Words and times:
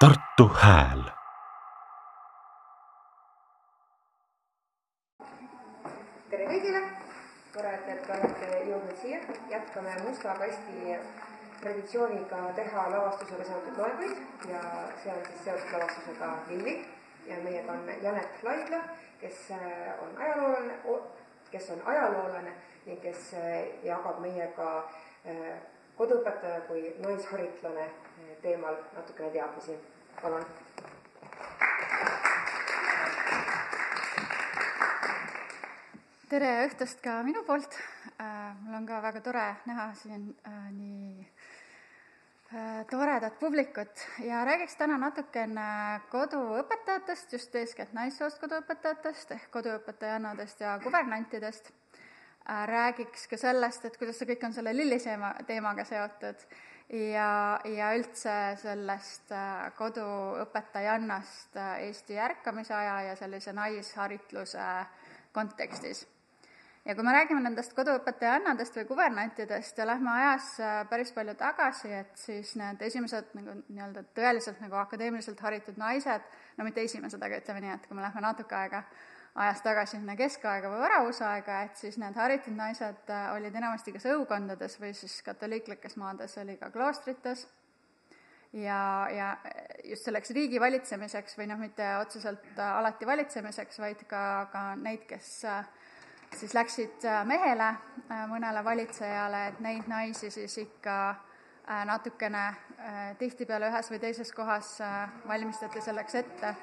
Tartu 0.00 0.44
Hääl. 0.56 1.02
Tere 6.30 6.44
kõigile, 6.48 6.78
tore, 7.52 7.72
et 7.76 7.90
te 8.06 8.14
olete 8.14 8.60
jõudnud 8.70 8.94
siia, 9.02 9.18
jätkame 9.50 9.98
Musta 10.06 10.38
kasti 10.38 10.94
traditsiooniga 11.60 12.38
teha 12.56 12.84
lavastusega 12.94 13.44
seotud 13.50 13.82
loenguid 13.82 14.48
ja 14.48 14.62
see 15.02 15.12
on 15.12 15.20
siis 15.26 15.42
seotud 15.50 15.74
lavastusega 15.76 16.30
Lilli. 16.48 16.74
Ja 17.26 17.36
meiega 17.44 17.74
on 17.76 17.90
Janet 18.00 18.40
Laidla, 18.46 18.80
kes 19.20 19.42
äh, 19.58 19.90
on 20.06 20.16
ajaloolane, 20.16 20.78
kes 21.50 21.68
on 21.76 21.84
ajaloolane 21.92 22.54
ning 22.86 23.04
kes 23.04 23.34
jagab 23.84 24.24
meiega 24.24 24.70
äh, 25.26 25.60
koduõpetaja 26.00 26.60
kui 26.64 26.94
naisharitlane 27.04 27.90
teemal 28.42 28.76
natukene 28.96 29.30
teadmisi. 29.36 29.76
palun 30.22 30.44
tere 36.30 36.50
õhtust 36.68 37.00
ka 37.02 37.20
minu 37.26 37.42
poolt. 37.46 37.74
Äh, 38.22 38.52
mul 38.62 38.78
on 38.78 38.86
ka 38.88 39.00
väga 39.02 39.20
tore 39.24 39.46
näha 39.66 39.88
siin 39.98 40.28
äh, 40.46 40.68
nii 40.76 41.24
äh, 42.54 42.84
toredat 42.90 43.38
publikut 43.40 44.04
ja 44.24 44.44
räägiks 44.46 44.78
täna 44.78 44.98
natukene 45.02 45.66
koduõpetajatest, 46.12 47.34
just 47.34 47.60
eeskätt 47.60 47.92
naissoost 47.98 48.38
koduõpetajatest 48.44 49.34
ehk 49.36 49.50
koduõpetajannadest 49.58 50.62
ja 50.64 50.78
kuvernantidest. 50.84 51.72
Räägiks 52.46 53.28
ka 53.28 53.36
sellest, 53.36 53.84
et 53.84 53.96
kuidas 54.00 54.18
see 54.18 54.28
kõik 54.32 54.44
on 54.48 54.56
selle 54.56 54.74
lilliseema 54.76 55.34
teemaga 55.46 55.84
seotud. 55.84 56.46
Ja, 56.90 57.60
ja 57.70 57.92
üldse 57.94 58.32
sellest 58.58 59.30
koduõpetajannast 59.78 61.54
Eesti 61.86 62.18
ärkamise 62.18 62.74
aja 62.74 62.96
ja 63.10 63.18
sellise 63.18 63.52
naisharitluse 63.54 64.64
kontekstis. 65.32 66.08
Ja 66.84 66.94
kui 66.94 67.04
me 67.04 67.12
räägime 67.12 67.42
nendest 67.44 67.74
koduõpetajannadest 67.76 68.78
või 68.78 68.86
kuvernantidest 68.88 69.78
ja 69.78 69.84
lähme 69.86 70.10
ajas 70.14 70.46
äh, 70.64 70.78
päris 70.88 71.12
palju 71.12 71.34
tagasi, 71.36 71.92
et 71.92 72.14
siis 72.16 72.54
need 72.56 72.80
esimesed 72.86 73.34
nagu 73.36 73.58
nii-öelda 73.60 74.06
tõeliselt 74.16 74.62
nagu 74.64 74.78
akadeemiliselt 74.80 75.42
haritud 75.44 75.76
naised, 75.78 76.24
no 76.56 76.64
mitte 76.64 76.80
esimesed, 76.88 77.20
aga 77.20 77.42
ütleme 77.42 77.60
nii, 77.66 77.74
et 77.76 77.84
kui 77.86 77.98
me 77.98 78.06
lähme 78.06 78.24
natuke 78.24 78.56
aega 78.56 78.80
ajas 79.34 79.62
tagasi 79.62 79.98
sinna 79.98 80.16
keskaega 80.18 80.70
või 80.72 80.82
varavusaega, 80.82 81.62
et 81.68 81.78
siis 81.78 81.98
need 82.02 82.16
haritud 82.18 82.56
naised 82.56 83.12
äh, 83.12 83.30
olid 83.36 83.54
enamasti 83.54 83.94
kas 83.94 84.08
õukondades 84.10 84.76
või 84.82 84.92
siis 84.96 85.20
katoliiklikes 85.26 85.96
maades 86.00 86.36
oli 86.42 86.56
ka 86.58 86.70
kloostrites 86.74 87.46
ja, 88.52 88.80
ja 89.14 89.28
just 89.86 90.08
selleks 90.08 90.34
riigi 90.34 90.60
valitsemiseks 90.60 91.38
või 91.38 91.46
noh, 91.52 91.60
mitte 91.62 91.92
otseselt 92.00 92.50
äh, 92.56 92.72
alati 92.80 93.06
valitsemiseks, 93.06 93.78
vaid 93.78 94.02
ka, 94.10 94.24
ka 94.50 94.64
neid, 94.82 95.06
kes 95.10 95.30
äh, 95.46 95.62
siis 96.34 96.54
läksid 96.54 97.06
mehele, 97.26 97.72
mõnele 98.30 98.60
valitsejale, 98.62 99.46
et 99.48 99.62
neid 99.64 99.88
naisi 99.90 100.30
siis 100.30 100.54
ikka 100.62 100.94
natukene 101.90 102.44
tihtipeale 103.18 103.66
ühes 103.66 103.90
või 103.90 103.98
teises 103.98 104.30
kohas 104.34 104.76
valmistati 105.26 105.82
selleks 105.82 106.14
ette. 106.22 106.54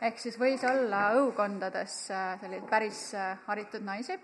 Ehk 0.00 0.18
siis 0.18 0.38
võis 0.40 0.64
olla 0.64 1.08
õukondades 1.18 1.94
selliseid 2.08 2.68
päris 2.70 3.02
haritud 3.46 3.84
naisi. 3.84 4.18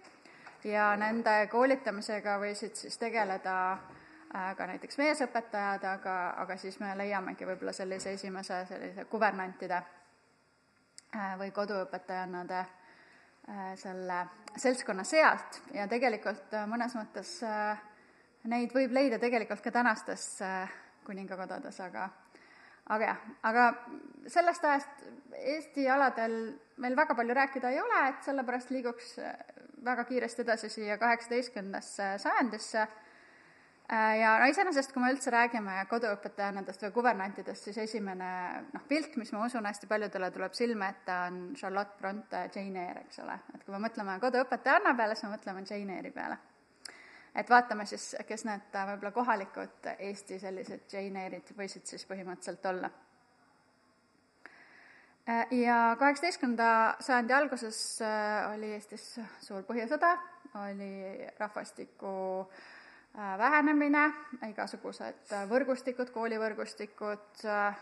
Ja 0.65 0.95
nende 0.97 1.49
koolitamisega 1.53 2.39
võisid 2.41 2.77
siis 2.79 2.97
tegeleda 2.99 3.57
ka 4.31 4.67
näiteks 4.67 4.97
meesõpetajad, 4.99 5.85
aga, 5.85 6.15
aga 6.41 6.57
siis 6.57 6.79
me 6.81 6.95
leiamegi 6.97 7.47
võib-olla 7.47 7.73
sellise 7.77 8.15
esimese 8.17 8.63
sellise 8.71 9.05
kuvernantide 9.11 9.83
või 11.39 11.53
koduõpetajannade 11.55 12.65
Äh, 13.49 13.75
selle 13.77 14.27
seltskonna 14.57 15.03
sealt 15.05 15.59
ja 15.77 15.85
tegelikult 15.85 16.55
äh, 16.57 16.63
mõnes 16.65 16.95
mõttes 16.97 17.29
äh, 17.45 17.83
neid 18.49 18.73
võib 18.73 18.95
leida 18.97 19.19
tegelikult 19.21 19.61
ka 19.61 19.69
tänastes 19.75 20.25
kuningakodades, 21.05 21.77
aga 21.85 22.07
aga 22.87 23.05
jah, 23.13 23.23
aga 23.43 23.69
sellest 24.27 24.65
ajast 24.65 25.05
Eesti 25.35 25.89
aladel 25.91 26.35
meil 26.81 26.97
väga 26.97 27.15
palju 27.15 27.35
rääkida 27.35 27.71
ei 27.71 27.81
ole, 27.81 28.03
et 28.09 28.23
sellepärast 28.25 28.71
liiguks 28.71 29.17
väga 29.85 30.05
kiiresti 30.09 30.45
edasi 30.45 30.69
siia 30.73 30.99
kaheksateistkümnendasse 30.99 32.15
sajandisse 32.23 32.87
Äh, 33.93 34.19
ja 34.19 34.31
no 34.41 34.47
iseenesest, 34.49 34.95
kui 34.95 35.03
me 35.03 35.11
üldse 35.13 35.29
räägime 35.29 35.75
koduõpetajannadest 35.91 36.87
või 36.87 36.93
kuvernantidest, 36.95 37.67
siis 37.67 37.83
esimene 37.83 38.29
noh, 38.71 38.85
pilt, 38.89 39.19
mis 39.21 39.33
ma 39.35 39.43
usun, 39.45 39.67
hästi 39.69 39.89
paljudele 39.91 40.31
tuleb 40.33 40.57
silme 40.57 40.89
ette, 40.89 41.17
on 41.27 41.37
Charlotte 41.59 41.99
Bronte 42.01 42.47
Jane 42.55 42.81
Eyre, 42.81 43.03
eks 43.05 43.21
ole. 43.21 43.37
et 43.53 43.67
kui 43.67 43.77
me 43.77 43.83
mõtleme 43.85 44.17
koduõpetajanna 44.23 44.95
peale, 44.97 45.19
siis 45.19 45.29
me 45.29 45.35
mõtleme 45.37 45.67
Jane 45.69 45.99
Eyre'i 45.99 46.15
peale. 46.17 46.41
Et 47.35 47.51
vaatame 47.51 47.87
siis, 47.87 48.15
kes 48.27 48.45
need 48.49 48.77
äh, 48.77 48.87
võib-olla 48.93 49.13
kohalikud 49.13 49.91
Eesti 49.99 50.39
sellised 50.39 50.93
Jane 50.93 51.27
Eyre'id 51.27 51.55
võisid 51.57 51.87
siis 51.87 52.07
põhimõtteliselt 52.11 52.71
olla. 52.71 52.91
Äh, 55.29 55.57
ja 55.65 55.97
kaheksateistkümnenda 55.99 56.71
sajandi 57.01 57.33
alguses 57.33 57.83
oli 58.53 58.75
Eestis 58.77 59.19
suur 59.41 59.67
põhjasõda, 59.69 60.17
oli 60.67 61.27
rahvastiku 61.39 62.15
äh, 62.45 62.65
Äh, 63.19 63.39
vähenemine, 63.39 64.09
igasugused 64.43 65.29
äh, 65.31 65.45
võrgustikud, 65.47 66.09
koolivõrgustikud, 66.11 67.45
äh, 67.47 67.77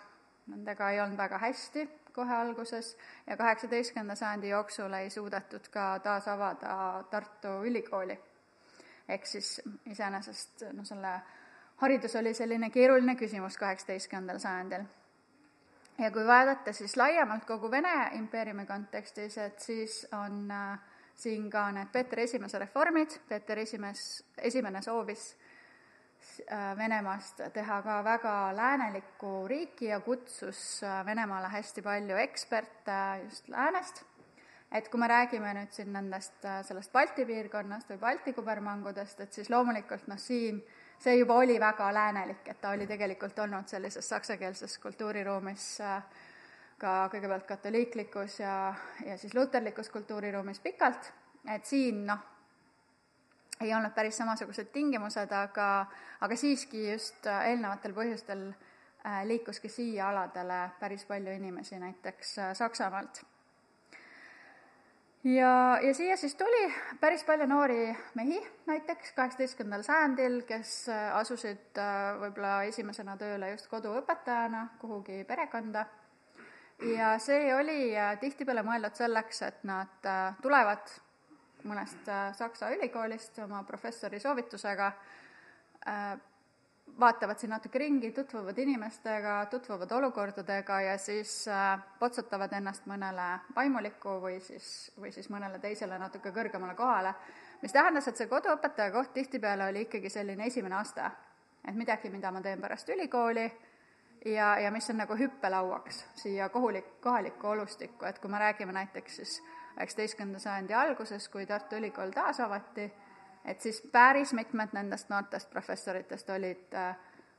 nendega 0.53 0.91
ei 0.93 0.99
olnud 1.01 1.17
väga 1.17 1.39
hästi 1.41 1.87
kohe 2.13 2.35
alguses 2.37 2.91
ja 3.25 3.39
kaheksateistkümnenda 3.41 4.13
sajandi 4.21 4.51
jooksul 4.51 4.93
ei 4.93 5.09
suudetud 5.11 5.71
ka 5.73 5.87
taas 6.05 6.29
avada 6.29 6.75
Tartu 7.09 7.55
Ülikooli. 7.65 8.19
Ehk 9.13 9.27
siis 9.27 9.61
iseenesest 9.91 10.67
noh, 10.73 10.87
selle 10.89 11.13
haridus 11.83 12.17
oli 12.17 12.35
selline 12.35 12.71
keeruline 12.71 13.17
küsimus 13.17 13.59
kaheksateistkümnendal 13.59 14.39
sajandil. 14.39 14.85
ja 15.99 16.11
kui 16.11 16.27
vaadata 16.27 16.73
siis 16.73 16.97
laiemalt 16.97 17.45
kogu 17.45 17.71
Vene 17.71 18.11
impeeriumi 18.19 18.67
kontekstis, 18.67 19.39
et 19.39 19.61
siis 19.61 20.07
on 20.13 20.51
äh, 20.51 20.79
siin 21.15 21.51
ka 21.51 21.71
need 21.73 21.91
Peeter 21.93 22.21
Esimese 22.21 22.59
reformid, 22.59 23.19
Peeter 23.29 23.59
Esimes, 23.59 24.25
esimene 24.39 24.83
soovis 24.83 25.37
äh, 26.51 26.77
Venemaast 26.79 27.43
teha 27.53 27.83
ka 27.83 27.99
väga 28.05 28.35
läänelikku 28.57 29.49
riiki 29.49 29.91
ja 29.91 30.01
kutsus 30.01 30.83
äh, 30.83 31.07
Venemaale 31.07 31.49
hästi 31.49 31.83
palju 31.83 32.17
eksperte 32.17 32.99
just 33.25 33.49
läänest, 33.49 34.05
et 34.73 34.89
kui 34.89 35.01
me 35.01 35.09
räägime 35.09 35.53
nüüd 35.55 35.73
siin 35.77 35.93
nendest, 35.93 36.39
äh, 36.45 36.63
sellest 36.65 36.93
Balti 36.93 37.27
piirkonnast 37.29 37.91
või 37.93 38.01
Balti 38.01 38.33
kubermangudest, 38.33 39.21
et 39.21 39.33
siis 39.33 39.51
loomulikult 39.53 40.09
noh, 40.09 40.19
siin 40.19 40.63
see 41.03 41.17
juba 41.19 41.37
oli 41.43 41.59
väga 41.61 41.91
läänelik, 41.95 42.49
et 42.49 42.61
ta 42.61 42.71
oli 42.77 42.87
tegelikult 42.87 43.39
olnud 43.39 43.69
sellises 43.69 44.09
saksakeelses 44.09 44.79
kultuuriruumis 44.83 45.69
äh, 45.81 46.03
ka 46.83 46.93
kõigepealt 47.13 47.47
katoliiklikus 47.47 48.41
ja, 48.41 48.75
ja 49.07 49.17
siis 49.19 49.35
luterlikus 49.35 49.91
kultuuriruumis 49.91 50.61
pikalt, 50.61 51.13
et 51.55 51.67
siin 51.67 52.07
noh, 52.07 52.29
ei 53.63 53.75
olnud 53.75 53.95
päris 53.95 54.17
samasugused 54.19 54.73
tingimused, 54.75 55.33
aga, 55.33 55.69
aga 56.21 56.39
siiski 56.39 56.89
just 56.91 57.27
eelnevatel 57.27 57.95
põhjustel 57.97 58.49
äh, 58.51 59.23
liikuski 59.29 59.71
siia 59.71 60.09
aladele 60.11 60.65
päris 60.81 61.05
palju 61.07 61.35
inimesi, 61.39 61.79
näiteks 61.79 62.39
äh, 62.39 62.55
Saksamaalt. 62.59 63.23
Ja, 65.25 65.79
ja 65.83 65.95
siia 65.95 66.17
siis 66.17 66.35
tuli 66.35 66.67
päris 67.01 67.25
palju 67.25 67.47
noori 67.47 67.97
mehi 68.15 68.41
näiteks 68.67 69.13
kaheksateistkümnendal 69.17 69.87
sajandil, 69.87 70.43
kes 70.49 70.89
äh, 70.89 71.09
asusid 71.17 71.81
võib-olla 72.21 72.63
esimesena 72.71 73.17
tööle 73.17 73.51
just 73.55 73.71
koduõpetajana 73.73 74.69
kuhugi 74.81 75.25
perekonda. 75.25 75.87
Ja 76.83 77.15
see 77.23 77.55
oli 77.55 77.93
äh, 77.95 78.17
tihtipeale 78.19 78.65
mõeldud 78.67 78.97
selleks, 78.99 79.43
et 79.47 79.63
nad 79.69 80.09
äh, 80.09 80.35
tulevad 80.43 80.91
mõnest 81.69 82.09
äh, 82.11 82.33
Saksa 82.35 82.73
ülikoolist 82.75 83.39
oma 83.45 83.63
professori 83.69 84.21
soovitusega, 84.21 84.93
vaatavad 87.01 87.39
siin 87.39 87.51
natuke 87.51 87.79
ringi, 87.79 88.11
tutvuvad 88.13 88.59
inimestega, 88.59 89.47
tutvuvad 89.51 89.91
olukordadega 89.93 90.81
ja 90.81 90.99
siis 90.99 91.45
potsutavad 91.99 92.53
ennast 92.53 92.87
mõnele 92.87 93.29
vaimulikku 93.57 94.19
või 94.23 94.41
siis, 94.41 94.93
või 95.01 95.13
siis 95.13 95.31
mõnele 95.33 95.59
teisele 95.59 95.99
natuke 95.99 96.33
kõrgemale 96.33 96.75
kohale, 96.75 97.15
mis 97.63 97.73
tähendas, 97.73 98.09
et 98.09 98.17
see 98.21 98.31
koduõpetaja 98.31 98.93
koht 98.93 99.13
tihtipeale 99.13 99.71
oli 99.73 99.87
ikkagi 99.89 100.11
selline 100.11 100.47
esimene 100.47 100.77
aste. 100.77 101.11
et 101.69 101.75
midagi, 101.75 102.11
mida 102.11 102.31
ma 102.31 102.41
teen 102.41 102.61
pärast 102.61 102.89
ülikooli 102.89 103.53
ja, 104.25 104.59
ja 104.59 104.71
mis 104.71 104.91
on 104.91 104.97
nagu 104.97 105.17
hüppelauaks 105.17 106.05
siia 106.15 106.49
kohulik, 106.49 107.01
kohalikku 107.01 107.47
olustikku, 107.47 108.05
et 108.05 108.19
kui 108.19 108.31
me 108.31 108.39
räägime 108.39 108.73
näiteks 108.73 109.17
siis 109.17 109.43
üheksateistkümnenda 109.77 110.39
sajandi 110.39 110.75
alguses, 110.75 111.29
kui 111.29 111.47
Tartu 111.47 111.77
Ülikool 111.77 112.11
taasavati, 112.11 112.93
et 113.45 113.61
siis 113.61 113.81
päris 113.93 114.33
mitmed 114.33 114.73
nendest 114.73 115.09
noortest 115.11 115.51
professoritest 115.51 116.31
olid 116.31 116.75
äh, 116.75 116.97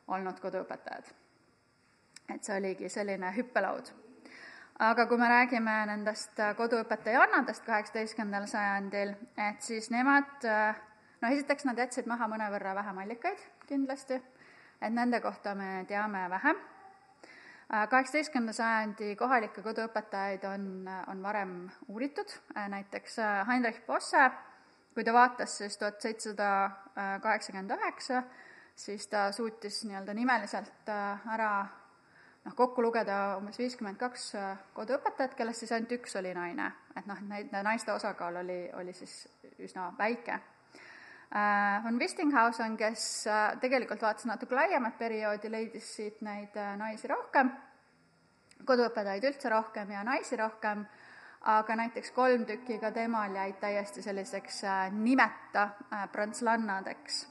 olnud 0.08 0.40
koduõpetajad. 0.40 1.12
et 2.34 2.44
see 2.44 2.58
oligi 2.58 2.90
selline 2.90 3.34
hüppelaud. 3.36 3.92
aga 4.80 5.06
kui 5.06 5.18
me 5.18 5.30
räägime 5.30 5.86
nendest 5.86 6.40
koduõpetajannadest 6.58 7.66
kaheksateistkümnendal 7.66 8.48
sajandil, 8.48 9.16
et 9.38 9.62
siis 9.62 9.90
nemad 9.92 10.48
no 11.22 11.30
esiteks 11.30 11.66
nad 11.66 11.78
jätsid 11.78 12.08
maha 12.08 12.28
mõnevõrra 12.28 12.76
vähem 12.76 12.98
allikaid 12.98 13.40
kindlasti, 13.68 14.22
et 14.82 14.94
nende 14.94 15.22
kohta 15.22 15.56
me 15.56 15.86
teame 15.88 16.30
vähem 16.30 16.60
kaheksateistkümnenda 17.74 18.54
sajandi 18.54 19.16
kohalikke 19.16 19.62
koduõpetajaid 19.66 20.44
on, 20.46 20.66
on 21.08 21.24
varem 21.24 21.54
uuritud, 21.88 22.30
näiteks 22.70 23.18
Heinrich 23.48 23.86
Bosse, 23.88 24.30
kui 24.94 25.04
ta 25.04 25.14
vaatas 25.14 25.58
siis 25.58 25.78
tuhat 25.78 26.02
seitsesada 26.02 26.50
kaheksakümmend 27.22 27.74
üheksa, 27.78 28.24
siis 28.76 29.08
ta 29.08 29.32
suutis 29.32 29.84
nii-öelda 29.88 30.14
nimeliselt 30.14 30.90
ära 30.90 31.52
noh, 32.46 32.56
kokku 32.56 32.84
lugeda 32.84 33.38
umbes 33.40 33.60
viiskümmend 33.60 33.98
kaks 34.02 34.32
koduõpetajat, 34.78 35.36
kellest 35.38 35.66
siis 35.66 35.76
ainult 35.76 35.98
üks 35.98 36.18
oli 36.20 36.34
naine. 36.38 36.72
et 36.96 37.06
noh, 37.10 37.22
neid, 37.30 37.54
naiste 37.64 37.94
osakaal 37.94 38.42
oli, 38.44 38.70
oli 38.74 38.94
siis 38.94 39.28
üsna 39.60 39.92
väike 39.98 40.40
von 41.84 42.00
Westinghausen, 42.00 42.78
kes 42.78 43.26
tegelikult 43.62 44.02
vaatas 44.02 44.28
natuke 44.30 44.56
laiemat 44.56 44.98
perioodi, 44.98 45.50
leidis 45.52 45.88
siit 45.96 46.22
neid 46.22 46.54
naisi 46.78 47.10
rohkem, 47.10 47.50
koduõpetajaid 48.66 49.26
üldse 49.32 49.50
rohkem 49.50 49.92
ja 49.96 50.04
naisi 50.06 50.38
rohkem, 50.38 50.86
aga 51.44 51.76
näiteks 51.76 52.12
kolm 52.12 52.46
tükki 52.46 52.80
ka 52.80 52.92
temal 52.92 53.36
jäid 53.36 53.60
täiesti 53.60 54.02
selliseks 54.02 54.62
nimeta 54.92 55.70
prantslannadeks. 56.12 57.28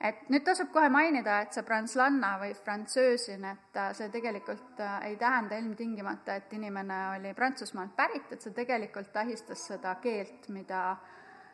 et 0.00 0.28
nüüd 0.30 0.44
tasub 0.44 0.70
kohe 0.72 0.88
mainida, 0.88 1.40
et 1.40 1.52
see 1.52 1.62
prantslanna 1.62 2.36
või 2.38 2.54
frantsöösin, 2.54 3.44
et 3.44 3.80
see 3.94 4.08
tegelikult 4.08 4.80
ei 5.02 5.16
tähenda 5.16 5.58
ilmtingimata, 5.58 6.34
et 6.34 6.52
inimene 6.52 7.00
oli 7.16 7.34
Prantsusmaalt 7.34 7.96
pärit, 7.96 8.32
et 8.32 8.42
see 8.42 8.54
tegelikult 8.54 9.12
tähistas 9.12 9.66
seda 9.66 9.94
keelt, 10.02 10.48
mida 10.48 10.90
äh, 10.90 11.12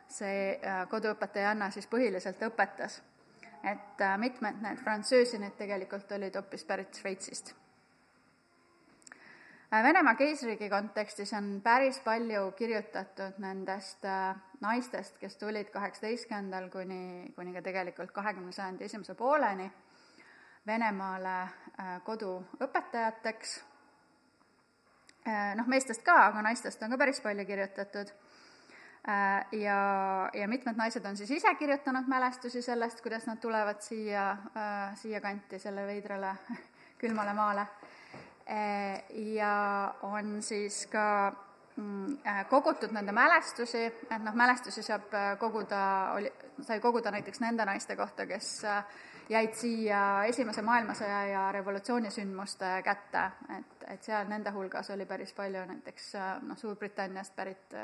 see 0.09 0.57
äh, 0.57 0.83
koduõpetajanna 0.89 1.69
siis 1.71 1.87
põhiliselt 1.87 2.41
õpetas. 2.49 3.01
et 3.63 4.01
äh, 4.01 4.17
mitmed 4.17 4.61
need 4.63 4.79
frantsöösinid 4.79 5.57
tegelikult 5.59 6.11
olid 6.15 6.35
hoopis 6.35 6.63
pärit 6.65 6.95
Šveitsist. 6.95 7.53
Äh, 9.73 9.83
Venemaa 9.83 10.15
keisriigi 10.15 10.69
kontekstis 10.69 11.33
on 11.37 11.59
päris 11.63 11.99
palju 12.05 12.51
kirjutatud 12.57 13.37
nendest 13.43 14.05
naistest, 14.61 15.17
kes 15.21 15.37
tulid 15.37 15.69
kaheksateistkümnendal 15.73 16.69
kuni, 16.73 17.33
kuni 17.35 17.53
ka 17.53 17.61
tegelikult 17.61 18.11
kahekümne 18.11 18.51
sajandi 18.51 18.89
esimese 18.89 19.15
pooleni 19.15 19.69
Venemaale 20.67 21.37
koduõpetajateks, 22.05 23.53
noh, 25.57 25.69
meestest 25.71 26.03
ka, 26.05 26.17
aga 26.27 26.43
naistest 26.45 26.83
on 26.83 26.91
ka 26.93 26.99
päris 26.99 27.21
palju 27.23 27.45
kirjutatud 27.47 28.11
Äh, 29.07 29.59
ja, 29.59 30.29
ja 30.33 30.47
mitmed 30.47 30.75
naised 30.75 31.05
on 31.05 31.17
siis 31.17 31.31
ise 31.31 31.53
kirjutanud 31.55 32.07
mälestusi 32.11 32.61
sellest, 32.61 32.99
kuidas 33.01 33.25
nad 33.27 33.39
tulevad 33.39 33.79
siia, 33.81 34.31
äh, 34.31 34.97
siiakanti, 34.99 35.59
selle 35.59 35.85
veidrale 35.87 36.33
külmale 37.01 37.33
maale. 37.33 37.65
Äh, 38.49 39.03
ja 39.35 39.93
on 40.01 40.41
siis 40.41 40.87
ka 40.89 41.31
mm, 41.75 42.17
kogutud 42.49 42.93
nende 42.95 43.13
mälestusi, 43.13 43.83
et 43.85 44.23
noh, 44.23 44.33
mälestusi 44.33 44.83
saab 44.83 45.13
koguda, 45.39 45.81
oli, 46.17 46.31
sai 46.65 46.79
koguda 46.79 47.11
näiteks 47.13 47.43
nende 47.43 47.65
naiste 47.69 47.95
kohta, 47.95 48.25
kes 48.25 48.49
jäid 49.29 49.53
siia 49.53 50.01
Esimese 50.25 50.61
maailmasõja 50.65 51.19
ja 51.29 51.43
revolutsioonisündmuste 51.53 52.71
kätte, 52.85 53.25
et, 53.59 53.85
et 53.93 54.03
seal 54.03 54.25
nende 54.29 54.51
hulgas 54.55 54.89
oli 54.95 55.05
päris 55.05 55.33
palju 55.37 55.65
näiteks 55.69 56.11
noh, 56.49 56.57
Suurbritanniast 56.57 57.35
pärit 57.37 57.77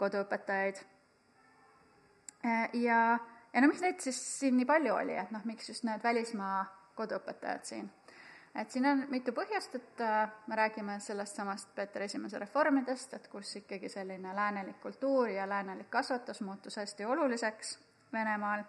koduõpetajaid. 0.00 0.80
Ja, 2.72 2.96
ja 3.52 3.60
no 3.60 3.68
miks 3.68 3.84
neid 3.84 4.00
siis 4.04 4.18
siin 4.38 4.56
nii 4.56 4.68
palju 4.68 4.94
oli, 4.94 5.16
et 5.20 5.30
noh, 5.34 5.44
miks 5.48 5.68
just 5.68 5.84
need 5.88 6.02
välismaa 6.04 6.64
koduõpetajad 6.96 7.68
siin? 7.68 7.88
Et 8.60 8.70
siin 8.70 8.86
on 8.86 9.02
mitu 9.12 9.32
põhjust, 9.36 9.74
et 9.76 10.00
äh, 10.00 10.30
me 10.46 10.56
räägime 10.56 10.98
sellest 11.00 11.36
samast 11.36 11.74
Peeter 11.74 12.02
Esimese 12.02 12.38
reformidest, 12.38 13.14
et 13.14 13.28
kus 13.28 13.56
ikkagi 13.60 13.88
selline 13.88 14.34
läänelik 14.36 14.80
kultuur 14.80 15.28
ja 15.28 15.48
läänelik 15.48 15.90
kasvatus 15.90 16.40
muutus 16.40 16.76
hästi 16.76 17.04
oluliseks 17.04 17.78
Venemaal. 18.12 18.64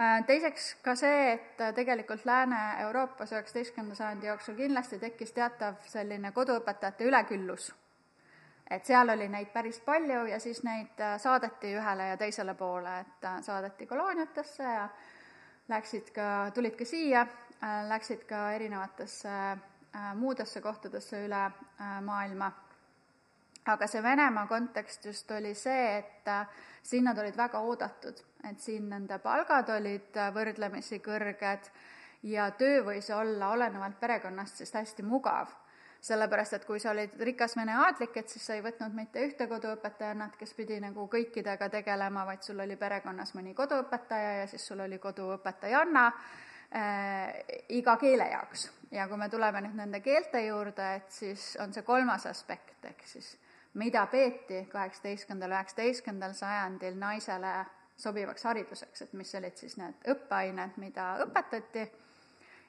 Äh, 0.00 0.24
teiseks 0.26 0.74
ka 0.82 0.94
see, 0.96 1.32
et 1.32 1.62
tegelikult 1.74 2.24
Lääne-Euroopas 2.24 3.32
üheksateistkümnenda 3.32 3.94
sajandi 3.94 4.26
jooksul 4.26 4.56
kindlasti 4.56 4.98
tekkis 4.98 5.32
teatav 5.36 5.80
selline 5.86 6.32
koduõpetajate 6.32 7.04
üleküllus. 7.04 7.72
Et 8.72 8.86
seal 8.88 9.10
oli 9.12 9.26
neid 9.28 9.50
päris 9.52 9.80
palju 9.84 10.24
ja 10.30 10.38
siis 10.40 10.62
neid 10.64 11.00
äh, 11.00 11.18
saadeti 11.20 11.74
ühele 11.76 12.08
ja 12.12 12.16
teisele 12.16 12.54
poole, 12.56 13.00
et 13.04 13.24
äh, 13.28 13.40
saadeti 13.44 13.86
kolooniatesse 13.86 14.62
ja 14.62 14.86
läksid 15.68 16.08
ka, 16.16 16.28
tulid 16.54 16.78
ka 16.78 16.86
siia, 16.88 17.26
äh, 17.26 17.51
läksid 17.88 18.24
ka 18.26 18.50
erinevatesse 18.52 19.30
muudesse 20.14 20.60
kohtadesse 20.60 21.24
üle 21.26 21.50
maailma. 22.02 22.52
aga 23.66 23.86
see 23.86 24.02
Venemaa 24.02 24.46
kontekst 24.46 25.04
just 25.04 25.30
oli 25.30 25.54
see, 25.54 25.98
et 25.98 26.30
siin 26.82 27.04
nad 27.04 27.18
olid 27.18 27.36
väga 27.36 27.60
oodatud, 27.62 28.22
et 28.50 28.60
siin 28.60 28.88
nende 28.90 29.18
palgad 29.22 29.68
olid 29.70 30.18
võrdlemisi 30.34 30.98
kõrged 30.98 31.70
ja 32.22 32.50
töö 32.50 32.82
võis 32.84 33.10
olla 33.14 33.52
olenevalt 33.54 34.00
perekonnast 34.00 34.56
siis 34.56 34.74
hästi 34.74 35.02
mugav. 35.02 35.54
Sellepärast 36.02 36.56
et 36.56 36.64
kui 36.66 36.80
sa 36.82 36.90
olid 36.90 37.12
rikas 37.22 37.54
vene 37.56 37.76
aadlik, 37.78 38.16
et 38.16 38.28
siis 38.28 38.42
sa 38.46 38.56
ei 38.56 38.62
võtnud 38.64 38.94
mitte 38.94 39.22
ühte 39.22 39.46
koduõpetajannat, 39.46 40.34
kes 40.36 40.54
pidi 40.58 40.80
nagu 40.82 41.06
kõikidega 41.06 41.68
tegelema, 41.70 42.24
vaid 42.26 42.42
sul 42.42 42.58
oli 42.64 42.74
perekonnas 42.76 43.36
mõni 43.38 43.54
koduõpetaja 43.54 44.32
ja 44.40 44.48
siis 44.50 44.66
sul 44.66 44.82
oli 44.82 44.98
koduõpetajanna 44.98 46.08
äh, 46.74 47.34
iga 47.68 47.96
keele 47.96 48.28
jaoks. 48.30 48.70
ja 48.90 49.08
kui 49.08 49.16
me 49.16 49.28
tuleme 49.28 49.60
nüüd 49.64 49.76
nende 49.76 50.00
keelte 50.00 50.40
juurde, 50.46 50.94
et 50.94 51.10
siis 51.10 51.56
on 51.60 51.72
see 51.72 51.82
kolmas 51.82 52.26
aspekt, 52.26 52.84
ehk 52.84 53.06
siis 53.06 53.36
mida 53.74 54.06
peeti 54.06 54.66
kaheksateistkümnendal, 54.72 55.56
üheksateistkümnendal 55.56 56.34
sajandil 56.36 56.98
naisele 56.98 57.54
sobivaks 57.96 58.44
hariduseks, 58.44 59.02
et 59.02 59.12
mis 59.12 59.34
olid 59.34 59.56
siis 59.56 59.76
need 59.80 60.08
õppeained, 60.12 60.76
mida 60.76 61.14
õpetati 61.24 61.86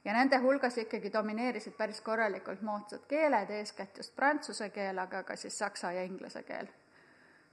ja 0.06 0.14
nende 0.14 0.38
hulgas 0.44 0.78
ikkagi 0.78 1.14
domineerisid 1.14 1.76
päris 1.78 2.02
korralikult 2.02 2.62
moodsad 2.62 3.06
keeled, 3.08 3.50
eeskätt 3.50 3.98
just 3.98 4.16
prantsuse 4.16 4.70
keel, 4.70 5.00
aga 5.00 5.24
ka 5.24 5.36
siis 5.36 5.58
saksa 5.60 5.92
ja 5.92 6.04
inglise 6.04 6.44
keel. 6.44 6.68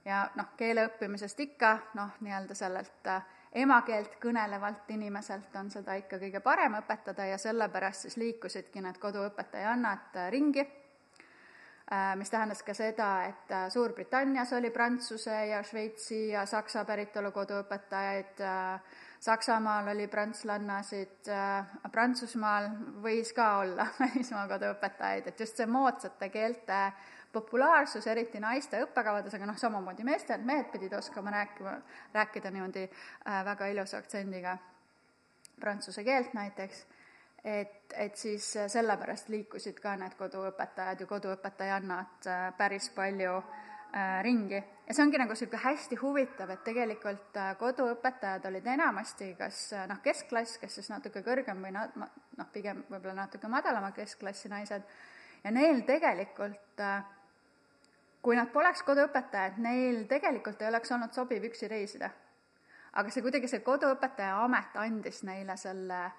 ja 0.05 0.29
noh, 0.35 0.53
keele 0.57 0.87
õppimisest 0.87 1.39
ikka 1.39 1.77
noh, 1.93 2.15
nii-öelda 2.19 2.55
sellelt 2.55 3.07
äh, 3.07 3.25
emakeelt 3.51 4.15
kõnelevalt 4.21 4.89
inimeselt 4.95 5.55
on 5.59 5.71
seda 5.71 5.95
ikka 5.99 6.19
kõige 6.21 6.39
parem 6.39 6.77
õpetada 6.79 7.25
ja 7.27 7.37
sellepärast 7.41 8.07
siis 8.07 8.17
liikusidki 8.17 8.83
need 8.83 8.99
koduõpetajannad 9.01 10.15
äh, 10.15 10.29
ringi, 10.31 10.65
äh, 11.91 12.15
mis 12.15 12.31
tähendas 12.31 12.63
ka 12.63 12.73
seda, 12.77 13.11
et 13.27 13.55
Suurbritannias 13.73 14.53
oli 14.53 14.71
prantsuse 14.71 15.45
ja 15.51 15.63
Šveitsi 15.63 16.27
ja 16.31 16.45
saksa 16.45 16.85
päritolu 16.85 17.31
koduõpetajaid, 17.35 18.45
Saksamaal 19.21 19.87
oli 19.87 20.07
prantslannasid, 20.07 21.27
äh, 21.29 21.65
Prantsusmaal 21.91 22.71
võis 23.03 23.29
ka 23.37 23.51
olla 23.59 23.85
välismaa 23.99 24.47
koduõpetajaid, 24.49 25.27
et 25.29 25.43
just 25.43 25.61
see 25.61 25.67
moodsate 25.69 26.31
keelte 26.33 26.79
populaarsus, 27.33 28.07
eriti 28.07 28.39
naiste 28.39 28.81
õppekavades, 28.85 29.35
aga 29.35 29.49
noh, 29.49 29.57
samamoodi 29.57 30.05
meestel, 30.07 30.43
mehed 30.45 30.71
pidid 30.73 30.93
oskama 30.97 31.31
rääkima, 31.31 31.77
rääkida 32.13 32.51
niimoodi 32.51 32.87
äh, 32.87 33.41
väga 33.45 33.71
ilusa 33.71 34.01
aktsendiga 34.01 34.57
prantsuse 35.59 36.03
keelt 36.03 36.33
näiteks, 36.33 36.85
et, 37.43 37.93
et 37.93 38.15
siis 38.17 38.45
sellepärast 38.67 39.29
liikusid 39.29 39.79
ka 39.81 39.95
need 39.97 40.15
koduõpetajad 40.19 41.03
ja 41.03 41.09
koduõpetajannad 41.09 42.29
äh, 42.29 42.47
päris 42.57 42.89
palju 42.95 43.37
äh, 43.37 43.59
Äh, 43.93 44.23
ringi. 44.23 44.63
Ja 44.87 44.93
see 44.95 45.03
ongi 45.03 45.19
nagu 45.19 45.33
niisugune 45.35 45.59
hästi 45.59 45.97
huvitav, 45.99 46.47
et 46.53 46.61
tegelikult 46.63 47.35
äh, 47.35 47.49
koduõpetajad 47.59 48.45
olid 48.47 48.69
enamasti 48.71 49.33
kas 49.35 49.57
äh, 49.75 49.81
noh, 49.89 49.97
keskklass, 49.99 50.61
kes 50.61 50.77
siis 50.77 50.87
natuke 50.93 51.19
kõrgem 51.25 51.59
või 51.59 51.73
na-, 51.75 51.89
noh, 51.97 52.47
pigem 52.53 52.85
võib-olla 52.87 53.25
natuke 53.25 53.51
madalama 53.51 53.89
keskklassi 53.91 54.47
naised, 54.47 54.85
ja 55.43 55.51
neil 55.51 55.83
tegelikult, 55.89 56.79
kui 58.21 58.35
nad 58.37 58.51
poleks 58.53 58.83
koduõpetajad, 58.85 59.57
neil 59.57 60.03
tegelikult 60.07 60.61
ei 60.61 60.67
oleks 60.67 60.91
olnud 60.91 61.13
sobiv 61.13 61.43
üksi 61.49 61.67
reisida. 61.67 62.09
aga 62.93 63.09
see 63.09 63.23
kuidagi, 63.23 63.47
see 63.47 63.59
koduõpetaja 63.59 64.43
amet 64.43 64.75
andis 64.75 65.23
neile 65.23 65.57
selle 65.57 66.11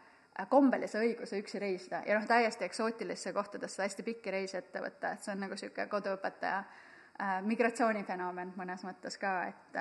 kombelise 0.49 0.99
õiguse 0.99 1.39
üksi 1.39 1.59
reisida 1.61 2.03
ja 2.07 2.19
noh, 2.19 2.27
täiesti 2.27 2.65
eksootilisse 2.65 3.33
kohtadesse 3.33 3.83
hästi 3.83 4.03
pikki 4.03 4.31
reise 4.31 4.59
ette 4.59 4.81
võtta, 4.81 5.13
et 5.13 5.23
see 5.23 5.35
on 5.35 5.45
nagu 5.45 5.53
niisugune 5.53 5.87
koduõpetaja 5.93 6.65
Äh, 7.21 7.43
migratsioonifenomen 7.45 8.55
mõnes 8.57 8.83
mõttes 8.87 9.19
ka, 9.21 9.33
et 9.51 9.77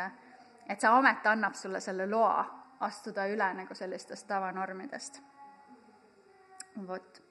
et 0.70 0.84
see 0.84 0.90
amet 0.90 1.26
annab 1.26 1.56
sulle 1.56 1.80
selle 1.82 2.06
loa 2.10 2.44
astuda 2.84 3.26
üle 3.32 3.48
nagu 3.56 3.76
sellistest 3.76 4.28
tavanormidest. 4.28 5.22
vot. 6.88 7.22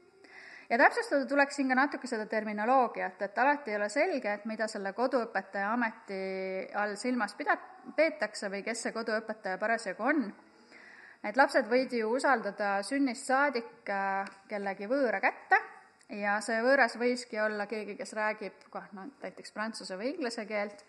Ja 0.71 0.79
täpsustada 0.79 1.27
tuleks 1.27 1.57
siin 1.57 1.69
ka 1.69 1.75
natuke 1.75 2.07
seda 2.07 2.27
terminoloogiat, 2.31 3.23
et 3.23 3.39
alati 3.39 3.73
ei 3.73 3.77
ole 3.77 3.89
selge, 3.89 4.33
et 4.33 4.47
mida 4.47 4.69
selle 4.71 4.93
koduõpetaja 4.95 5.73
ameti 5.73 6.21
all 6.79 6.95
silmas 7.01 7.35
pida-, 7.39 7.59
peetakse 7.97 8.51
või 8.53 8.63
kes 8.67 8.87
see 8.87 8.95
koduõpetaja 8.95 9.59
parasjagu 9.59 10.09
on. 10.13 10.25
et 11.25 11.37
lapsed 11.37 11.67
võid 11.69 11.93
ju 11.93 12.15
usaldada 12.17 12.81
sünnist 12.83 13.27
saadik 13.27 13.91
äh, 13.91 14.31
kellegi 14.49 14.89
võõra 14.89 15.21
kätte 15.21 15.59
ja 16.17 16.39
see 16.41 16.63
võõras 16.63 16.97
võiski 16.99 17.41
olla 17.43 17.67
keegi, 17.67 17.97
kes 17.97 18.13
räägib 18.17 18.67
kah 18.71 18.89
no 18.93 19.11
näiteks 19.23 19.53
prantsuse 19.53 19.99
või 19.99 20.15
inglise 20.15 20.47
keelt, 20.47 20.85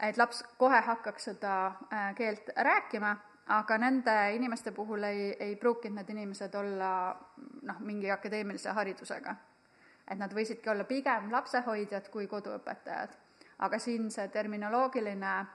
et 0.00 0.16
laps 0.16 0.44
kohe 0.58 0.80
hakkaks 0.80 1.30
seda 1.32 1.54
äh, 1.92 2.12
keelt 2.14 2.52
rääkima 2.56 3.16
aga 3.46 3.78
nende 3.78 4.14
inimeste 4.34 4.72
puhul 4.72 5.02
ei, 5.02 5.36
ei 5.40 5.56
pruukinud 5.56 6.00
need 6.00 6.10
inimesed 6.14 6.54
olla 6.54 6.92
noh, 7.62 7.80
mingi 7.80 8.10
akadeemilise 8.10 8.72
haridusega. 8.72 9.36
et 10.10 10.18
nad 10.18 10.32
võisidki 10.32 10.68
olla 10.70 10.84
pigem 10.84 11.30
lapsehoidjad 11.32 12.08
kui 12.08 12.26
koduõpetajad. 12.26 13.16
aga 13.58 13.78
siin 13.78 14.10
see 14.10 14.28
terminoloogiline 14.28 15.46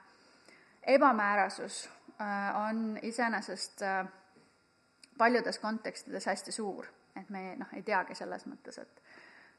ebamäärasus 0.88 1.90
äh, 2.22 2.56
on 2.68 3.00
iseenesest 3.02 3.82
äh, 3.82 4.06
paljudes 5.18 5.60
kontekstides 5.60 6.26
hästi 6.26 6.52
suur, 6.52 6.86
et 7.16 7.30
me 7.30 7.56
noh, 7.56 7.74
ei 7.74 7.84
teagi 7.84 8.16
selles 8.16 8.46
mõttes, 8.48 8.78
et 8.78 9.02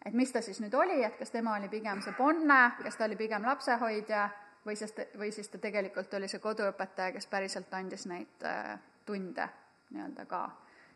et 0.04 0.14
mis 0.16 0.32
ta 0.32 0.40
siis 0.40 0.60
nüüd 0.60 0.74
oli, 0.74 1.02
et 1.04 1.18
kas 1.18 1.30
tema 1.30 1.58
oli 1.58 1.68
pigem 1.68 2.00
see 2.00 2.14
ponne, 2.16 2.60
kas 2.82 2.96
ta 2.96 3.04
oli 3.04 3.16
pigem 3.16 3.44
lapsehoidja 3.44 4.28
või 4.66 4.76
sest, 4.76 5.00
või 5.18 5.32
siis 5.32 5.48
ta 5.48 5.58
tegelikult 5.58 6.14
oli 6.14 6.28
see 6.28 6.40
koduõpetaja, 6.40 7.12
kes 7.12 7.26
päriselt 7.26 7.74
andis 7.74 8.06
neid 8.06 8.44
äh, 8.44 8.78
tunde 9.06 9.48
nii-öelda 9.90 10.24
ka, 10.30 10.44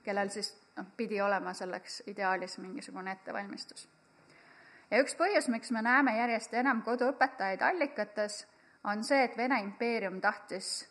kellel 0.04 0.30
siis 0.30 0.52
noh, 0.76 0.86
pidi 0.96 1.20
olema 1.20 1.54
selleks 1.54 2.02
ideaalis 2.06 2.58
mingisugune 2.58 3.12
ettevalmistus. 3.12 3.88
ja 4.90 5.00
üks 5.02 5.14
põhjus, 5.18 5.48
miks 5.48 5.70
me 5.70 5.82
näeme 5.82 6.16
järjest 6.18 6.54
enam 6.54 6.82
koduõpetajaid 6.82 7.62
allikates, 7.62 8.46
on 8.84 9.04
see, 9.04 9.22
et 9.24 9.36
Vene 9.36 9.60
impeerium 9.60 10.20
tahtis 10.20 10.88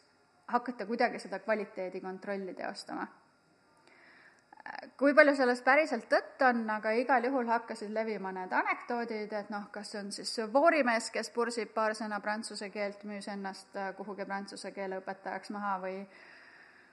hakata 0.48 0.86
kuidagi 0.86 1.20
seda 1.20 1.39
kvaliteedikontrolli 1.39 2.53
teostama 2.53 3.08
kui 4.98 5.13
palju 5.15 5.36
selles 5.36 5.62
päriselt 5.62 6.05
tõtt 6.12 6.43
on, 6.48 6.62
aga 6.70 6.93
igal 6.96 7.25
juhul 7.27 7.50
hakkasid 7.51 7.91
levima 7.91 8.32
need 8.32 8.53
anekdoodid, 8.55 9.34
et 9.34 9.50
noh, 9.51 9.65
kas 9.72 9.91
see 9.91 10.00
on 10.00 10.12
siis 10.15 10.32
voorimees, 10.53 11.10
kes 11.12 11.29
pursib 11.36 11.74
paar 11.75 11.98
sõna 12.00 12.22
prantsuse 12.24 12.70
keelt, 12.72 13.03
müüs 13.10 13.27
ennast 13.34 13.75
äh, 13.75 13.91
kuhugi 13.98 14.25
prantsuse 14.25 14.72
keele 14.72 15.01
õpetajaks 15.03 15.51
maha 15.55 15.75
või 15.84 15.98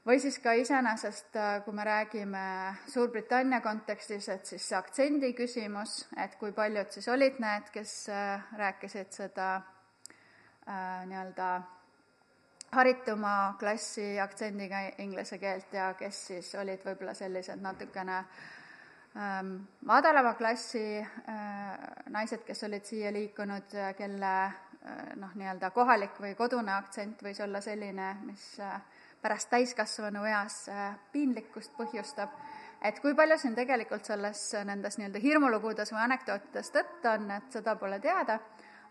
või 0.06 0.20
siis 0.20 0.38
ka 0.42 0.52
iseenesest, 0.56 1.36
äh, 1.36 1.64
kui 1.64 1.74
me 1.74 1.84
räägime 1.84 2.44
Suurbritannia 2.88 3.60
kontekstis, 3.60 4.28
et 4.28 4.46
siis 4.46 4.68
see 4.68 4.78
aktsendi 4.78 5.32
küsimus, 5.36 6.06
et 6.16 6.36
kui 6.40 6.52
paljud 6.52 6.90
siis 6.90 7.08
olid 7.08 7.40
need, 7.42 7.68
kes 7.74 8.08
äh, 8.08 8.48
rääkisid 8.58 9.12
seda 9.12 9.50
äh, 9.56 11.04
nii-öelda 11.06 11.52
harituma 12.72 13.56
klassi 13.58 14.20
aktsendiga 14.20 14.82
inglise 14.98 15.38
keelt 15.38 15.72
ja 15.74 15.92
kes 15.98 16.26
siis 16.30 16.54
olid 16.54 16.84
võib-olla 16.86 17.14
sellised 17.18 17.62
natukene 17.62 18.18
ähm, 19.16 19.56
madalama 19.86 20.34
klassi 20.38 20.84
äh, 21.00 21.74
naised, 22.14 22.44
kes 22.46 22.64
olid 22.68 22.86
siia 22.86 23.10
liikunud, 23.12 23.74
kelle 23.98 24.32
äh, 24.44 24.54
noh, 25.18 25.34
nii-öelda 25.34 25.72
kohalik 25.74 26.20
või 26.22 26.36
kodune 26.38 26.72
aktsent 26.76 27.22
võis 27.26 27.42
olla 27.42 27.60
selline, 27.64 28.14
mis 28.28 28.46
äh, 28.62 28.78
pärast 29.22 29.50
täiskasvanu 29.50 30.24
eas 30.30 30.62
äh, 30.70 30.94
piinlikkust 31.12 31.74
põhjustab, 31.76 32.32
et 32.86 33.02
kui 33.02 33.14
palju 33.18 33.38
siin 33.38 33.58
tegelikult 33.58 34.06
selles, 34.06 34.46
nendes 34.64 34.98
nii-öelda 34.98 35.26
hirmulugudes 35.26 35.90
või 35.92 36.04
anekdootides 36.06 36.70
tõtt 36.76 37.14
on, 37.16 37.30
et 37.34 37.58
seda 37.58 37.74
pole 37.82 37.98
teada 38.00 38.38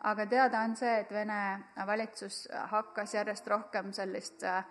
aga 0.04 0.26
teada 0.26 0.62
on 0.64 0.76
see, 0.76 1.00
et 1.02 1.12
Vene 1.12 1.40
valitsus 1.88 2.48
hakkas 2.72 3.14
järjest 3.14 3.48
rohkem 3.48 3.92
sellist 3.94 4.44
äh, 4.44 4.64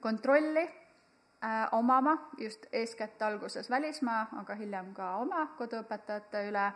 kontrolli 0.00 0.64
äh, 0.64 1.68
omama, 1.72 2.16
just 2.38 2.66
eeskätt 2.72 3.22
alguses 3.22 3.70
välismaa, 3.70 4.26
aga 4.40 4.54
hiljem 4.54 4.92
ka 4.94 5.16
oma 5.22 5.46
koduõpetajate 5.58 6.44
üle. 6.48 6.66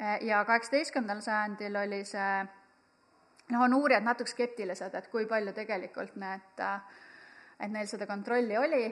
Äh, 0.00 0.20
ja 0.28 0.44
kaheksateistkümnendal 0.44 1.24
sajandil 1.24 1.76
oli 1.76 2.04
see, 2.04 2.44
noh, 3.50 3.64
on 3.64 3.74
uurijad 3.74 4.04
natuke 4.04 4.30
skeptilised, 4.30 4.94
et 4.94 5.08
kui 5.08 5.26
palju 5.26 5.56
tegelikult 5.56 6.16
need, 6.20 6.64
et 7.60 7.70
neil 7.72 7.88
seda 7.88 8.06
kontrolli 8.06 8.58
oli, 8.60 8.84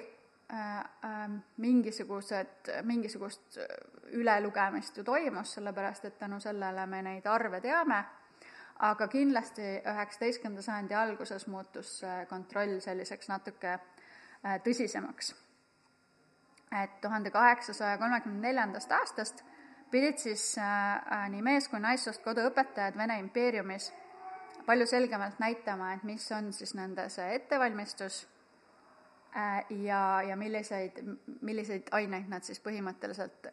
mingisugused, 1.57 2.69
mingisugust 2.85 3.59
ülelugemist 4.13 4.99
ju 4.99 5.05
toimus, 5.05 5.55
sellepärast 5.57 6.05
et 6.05 6.19
tänu 6.19 6.41
sellele 6.41 6.87
me 6.87 7.01
neid 7.03 7.27
arve 7.27 7.61
teame, 7.65 8.03
aga 8.79 9.09
kindlasti 9.09 9.63
üheksateistkümnenda 9.87 10.63
sajandi 10.63 10.95
alguses 10.95 11.47
muutus 11.47 11.99
see 12.03 12.27
kontroll 12.31 12.81
selliseks 12.81 13.29
natuke 13.29 13.73
äh, 13.73 14.61
tõsisemaks. 14.67 15.35
et 16.83 17.01
tuhande 17.01 17.31
kaheksasaja 17.31 17.99
kolmekümne 17.99 18.41
neljandast 18.49 18.93
aastast 18.93 19.45
pidid 19.91 20.19
siis 20.19 20.59
äh, 20.59 20.95
äh, 20.97 21.29
nii 21.31 21.43
mees- 21.43 21.69
kui 21.71 21.81
naissoost 21.81 22.23
koduõpetajad 22.23 22.97
Vene 22.99 23.19
impeeriumis 23.19 23.93
palju 24.67 24.87
selgemalt 24.87 25.39
näitama, 25.39 25.93
et 25.93 26.03
mis 26.03 26.33
on 26.33 26.53
siis 26.53 26.75
nende 26.75 27.09
see 27.09 27.35
ettevalmistus 27.35 28.25
ja, 29.71 30.23
ja 30.23 30.37
milliseid, 30.37 31.01
milliseid 31.41 31.89
aineid 31.93 32.29
nad 32.31 32.47
siis 32.47 32.61
põhimõtteliselt 32.63 33.49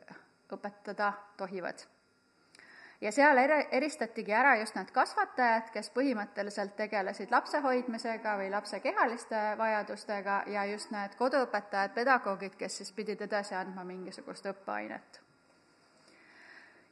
õpetada 0.52 1.14
tohivad. 1.38 1.82
ja 3.02 3.12
seal 3.12 3.38
ere-, 3.38 3.68
eristatigi 3.72 4.34
ära 4.34 4.56
just 4.60 4.76
need 4.76 4.92
kasvatajad, 4.94 5.72
kes 5.74 5.90
põhimõtteliselt 5.96 6.76
tegelesid 6.78 7.32
lapse 7.32 7.60
hoidmisega 7.60 8.38
või 8.38 8.52
lapse 8.54 8.80
kehaliste 8.80 9.42
vajadustega 9.58 10.44
ja 10.48 10.66
just 10.66 10.92
need 10.92 11.18
koduõpetajad, 11.18 11.94
pedagoogid, 11.98 12.56
kes 12.56 12.78
siis 12.78 12.92
pidid 12.92 13.22
edasi 13.22 13.56
andma 13.56 13.84
mingisugust 13.84 14.46
õppeainet 14.54 15.22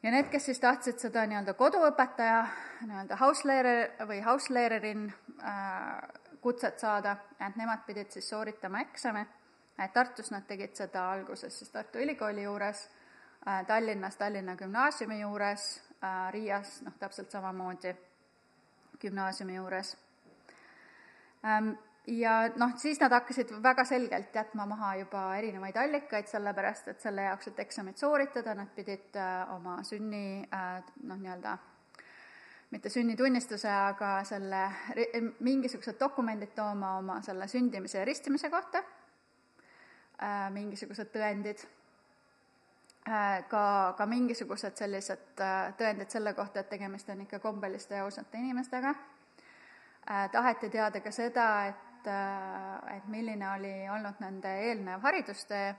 ja 0.03 0.12
need, 0.12 0.29
kes 0.31 0.46
siis 0.46 0.60
tahtsid 0.60 1.00
seda 1.01 1.25
nii-öelda 1.27 1.53
koduõpetaja, 1.60 2.41
nii-öelda 2.88 3.19
hauslehrer 3.19 4.08
või 4.08 4.22
hauslehrerin 4.24 5.05
äh, 5.43 6.28
kutset 6.41 6.79
saada, 6.79 7.17
et 7.39 7.55
nemad 7.55 7.86
pidid 7.86 8.12
siis 8.12 8.29
sooritama 8.29 8.81
eksami, 8.81 9.25
Tartus 9.93 10.31
nad 10.31 10.43
tegid 10.48 10.74
seda 10.75 11.05
alguses 11.12 11.60
siis 11.60 11.69
Tartu 11.72 12.00
Ülikooli 12.03 12.43
juures 12.43 12.89
Äh, 13.48 13.65
Tallinnas 13.65 14.17
Tallinna 14.17 14.55
Gümnaasiumi 14.55 15.22
juures, 15.22 15.81
äh, 16.03 16.31
Riias 16.31 16.81
noh, 16.81 16.93
täpselt 17.00 17.31
samamoodi 17.31 17.96
gümnaasiumi 19.00 19.55
juures. 19.55 19.98
Ähm, 21.46 21.69
ja 22.08 22.50
noh, 22.60 22.74
siis 22.75 23.00
nad 23.00 23.15
hakkasid 23.15 23.53
väga 23.63 23.86
selgelt 23.88 24.36
jätma 24.36 24.65
maha 24.65 24.96
juba 25.00 25.22
erinevaid 25.38 25.79
allikaid, 25.79 26.27
sellepärast 26.27 26.91
et 26.91 27.00
selle 27.00 27.29
jaoks, 27.29 27.48
et 27.48 27.63
eksamit 27.63 27.98
sooritada, 27.98 28.58
nad 28.60 28.75
pidid 28.75 29.15
äh, 29.15 29.55
oma 29.55 29.77
sünni 29.88 30.43
noh, 30.43 31.15
nii-öelda 31.15 31.58
mitte 32.69 32.89
sünnitunnistuse, 32.89 33.69
aga 33.71 34.23
selle, 34.23 34.61
mingisugused 35.39 35.97
dokumendid 35.99 36.53
tooma 36.55 36.97
oma 36.99 37.21
selle 37.25 37.47
sündimise 37.47 37.97
ja 37.97 38.05
ristimise 38.05 38.49
kohta, 38.49 38.83
mingisugused 40.53 41.09
tõendid. 41.13 41.65
Äh, 43.09 43.47
ka, 43.49 43.93
ka 43.97 44.05
mingisugused 44.05 44.75
sellised 44.77 45.39
äh, 45.41 45.71
tõendid 45.79 46.11
selle 46.13 46.33
kohta, 46.38 46.61
et 46.61 46.69
tegemist 46.69 47.07
on 47.09 47.23
ikka 47.23 47.39
kombeliste 47.41 47.95
ja 47.95 48.03
ausate 48.05 48.38
inimestega. 48.38 48.91
Äh, 48.91 50.27
taheti 50.31 50.69
teada 50.69 50.99
ka 51.01 51.11
seda, 51.15 51.45
et, 51.71 52.09
et 52.93 53.07
milline 53.09 53.47
oli 53.55 53.71
olnud 53.89 54.19
nende 54.21 54.51
eelnev 54.67 55.01
haridustee 55.07 55.71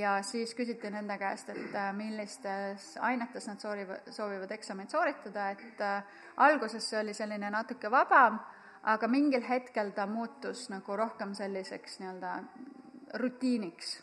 ja 0.00 0.18
siis 0.22 0.54
küsiti 0.54 0.90
nende 0.90 1.16
käest, 1.18 1.48
et 1.52 1.76
millistes 1.96 2.94
ainetes 3.00 3.48
nad 3.50 3.60
soorivad, 3.62 4.10
soovivad 4.10 4.54
eksameid 4.56 4.92
sooritada, 4.92 5.50
et 5.50 5.84
alguses 6.36 6.90
see 6.90 7.00
oli 7.00 7.14
selline 7.14 7.50
natuke 7.50 7.90
vabam, 7.90 8.40
aga 8.82 9.08
mingil 9.08 9.44
hetkel 9.48 9.92
ta 9.96 10.06
muutus 10.06 10.68
nagu 10.72 10.96
rohkem 10.96 11.34
selliseks 11.34 12.00
nii-öelda 12.02 12.34
rutiiniks 13.20 13.94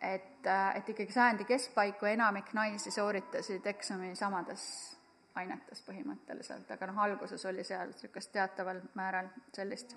et, 0.00 0.46
äh, 0.46 0.76
et 0.76 0.88
ikkagi 0.88 1.12
sajandi 1.12 1.44
keskpaiku 1.44 2.06
enamik 2.06 2.52
naisi 2.52 2.90
sooritasid 2.90 3.66
eksami 3.66 4.14
samades 4.16 4.64
ainetes 5.38 5.82
põhimõtteliselt, 5.86 6.70
aga 6.74 6.90
noh, 6.90 7.02
alguses 7.02 7.44
oli 7.46 7.64
seal 7.64 7.92
niisugust 7.92 8.32
teataval 8.34 8.80
määral 8.98 9.30
sellist 9.54 9.96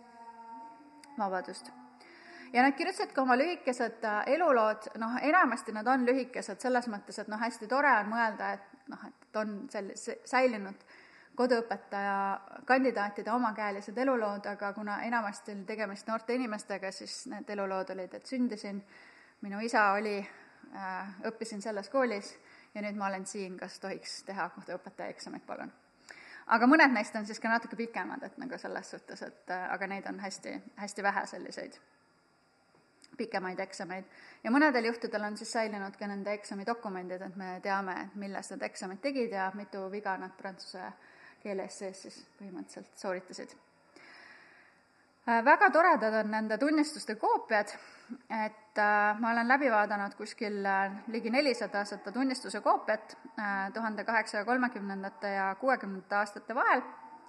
vabadust. 1.17 1.71
Ja 2.53 2.63
nad 2.63 2.75
kirjutasid 2.75 3.13
ka 3.15 3.21
oma 3.21 3.37
lühikesed 3.37 4.03
äh, 4.03 4.23
elulood, 4.35 4.89
noh, 4.99 5.15
enamasti 5.21 5.71
nad 5.71 5.87
on 5.87 6.05
lühikesed 6.05 6.59
selles 6.59 6.87
mõttes, 6.91 7.19
et 7.21 7.31
noh, 7.31 7.39
hästi 7.39 7.67
tore 7.71 7.91
on 7.99 8.11
mõelda, 8.11 8.53
et 8.57 8.89
noh, 8.91 9.05
et 9.07 9.39
on 9.39 9.55
sel-, 9.71 9.93
säilinud 10.25 10.85
koduõpetaja 11.35 12.17
kandidaatide 12.67 13.31
omakäelised 13.31 13.97
elulood, 13.97 14.45
aga 14.51 14.73
kuna 14.73 14.99
enamasti 15.07 15.55
oli 15.55 15.63
tegemist 15.65 16.07
noorte 16.07 16.35
inimestega, 16.35 16.91
siis 16.91 17.25
need 17.31 17.49
elulood 17.49 17.89
olid, 17.95 18.13
et 18.13 18.25
sündisin 18.25 18.81
minu 19.41 19.61
isa 19.63 19.91
oli 19.95 20.19
õppisin 21.27 21.63
selles 21.63 21.89
koolis 21.89 22.33
ja 22.75 22.83
nüüd 22.83 22.99
ma 22.99 23.07
olen 23.07 23.25
siin, 23.25 23.55
kas 23.59 23.79
tohiks 23.79 24.21
teha 24.27 24.49
koduõpetaja 24.55 25.11
eksamit, 25.11 25.45
palun. 25.47 25.71
aga 26.47 26.67
mõned 26.67 26.93
neist 26.93 27.15
on 27.15 27.25
siis 27.25 27.39
ka 27.39 27.49
natuke 27.49 27.79
pikemad, 27.79 28.23
et 28.23 28.37
nagu 28.37 28.59
selles 28.59 28.91
suhtes, 28.91 29.23
et 29.23 29.55
aga 29.55 29.87
neid 29.87 30.07
on 30.07 30.19
hästi, 30.19 30.55
hästi 30.83 31.03
vähe 31.03 31.25
selliseid 31.33 31.79
pikemaid 33.21 33.59
eksameid. 33.63 34.05
ja 34.43 34.51
mõnedel 34.51 34.89
juhtudel 34.89 35.29
on 35.29 35.37
siis 35.37 35.53
säilinud 35.53 35.97
ka 35.97 36.09
nende 36.09 36.33
eksamidokumendid, 36.33 37.25
et 37.29 37.39
me 37.39 37.55
teame, 37.63 37.97
milles 38.15 38.53
nad 38.55 38.69
eksamit 38.69 39.01
tegid 39.01 39.33
ja 39.37 39.51
mitu 39.55 39.87
viga 39.93 40.17
nad 40.17 40.37
prantsuse 40.37 40.91
keeles 41.41 41.77
sees 41.83 42.07
siis 42.07 42.23
põhimõtteliselt 42.39 42.97
sooritasid. 43.01 43.57
Äh, 45.29 45.43
väga 45.45 45.69
toredad 45.69 46.15
on 46.23 46.31
nende 46.33 46.57
tunnistuste 46.57 47.15
koopiad, 47.21 47.73
et 48.33 48.79
äh, 48.81 49.19
ma 49.21 49.31
olen 49.31 49.47
läbi 49.47 49.69
vaadanud 49.69 50.15
kuskil 50.17 50.65
äh, 50.65 50.95
ligi 51.13 51.29
nelisada 51.29 51.83
seda 51.85 52.11
tunnistuse 52.11 52.61
koopiat 52.61 53.17
tuhande 53.73 54.03
kaheksasaja 54.03 54.45
kolmekümnendate 54.45 55.29
ja 55.35 55.53
kuuekümnendate 55.61 56.15
aastate 56.15 56.55
vahel 56.55 56.81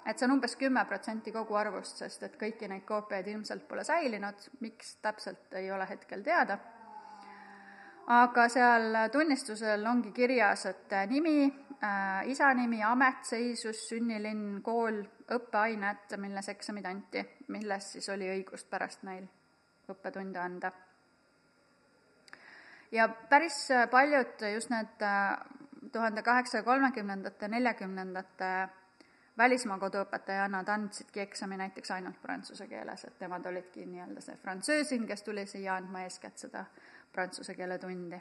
et 0.06 0.18
see 0.18 0.26
on 0.26 0.36
umbes 0.36 0.56
kümme 0.58 0.84
protsenti 0.88 1.32
kogu 1.32 1.56
arvust, 1.58 2.02
sest 2.02 2.22
et 2.26 2.36
kõiki 2.40 2.68
neid 2.70 2.84
koopiaid 2.86 3.28
ilmselt 3.32 3.66
pole 3.68 3.84
säilinud, 3.86 4.48
miks 4.60 4.96
täpselt, 5.02 5.52
ei 5.58 5.70
ole 5.72 5.86
hetkel 5.88 6.22
teada. 6.26 6.58
aga 8.12 8.48
seal 8.50 8.96
tunnistusel 9.12 9.86
ongi 9.86 10.10
kirjas, 10.12 10.66
et 10.66 10.94
nimi 11.08 11.44
äh,, 11.46 12.28
isa 12.28 12.54
nimi, 12.54 12.82
amet, 12.82 13.22
seisus, 13.24 13.86
sünnilinn, 13.88 14.62
kool, 14.62 15.04
õppeained, 15.30 16.16
milles 16.18 16.48
eksamid 16.48 16.86
anti, 16.86 17.22
milles 17.48 17.92
siis 17.92 18.08
oli 18.10 18.28
õigust 18.34 18.68
pärast 18.70 19.06
neil 19.06 19.28
õppetunde 19.88 20.38
anda. 20.38 20.72
ja 22.92 23.08
päris 23.08 23.68
paljud 23.90 24.42
just 24.54 24.70
need 24.70 25.02
äh, 25.02 25.38
tuhande 25.92 26.22
kaheksasaja 26.22 26.62
kolmekümnendate, 26.62 27.48
neljakümnendate 27.48 28.68
välismaa 29.38 29.78
koduõpetajannad 29.78 30.68
andsidki 30.68 31.20
eksami 31.20 31.56
näiteks 31.56 31.90
ainult 31.90 32.20
prantsuse 32.22 32.66
keeles, 32.66 33.04
et 33.04 33.20
nemad 33.20 33.46
olidki 33.46 33.86
nii-öelda 33.86 34.20
see 34.20 34.36
frantsöösin, 34.36 35.06
kes 35.06 35.22
tuli 35.22 35.46
siia 35.46 35.76
andma 35.76 36.04
eeskätt 36.06 36.38
seda 36.38 36.64
prantsuse 37.12 37.54
keele 37.54 37.78
tundi. 37.78 38.20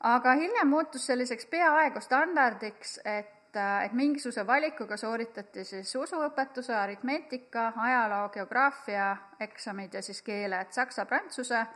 aga 0.00 0.32
hiljem 0.32 0.68
muutus 0.68 1.06
selliseks 1.06 1.46
peaaegu 1.46 2.00
standardiks, 2.00 2.98
et, 3.04 3.56
et 3.84 3.92
mingisuguse 3.92 4.46
valikuga 4.46 4.96
sooritati 4.96 5.64
siis 5.64 5.94
usuõpetuse, 5.96 6.74
aritmeetika, 6.74 7.72
ajaloo, 7.76 8.28
geograafia 8.28 9.16
eksamid 9.40 9.94
ja 9.94 10.02
siis 10.02 10.22
keeled 10.22 10.70
saksa-prantsuse, 10.70 11.66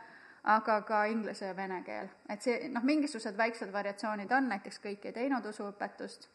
aga 0.45 0.81
ka 0.83 1.05
inglise 1.05 1.47
ja 1.47 1.57
vene 1.57 1.83
keel. 1.83 2.09
et 2.29 2.43
see, 2.43 2.69
noh, 2.69 2.83
mingisugused 2.83 3.37
väiksed 3.37 3.73
variatsioonid 3.73 4.33
on, 4.33 4.49
näiteks 4.49 4.79
kõik 4.79 5.07
ei 5.07 5.13
teinud 5.13 5.47
usuõpetust 5.47 6.29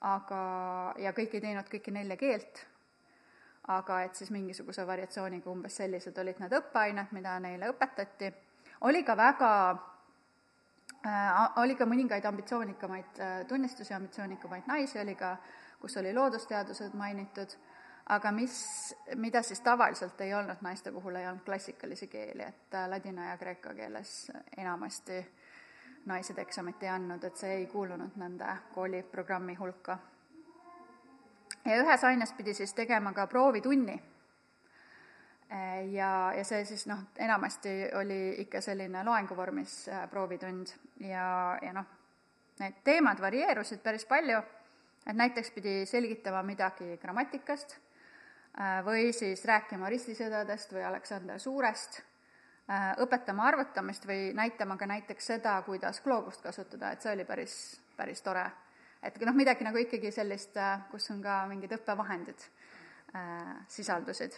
aga, 0.00 0.40
ja 0.98 1.12
kõik 1.16 1.34
ei 1.34 1.42
teinud 1.42 1.68
kõiki 1.70 1.92
nelja 1.94 2.16
keelt, 2.18 2.64
aga 3.68 4.02
et 4.06 4.16
siis 4.16 4.30
mingisuguse 4.32 4.86
variatsiooniga 4.86 5.50
umbes 5.50 5.76
sellised 5.80 6.18
olid 6.18 6.40
need 6.40 6.54
õppeained, 6.60 7.12
mida 7.12 7.38
neile 7.42 7.70
õpetati. 7.72 8.32
oli 8.80 9.02
ka 9.04 9.16
väga 9.16 9.50
äh,, 11.06 11.58
oli 11.62 11.74
ka 11.74 11.86
mõningaid 11.86 12.24
ambitsioonikamaid 12.24 13.20
äh, 13.20 13.40
tunnistusi, 13.48 13.94
ambitsioonikamaid 13.94 14.66
naisi 14.66 15.00
oli 15.00 15.14
ka, 15.14 15.36
kus 15.80 15.96
oli 15.96 16.14
loodusteadused 16.14 16.94
mainitud, 16.94 17.52
aga 18.06 18.32
mis, 18.32 18.94
mida 19.16 19.42
siis 19.42 19.60
tavaliselt 19.60 20.20
ei 20.20 20.34
olnud 20.34 20.62
naiste 20.62 20.92
puhul, 20.92 21.16
ei 21.16 21.26
olnud 21.26 21.44
klassikalisi 21.44 22.08
keeli, 22.08 22.42
et 22.42 22.74
äh, 22.74 22.88
ladina 22.88 23.30
ja 23.30 23.36
kreeka 23.36 23.74
keeles 23.74 24.30
enamasti 24.56 25.18
äh, 25.18 25.47
naised 26.08 26.38
eksamit 26.38 26.82
ei 26.82 26.92
andnud, 26.92 27.24
et 27.24 27.36
see 27.36 27.60
ei 27.60 27.66
kuulunud 27.66 28.16
nende 28.20 28.52
kooliprogrammi 28.74 29.54
hulka. 29.58 29.98
ja 31.64 31.76
ühes 31.82 32.04
aines 32.04 32.32
pidi 32.32 32.54
siis 32.54 32.74
tegema 32.74 33.12
ka 33.12 33.26
proovitunni. 33.26 34.02
ja, 35.92 36.32
ja 36.36 36.44
see 36.44 36.64
siis 36.64 36.86
noh, 36.86 36.98
enamasti 37.16 37.90
oli 38.00 38.34
ikka 38.44 38.60
selline 38.60 39.04
loenguvormis 39.04 39.88
äh, 39.88 40.08
proovitund 40.10 40.66
ja, 41.00 41.58
ja 41.62 41.72
noh, 41.72 41.86
need 42.60 42.82
teemad 42.84 43.20
varieerusid 43.20 43.80
päris 43.82 44.04
palju, 44.04 44.42
et 45.06 45.16
näiteks 45.16 45.50
pidi 45.50 45.86
selgitama 45.86 46.42
midagi 46.42 46.98
grammatikast 47.00 47.78
äh, 48.60 48.84
või 48.84 49.12
siis 49.12 49.44
rääkima 49.44 49.88
ristisõdadest 49.88 50.76
või 50.76 50.84
Aleksander 50.84 51.40
Suurest 51.40 52.02
õpetama 53.00 53.46
arvutamist 53.48 54.04
või 54.06 54.32
näitama 54.36 54.76
ka 54.76 54.86
näiteks 54.86 55.26
seda, 55.26 55.54
kuidas 55.64 56.02
gloobust 56.04 56.42
kasutada, 56.44 56.92
et 56.92 57.02
see 57.02 57.12
oli 57.14 57.24
päris, 57.24 57.54
päris 57.96 58.20
tore. 58.22 58.44
et 59.02 59.16
noh, 59.20 59.34
midagi 59.34 59.64
nagu 59.64 59.78
ikkagi 59.78 60.10
sellist, 60.12 60.56
äh, 60.56 60.80
kus 60.90 61.10
on 61.10 61.22
ka 61.22 61.46
mingid 61.48 61.72
õppevahendid 61.72 62.44
äh, 63.14 63.56
sisaldusid. 63.68 64.36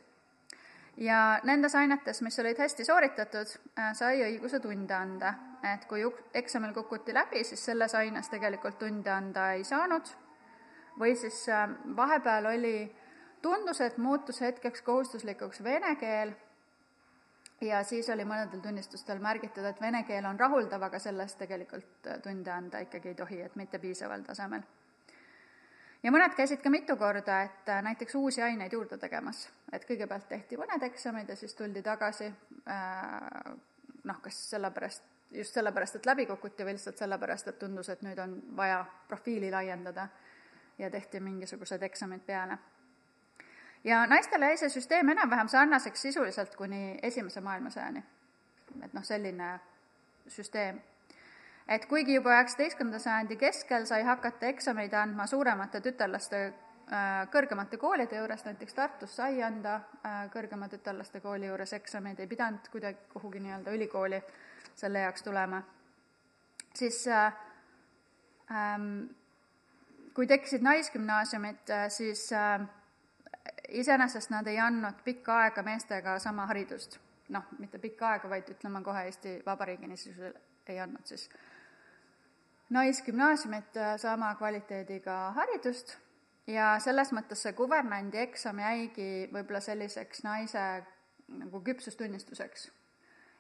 ja 0.97 1.41
nendes 1.45 1.75
ainetes, 1.75 2.23
mis 2.23 2.39
olid 2.39 2.59
hästi 2.59 2.85
sooritatud 2.85 3.47
äh,, 3.79 3.93
sai 3.95 4.23
õiguse 4.23 4.61
tunde 4.61 4.95
anda, 4.95 5.35
et 5.75 5.85
kui 5.89 6.05
eksamil 6.35 6.73
kukuti 6.73 7.15
läbi, 7.15 7.45
siis 7.45 7.65
selles 7.65 7.95
aines 7.95 8.29
tegelikult 8.29 8.79
tunde 8.79 9.11
anda 9.11 9.53
ei 9.53 9.65
saanud 9.65 10.07
või 11.01 11.17
siis 11.17 11.49
äh, 11.49 11.67
vahepeal 11.97 12.47
oli, 12.47 12.95
tundus, 13.43 13.81
et 13.81 13.99
muutus 13.99 14.41
hetkeks 14.41 14.83
kohustuslikuks 14.83 15.65
vene 15.65 15.97
keel 15.97 16.33
ja 17.61 17.83
siis 17.85 18.09
oli 18.11 18.25
mõnedel 18.25 18.61
tunnistustel 18.63 19.21
märgitud, 19.23 19.65
et 19.65 19.81
vene 19.81 20.03
keel 20.09 20.27
on 20.27 20.41
rahuldav, 20.41 20.83
aga 20.89 20.99
sellest 20.99 21.39
tegelikult 21.39 22.09
äh, 22.09 22.21
tunde 22.23 22.53
anda 22.53 22.81
ikkagi 22.87 23.13
ei 23.13 23.19
tohi, 23.19 23.41
et 23.45 23.57
mitte 23.57 23.79
piisaval 23.79 24.25
tasemel. 24.27 24.63
ja 26.03 26.13
mõned 26.13 26.35
käisid 26.37 26.63
ka 26.63 26.71
mitu 26.71 26.97
korda, 26.97 27.43
et 27.43 27.69
äh, 27.69 27.83
näiteks 27.83 28.15
uusi 28.15 28.43
aineid 28.43 28.73
juurde 28.73 28.99
tegemas, 28.99 29.49
et 29.73 29.85
kõigepealt 29.89 30.29
tehti 30.29 30.57
mõned 30.57 30.83
eksamid 30.83 31.29
ja 31.29 31.37
siis 31.37 31.55
tuldi 31.55 31.83
tagasi 31.83 32.31
äh, 32.31 33.55
noh, 34.05 34.21
kas 34.23 34.41
sellepärast, 34.51 35.05
just 35.31 35.55
sellepärast, 35.55 36.01
et 36.01 36.07
läbi 36.07 36.27
kukuti 36.27 36.65
või 36.65 36.79
lihtsalt 36.79 36.99
sellepärast, 36.99 37.49
et 37.49 37.59
tundus, 37.59 37.89
et 37.89 38.03
nüüd 38.03 38.19
on 38.19 38.41
vaja 38.57 38.85
profiili 39.09 39.51
laiendada 39.51 40.09
ja 40.79 40.91
tehti 40.91 41.21
mingisugused 41.21 41.83
eksamid 41.83 42.25
peale 42.27 42.59
ja 43.85 44.07
naistele 44.07 44.47
jäi 44.47 44.57
see 44.57 44.69
süsteem 44.69 45.09
enam-vähem 45.09 45.49
sarnaseks 45.49 46.03
sisuliselt 46.03 46.57
kuni 46.57 46.99
Esimese 47.03 47.41
maailmasõjani. 47.41 48.03
et 48.85 48.93
noh, 48.93 49.05
selline 49.05 49.61
süsteem. 50.29 50.81
et 51.69 51.87
kuigi 51.87 52.15
juba 52.15 52.35
üheksateistkümnenda 52.35 52.99
sajandi 52.99 53.37
keskel 53.37 53.87
sai 53.87 54.03
hakata 54.03 54.47
eksameid 54.47 54.93
andma 54.93 55.27
suuremate 55.27 55.81
tütarlaste 55.81 56.41
äh, 56.47 57.29
kõrgemate 57.33 57.77
koolide 57.77 58.17
juures, 58.17 58.45
näiteks 58.45 58.75
Tartus 58.75 59.17
sai 59.17 59.43
anda 59.43 59.75
äh, 60.07 60.31
kõrgema 60.33 60.69
tütarlaste 60.69 61.21
kooli 61.21 61.47
juures 61.47 61.73
eksameid, 61.73 62.21
ei 62.21 62.27
pidanud 62.27 62.69
kuidagi 62.73 62.99
kuhugi 63.13 63.41
nii-öelda 63.41 63.71
ülikooli 63.71 64.23
selle 64.75 65.07
jaoks 65.07 65.23
tulema, 65.23 65.63
siis 66.75 67.07
äh, 67.09 67.33
ähm, 68.51 69.09
kui 70.15 70.27
tekkisid 70.27 70.63
naisgümnaasiumid, 70.63 71.73
siis 71.89 72.33
äh, 72.33 72.61
iseenesest 73.71 74.31
nad 74.31 74.47
ei 74.47 74.59
andnud 74.59 75.03
pikka 75.05 75.39
aega 75.45 75.63
meestega 75.63 76.19
sama 76.19 76.47
haridust. 76.47 76.99
noh, 77.29 77.45
mitte 77.59 77.79
pikka 77.79 78.09
aega, 78.11 78.29
vaid 78.31 78.49
ütleme 78.51 78.83
kohe 78.83 79.05
Eesti 79.07 79.43
Vabariigini 79.47 79.97
siis 79.97 80.17
ei 80.67 80.81
andnud 80.81 81.07
siis 81.07 81.29
naisgümnaasiumit 82.71 83.79
sama 83.97 84.35
kvaliteediga 84.35 85.19
haridust 85.37 85.97
ja 86.47 86.75
selles 86.79 87.13
mõttes 87.15 87.43
see 87.43 87.53
kuvernandi 87.53 88.19
eksam 88.25 88.59
jäigi 88.63 89.29
võib-olla 89.33 89.61
selliseks 89.61 90.25
naise 90.25 90.67
nagu 91.29 91.61
küpsustunnistuseks. 91.67 92.71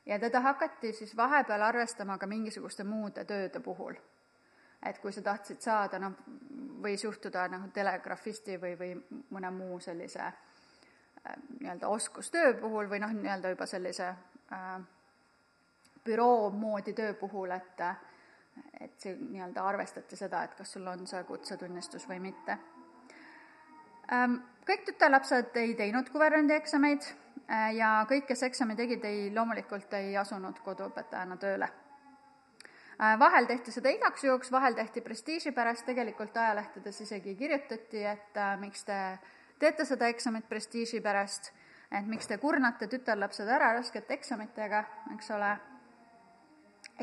ja 0.06 0.18
teda 0.18 0.40
hakati 0.40 0.92
siis 0.92 1.16
vahepeal 1.16 1.62
arvestama 1.62 2.18
ka 2.18 2.26
mingisuguste 2.26 2.84
muude 2.84 3.24
tööde 3.24 3.60
puhul 3.60 3.94
et 4.86 4.98
kui 4.98 5.12
sa 5.12 5.22
tahtsid 5.22 5.60
saada, 5.60 5.98
noh, 6.00 6.14
võis 6.82 7.04
juhtuda 7.04 7.46
nagu 7.52 7.68
telegraafisti 7.74 8.56
või, 8.60 8.76
või 8.80 8.94
mõne 9.34 9.50
muu 9.52 9.80
sellise 9.80 10.22
äh, 10.24 11.34
nii-öelda 11.60 11.88
oskustöö 11.88 12.54
puhul 12.60 12.88
või 12.88 13.02
noh, 13.02 13.12
nii-öelda 13.12 13.52
juba 13.52 13.66
sellise 13.68 14.08
äh, 14.08 14.70
büroo 16.04 16.50
moodi 16.50 16.96
töö 16.96 17.14
puhul, 17.14 17.50
et 17.50 17.84
et 18.80 18.96
see 18.98 19.14
nii-öelda 19.14 19.62
arvestati 19.64 20.16
seda, 20.16 20.42
et 20.44 20.54
kas 20.58 20.72
sul 20.72 20.86
on 20.88 21.06
see 21.06 21.22
kutsetunnistus 21.24 22.08
või 22.08 22.20
mitte 22.30 22.58
ähm,. 24.12 24.40
Kõik 24.70 24.82
tütarlapsed 24.86 25.56
ei 25.56 25.72
teinud 25.74 26.10
kuverandieeksameid 26.12 27.06
äh, 27.48 27.70
ja 27.74 27.92
kõik, 28.08 28.26
kes 28.28 28.42
eksami 28.48 28.76
tegid, 28.76 29.04
ei, 29.04 29.30
loomulikult 29.34 29.92
ei 29.98 30.16
asunud 30.16 30.60
koduõpetajana 30.64 31.38
tööle 31.40 31.68
Äh, 31.68 31.79
vahel 33.00 33.46
tehti 33.48 33.72
seda 33.72 33.90
igaks 33.94 34.24
juhuks, 34.24 34.52
vahel 34.52 34.74
tehti 34.76 35.00
prestiiži 35.00 35.52
pärast, 35.56 35.86
tegelikult 35.86 36.36
ajalehtedes 36.36 37.00
isegi 37.00 37.34
kirjutati, 37.34 38.04
et 38.04 38.36
äh, 38.36 38.56
miks 38.60 38.84
te 38.84 38.98
teete 39.58 39.84
seda 39.88 40.08
eksamit 40.12 40.48
prestiiži 40.48 41.00
pärast, 41.04 41.52
et 41.92 42.06
miks 42.06 42.28
te 42.28 42.38
kurnate 42.38 42.88
tütarlapsed 42.92 43.48
ära 43.48 43.72
raskete 43.78 44.14
eksamitega, 44.18 44.84
eks 45.14 45.30
ole. 45.36 45.54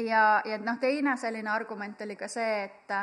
ja, 0.05 0.41
ja 0.45 0.59
noh, 0.61 0.77
teine 0.79 1.17
selline 1.17 1.49
argument 1.49 2.01
oli 2.01 2.15
ka 2.15 2.27
see, 2.27 2.63
et 2.69 2.95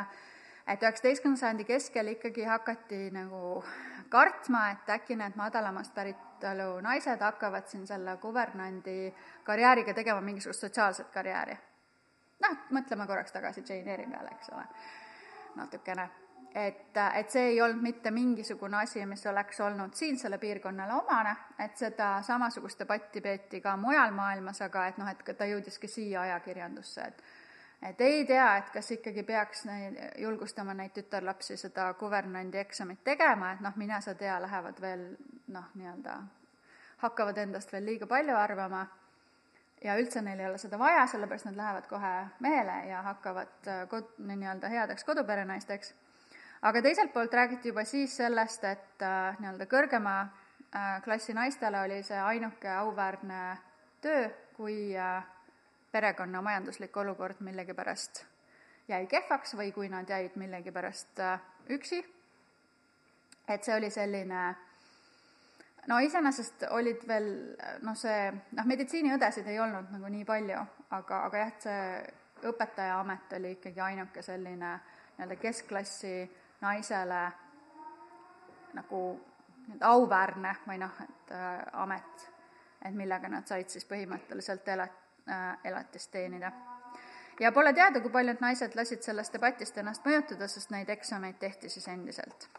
et 0.65 0.81
üheksateistkümnenda 0.81 1.39
sajandi 1.39 1.65
keskel 1.65 2.07
ikkagi 2.15 2.47
hakati 2.49 3.11
nagu 3.13 3.61
kartma, 4.09 4.71
et 4.71 4.89
äkki 4.89 5.17
need 5.19 5.37
madalamast 5.37 5.93
päritolu 5.93 6.79
naised 6.81 7.21
hakkavad 7.21 7.67
siin 7.69 7.85
selle 7.87 8.17
kuvernandi 8.17 9.13
karjääriga 9.43 9.93
tegema 9.93 10.21
mingisugust 10.21 10.65
sotsiaalset 10.65 11.11
karjääri. 11.13 11.57
Noh, 12.43 12.57
mõtleme 12.75 13.07
korraks 13.07 13.31
tagasi 13.35 13.63
Jane 13.67 13.91
Eyre'i 13.91 14.11
peale, 14.11 14.35
eks 14.35 14.53
ole, 14.53 14.67
natukene. 15.55 16.09
Et, 16.55 16.97
et 17.19 17.31
see 17.31 17.49
ei 17.49 17.57
olnud 17.61 17.83
mitte 17.83 18.11
mingisugune 18.15 18.77
asi, 18.79 19.01
mis 19.05 19.25
oleks 19.27 19.59
olnud 19.59 19.93
siinsele 19.93 20.37
piirkonnale 20.39 20.93
omane, 20.95 21.33
et 21.59 21.75
seda 21.75 22.21
samasugust 22.23 22.79
debatti 22.79 23.21
peeti 23.21 23.59
ka 23.61 23.73
mujal 23.77 24.15
maailmas, 24.15 24.61
aga 24.63 24.85
et 24.87 25.01
noh, 25.01 25.09
et 25.11 25.33
ta 25.37 25.47
jõudis 25.49 25.79
ka 25.79 25.89
siia 25.91 26.21
ajakirjandusse, 26.21 27.09
et 27.09 27.25
et 27.85 28.01
ei 28.01 28.23
tea, 28.25 28.45
et 28.57 28.69
kas 28.73 28.87
ikkagi 28.95 29.23
peaks 29.27 29.65
neid, 29.67 29.97
julgustama 30.23 30.73
neid 30.73 30.93
tütarlapsi 30.95 31.57
seda 31.59 31.89
kuvernandi 31.99 32.57
eksamit 32.57 33.03
tegema, 33.03 33.51
et 33.51 33.61
noh, 33.61 33.75
mine 33.75 33.99
sa 34.01 34.15
tea, 34.15 34.39
lähevad 34.41 34.79
veel 34.81 35.03
noh, 35.53 35.67
nii-öelda 35.75 36.15
hakkavad 37.03 37.37
endast 37.37 37.73
veel 37.73 37.85
liiga 37.85 38.07
palju 38.07 38.35
arvama 38.37 38.85
ja 39.85 39.95
üldse 40.01 40.21
neil 40.25 40.39
ei 40.41 40.49
ole 40.49 40.57
seda 40.57 40.79
vaja, 40.81 41.05
sellepärast 41.07 41.45
nad 41.49 41.59
lähevad 41.61 41.85
kohe 41.89 42.15
mehele 42.41 42.79
ja 42.89 43.03
hakkavad 43.11 43.69
kod-, 43.91 44.17
nii-öelda 44.17 44.71
headeks 44.73 45.05
koduperenaisteks 45.05 45.93
aga 46.65 46.81
teiselt 46.81 47.13
poolt 47.13 47.33
räägiti 47.33 47.69
juba 47.69 47.83
siis 47.85 48.17
sellest, 48.17 48.63
et 48.63 49.05
äh, 49.05 49.37
nii-öelda 49.39 49.67
kõrgema 49.69 50.15
äh, 50.25 51.01
klassi 51.05 51.33
naistele 51.37 51.81
oli 51.85 52.01
see 52.03 52.17
ainuke 52.17 52.71
auväärne 52.71 53.41
töö, 54.01 54.29
kui 54.57 54.95
äh, 54.97 55.23
perekonna 55.91 56.41
majanduslik 56.41 56.97
olukord 56.97 57.41
millegipärast 57.45 58.25
jäi 58.87 59.05
kehvaks 59.07 59.55
või 59.57 59.71
kui 59.75 59.89
nad 59.89 60.09
jäid 60.09 60.35
millegipärast 60.41 61.19
äh, 61.19 61.39
üksi. 61.69 62.01
et 63.47 63.63
see 63.63 63.75
oli 63.75 63.89
selline 63.89 64.55
no 65.87 65.99
iseenesest 65.99 66.65
olid 66.69 67.07
veel 67.07 67.29
noh, 67.85 67.95
see 67.97 68.31
noh, 68.31 68.65
meditsiiniõdesid 68.65 69.47
ei 69.51 69.59
olnud 69.59 69.91
nagu 69.93 70.11
nii 70.11 70.25
palju, 70.27 70.61
aga, 70.89 71.21
aga 71.29 71.41
jah, 71.43 71.53
et 71.53 71.67
see 71.67 72.49
õpetajaamet 72.49 73.37
oli 73.37 73.55
ikkagi 73.57 73.81
ainuke 73.81 74.21
selline 74.25 74.75
nii-öelda 75.15 75.37
keskklassi 75.39 76.15
naisele 76.61 77.21
nagu 78.75 79.01
nii-öelda 79.67 79.91
auväärne 79.91 80.55
või 80.67 80.79
noh, 80.81 81.01
et 81.03 81.31
äh, 81.33 81.61
amet, 81.81 82.27
et 82.85 82.93
millega 82.95 83.29
nad 83.31 83.47
said 83.47 83.69
siis 83.71 83.87
põhimõtteliselt 83.89 84.67
ela- 84.75 84.89
äh,, 85.29 85.57
elatist 85.63 86.11
teenida. 86.11 86.51
ja 87.39 87.51
pole 87.51 87.73
teada, 87.73 88.01
kui 88.01 88.11
paljud 88.11 88.41
naised 88.41 88.75
lasid 88.75 89.01
sellest 89.01 89.33
debatist 89.33 89.77
ennast 89.77 90.05
mõjutada, 90.05 90.47
sest 90.47 90.69
neid 90.71 90.89
eksameid 90.89 91.39
tehti 91.39 91.69
siis 91.69 91.87
endiselt. 91.87 92.49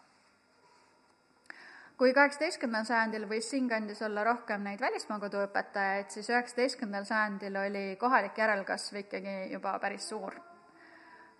Kui 1.96 2.12
kaheksateistkümnendal 2.12 2.88
sajandil 2.88 3.24
võis 3.28 3.48
siinkandis 3.50 4.02
olla 4.04 4.24
rohkem 4.24 4.64
neid 4.66 4.80
välismaa 4.80 5.20
koduõpetajaid, 5.22 6.10
siis 6.12 6.28
üheksateistkümnendal 6.30 7.08
sajandil 7.08 7.56
oli 7.56 7.84
kohalik 8.00 8.38
järelkasv 8.38 9.00
ikkagi 9.00 9.36
juba 9.52 9.78
päris 9.80 10.08
suur. 10.08 10.36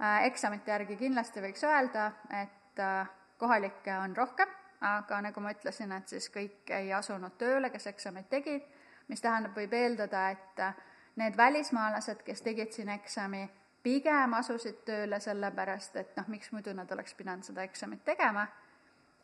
Äh, 0.01 0.25
eksamite 0.31 0.73
järgi 0.73 0.97
kindlasti 0.97 1.45
võiks 1.45 1.64
öelda, 1.64 2.11
et 2.42 2.81
äh, 2.81 3.09
kohalikke 3.40 3.99
on 4.01 4.16
rohkem, 4.16 4.49
aga 4.81 5.21
nagu 5.29 5.40
ma 5.40 5.53
ütlesin, 5.53 5.92
et 5.97 6.09
siis 6.09 6.29
kõik 6.33 6.73
ei 6.73 6.92
asunud 6.92 7.37
tööle, 7.40 7.71
kes 7.73 7.88
eksameid 7.92 8.29
tegid, 8.33 8.64
mis 9.09 9.25
tähendab, 9.25 9.57
võib 9.57 9.73
eeldada, 9.77 10.29
et 10.37 10.61
äh, 10.61 10.77
need 11.21 11.37
välismaalased, 11.37 12.25
kes 12.25 12.45
tegid 12.45 12.73
siin 12.73 12.92
eksami, 12.92 13.47
pigem 13.85 14.35
asusid 14.37 14.85
tööle 14.88 15.21
sellepärast, 15.21 15.97
et 16.01 16.16
noh, 16.16 16.29
miks 16.33 16.53
muidu 16.53 16.73
nad 16.77 16.90
oleks 16.92 17.14
pidanud 17.14 17.45
seda 17.45 17.64
eksamit 17.64 18.05
tegema, 18.05 18.47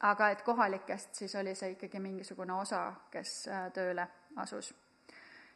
aga 0.03 0.31
et 0.31 0.43
kohalikest 0.43 1.15
siis 1.15 1.35
oli 1.35 1.55
see 1.55 1.77
ikkagi 1.77 2.01
mingisugune 2.01 2.53
osa, 2.53 2.93
kes 3.11 3.49
tööle 3.75 4.09
asus 4.37 4.73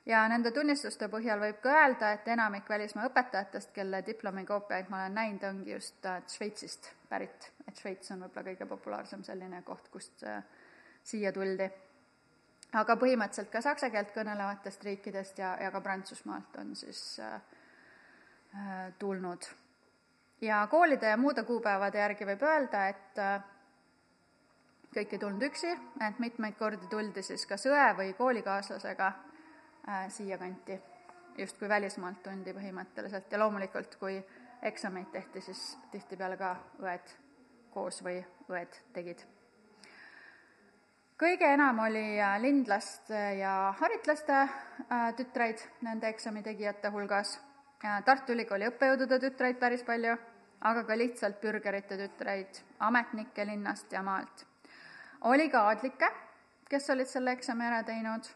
ja 0.06 0.22
nende 0.30 0.52
tunnistuste 0.54 1.08
põhjal 1.10 1.40
võib 1.42 1.58
ka 1.62 1.72
öelda, 1.80 2.12
et 2.14 2.28
enamik 2.30 2.68
välismaa 2.70 3.08
õpetajatest, 3.10 3.72
kelle 3.74 4.02
diplomikoopiaid 4.06 4.90
ma 4.92 5.02
olen 5.02 5.18
näinud, 5.18 5.48
ongi 5.48 5.74
just 5.74 6.06
äh, 6.06 6.22
Šveitsist 6.30 6.92
pärit, 7.10 7.50
et 7.66 7.82
Šveits 7.82 8.14
on 8.14 8.22
võib-olla 8.24 8.52
kõige 8.52 8.70
populaarsem 8.70 9.24
selline 9.26 9.62
koht, 9.66 9.90
kust 9.92 10.24
äh, 10.26 10.42
siia 11.02 11.32
tuldi. 11.32 11.68
aga 12.76 12.96
põhimõtteliselt 13.00 13.50
ka 13.50 13.60
saksa 13.62 13.90
keelt 13.90 14.10
kõnelevatest 14.14 14.82
riikidest 14.84 15.38
ja, 15.38 15.56
ja 15.62 15.70
ka 15.70 15.80
Prantsusmaalt 15.80 16.56
on 16.62 16.74
siis 16.76 17.20
äh, 17.20 17.40
äh, 18.54 18.92
tulnud. 18.98 19.50
ja 20.40 20.66
koolide 20.70 21.08
ja 21.08 21.16
muude 21.16 21.42
kuupäevade 21.42 21.98
järgi 21.98 22.26
võib 22.26 22.42
öelda, 22.42 22.88
et 22.88 23.18
äh, 23.18 23.42
kõik 24.96 25.12
ei 25.12 25.20
tulnud 25.20 25.44
üksi, 25.50 25.70
et 26.08 26.18
mitmeid 26.22 26.56
kordi 26.56 26.88
tuldi 26.88 27.22
siis 27.24 27.44
kas 27.46 27.66
õe 27.68 27.86
või 27.98 28.14
koolikaaslasega 28.16 29.06
äh, 29.12 30.06
siiakanti, 30.12 30.78
justkui 31.38 31.68
välismaalt 31.68 32.22
tundi 32.24 32.54
põhimõtteliselt 32.56 33.32
ja 33.32 33.40
loomulikult, 33.42 33.98
kui 34.00 34.16
eksameid 34.62 35.10
tehti, 35.12 35.40
siis 35.44 35.62
tihtipeale 35.92 36.38
ka 36.40 36.54
õed 36.80 37.12
koos 37.74 38.00
või 38.04 38.22
õed 38.48 38.80
tegid. 38.96 39.26
kõige 41.20 41.52
enam 41.52 41.78
oli 41.84 42.20
äh, 42.20 42.40
lindlaste 42.40 43.20
ja 43.42 43.74
haritlaste 43.80 44.38
äh, 44.40 45.12
tütreid 45.16 45.60
nende 45.82 46.08
eksami 46.08 46.42
tegijate 46.42 46.88
hulgas, 46.88 47.38
Tartu 48.04 48.32
Ülikooli 48.32 48.66
õppejõudude 48.70 49.18
tütreid 49.20 49.58
päris 49.60 49.82
palju, 49.84 50.16
aga 50.60 50.82
ka 50.88 50.96
lihtsalt 50.96 51.40
bürgerite 51.42 51.98
tütreid, 52.00 52.64
ametnikke 52.80 53.44
linnast 53.46 53.92
ja 53.92 54.02
maalt. 54.02 54.46
Oli 55.26 55.48
ka 55.50 55.62
aadlikke, 55.68 56.10
kes 56.70 56.90
olid 56.90 57.10
selle 57.10 57.32
eksami 57.36 57.66
ära 57.66 57.82
teinud. 57.86 58.28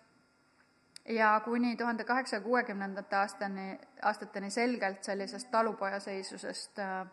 Ja 1.09 1.41
kuni 1.45 1.77
tuhande 1.77 2.05
kaheksasaja 2.05 2.43
kuuekümnendate 2.45 3.17
aastani, 3.17 3.79
aastateni 4.03 4.51
selgelt 4.51 5.05
sellisest 5.05 5.51
talupojaseisusest 5.51 6.79
äh, 6.79 7.07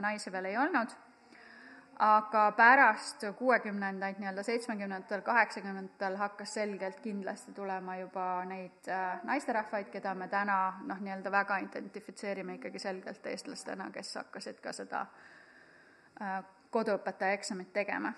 naisi 0.00 0.32
veel 0.32 0.44
ei 0.44 0.56
olnud, 0.56 0.94
aga 1.98 2.44
pärast 2.56 3.24
kuuekümnendaid, 3.38 4.20
nii-öelda 4.22 4.44
seitsmekümnendatel, 4.46 5.24
kaheksakümnendatel 5.26 6.16
hakkas 6.16 6.54
selgelt 6.54 7.00
kindlasti 7.00 7.52
tulema 7.52 7.96
juba 7.96 8.26
neid 8.48 8.88
äh, 8.88 9.20
naisterahvaid, 9.28 9.90
keda 9.92 10.14
me 10.14 10.28
täna 10.28 10.58
noh, 10.86 11.00
nii-öelda 11.02 11.32
väga 11.34 11.58
identifitseerime 11.66 12.60
ikkagi 12.60 12.78
selgelt 12.78 13.26
eestlastena, 13.26 13.90
kes 13.90 14.14
hakkasid 14.22 14.62
ka 14.62 14.72
seda 14.76 15.06
äh, 16.22 16.38
koduõpetaja 16.70 17.40
eksamit 17.40 17.72
tegema 17.72 18.14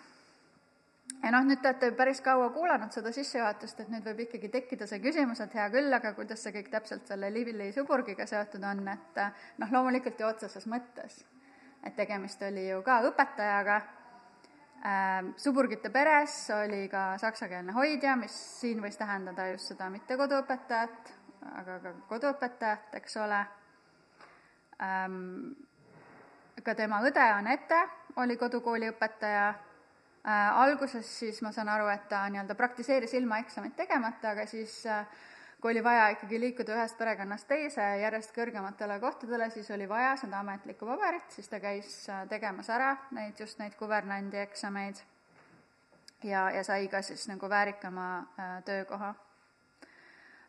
ja 1.24 1.30
noh, 1.32 1.44
nüüd 1.48 1.60
te 1.62 1.70
olete 1.70 1.90
päris 1.96 2.20
kaua 2.24 2.50
kuulanud 2.52 2.92
seda 2.92 3.12
sissejuhatust, 3.14 3.80
et 3.80 3.90
nüüd 3.92 4.04
võib 4.04 4.24
ikkagi 4.26 4.50
tekkida 4.52 4.88
see 4.88 5.00
küsimus, 5.04 5.40
et 5.40 5.56
hea 5.56 5.66
küll, 5.72 5.92
aga 5.96 6.12
kuidas 6.16 6.42
see 6.44 6.52
kõik 6.56 6.70
täpselt 6.72 7.08
selle 7.08 7.30
Livili 7.32 7.70
suburgiga 7.72 8.26
seotud 8.28 8.64
on, 8.68 8.84
et 8.92 9.20
noh, 9.62 9.72
loomulikult 9.72 10.20
ju 10.20 10.28
otseses 10.28 10.68
mõttes. 10.70 11.24
et 11.84 11.96
tegemist 11.96 12.42
oli 12.42 12.68
ju 12.68 12.82
ka 12.82 13.02
õpetajaga 13.04 13.74
äh,, 13.76 15.26
suburgite 15.36 15.90
peres 15.92 16.50
oli 16.50 16.88
ka 16.88 17.18
saksakeelne 17.18 17.72
hoidja, 17.72 18.16
mis 18.16 18.36
siin 18.60 18.80
võis 18.80 18.96
tähendada 18.96 19.50
just 19.50 19.68
seda 19.72 19.90
mitte 19.90 20.16
koduõpetajat, 20.16 21.12
aga 21.60 21.78
ka 21.82 21.92
koduõpetajat, 22.08 22.96
eks 23.00 23.16
ole 23.16 23.44
ähm,. 24.80 25.52
ka 26.64 26.74
tema 26.74 27.02
õde 27.04 27.20
Anette 27.20 27.80
oli 28.16 28.36
kodukooli 28.36 28.88
õpetaja 28.88 29.52
alguses 30.24 31.18
siis 31.18 31.42
ma 31.42 31.52
saan 31.52 31.68
aru, 31.68 31.88
et 31.92 32.08
ta 32.08 32.22
nii-öelda 32.32 32.54
praktiseeris 32.56 33.14
ilma 33.14 33.38
eksamit 33.42 33.76
tegemata, 33.76 34.30
aga 34.30 34.46
siis 34.48 34.86
äh, 34.86 35.04
kui 35.60 35.72
oli 35.72 35.82
vaja 35.84 36.08
ikkagi 36.14 36.40
liikuda 36.40 36.76
ühest 36.78 36.96
perekonnast 36.98 37.48
teise 37.48 37.84
järjest 38.00 38.32
kõrgematele 38.36 38.98
kohtadele, 39.00 39.50
siis 39.52 39.68
oli 39.70 39.88
vaja 39.88 40.14
seda 40.20 40.40
ametlikku 40.40 40.88
paberit, 40.88 41.28
siis 41.28 41.48
ta 41.48 41.60
käis 41.60 41.90
äh, 42.08 42.24
tegemas 42.28 42.70
ära 42.72 42.94
neid, 43.12 43.36
just 43.40 43.60
neid 43.60 43.76
kuvernandi 43.76 44.40
eksameid 44.46 45.02
ja, 46.24 46.48
ja 46.56 46.64
sai 46.64 46.88
ka 46.88 47.02
siis 47.02 47.28
nagu 47.28 47.48
väärikama 47.50 48.08
töökoha. 48.64 49.14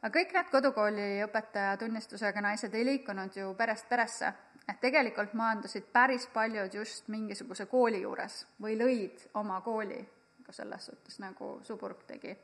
aga 0.02 0.14
kõik 0.20 0.34
need 0.38 0.52
kodukooli 0.52 1.10
õpetaja 1.28 1.76
tunnistusega 1.84 2.42
naised 2.42 2.74
ei 2.74 2.86
liikunud 2.86 3.36
ju 3.36 3.54
perest 3.60 3.90
peresse 3.90 4.32
et 4.70 4.80
tegelikult 4.82 5.34
maandusid 5.34 5.88
päris 5.94 6.28
paljud 6.34 6.74
just 6.74 7.08
mingisuguse 7.14 7.66
kooli 7.70 8.02
juures 8.02 8.46
või 8.62 8.78
lõid 8.80 9.28
oma 9.42 9.62
kooli, 9.62 10.00
ka 10.46 10.54
selles 10.54 10.86
suhtes, 10.90 11.20
nagu 11.20 11.60
Suburg 11.64 12.06
tegi. 12.08 12.36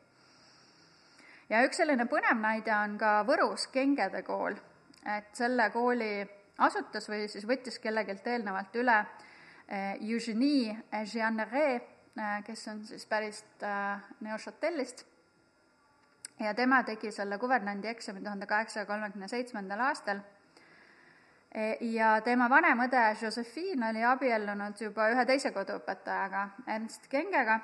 ja 1.49 1.63
üks 1.65 1.81
selline 1.81 2.05
põnev 2.05 2.37
näide 2.41 2.73
on 2.75 2.97
ka 2.97 3.21
Võrus 3.27 3.67
Kengede 3.73 4.23
kool, 4.23 4.55
et 5.05 5.33
selle 5.33 5.69
kooli 5.73 6.13
asutas 6.57 7.09
või 7.09 7.27
siis 7.29 7.47
võttis 7.47 7.79
kellelgi 7.79 8.17
eelnevalt 8.25 8.75
üle 8.75 8.99
eh, 9.67 9.95
Eugenie 10.01 10.77
Jeanneret, 11.13 11.89
eh, 12.17 12.43
kes 12.45 12.67
on 12.67 12.83
siis 12.85 13.05
pärist 13.05 13.63
eh, 13.63 14.11
Neuchâtelist 14.21 15.05
ja 16.39 16.53
tema 16.53 16.83
tegi 16.83 17.11
selle 17.11 17.37
kuvernandi 17.37 17.87
eksami 17.87 18.21
tuhande 18.21 18.45
kaheksasaja 18.45 18.85
kolmekümne 18.85 19.27
seitsmendal 19.27 19.79
aastal 19.89 20.21
ja 21.81 22.21
tema 22.23 22.49
vanem 22.49 22.85
õde 22.85 23.03
Josephine 23.21 23.89
oli 23.89 24.03
abiellunud 24.07 24.79
juba 24.79 25.09
ühe 25.11 25.25
teise 25.27 25.51
koduõpetajaga, 25.51 26.47
Ernst 26.67 27.09
Kengega, 27.11 27.59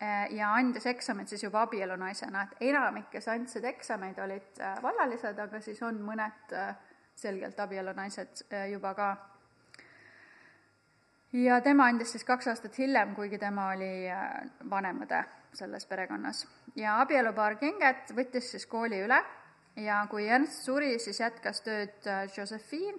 e, 0.00 0.10
ja 0.38 0.54
andis 0.56 0.86
eksamid 0.88 1.28
siis 1.28 1.44
juba 1.44 1.66
abielunaisena, 1.66 2.46
et 2.46 2.68
enamik, 2.70 3.10
kes 3.12 3.28
andsid 3.28 3.64
eksameid, 3.68 4.18
olid 4.24 4.64
vallalised, 4.82 5.38
aga 5.44 5.60
siis 5.60 5.82
on 5.84 6.00
mõned 6.08 6.56
selgelt 7.16 7.60
abielunaised 7.60 8.46
juba 8.72 8.94
ka. 8.96 9.14
Ja 11.36 11.60
tema 11.60 11.90
andis 11.90 12.14
siis 12.14 12.24
kaks 12.24 12.48
aastat 12.48 12.78
hiljem, 12.78 13.14
kuigi 13.16 13.38
tema 13.38 13.70
oli 13.74 14.08
vanem 14.70 15.02
õde 15.04 15.24
selles 15.56 15.86
perekonnas. 15.86 16.46
ja 16.76 17.00
abielupaar 17.00 17.56
Kenget 17.56 18.12
võttis 18.16 18.50
siis 18.50 18.66
kooli 18.66 19.00
üle 19.04 19.20
ja 19.76 20.06
kui 20.10 20.28
Ernst 20.28 20.64
suri, 20.64 20.98
siis 20.98 21.20
jätkas 21.20 21.60
tööd 21.64 22.06
äh, 22.06 22.24
Josephine 22.36 22.98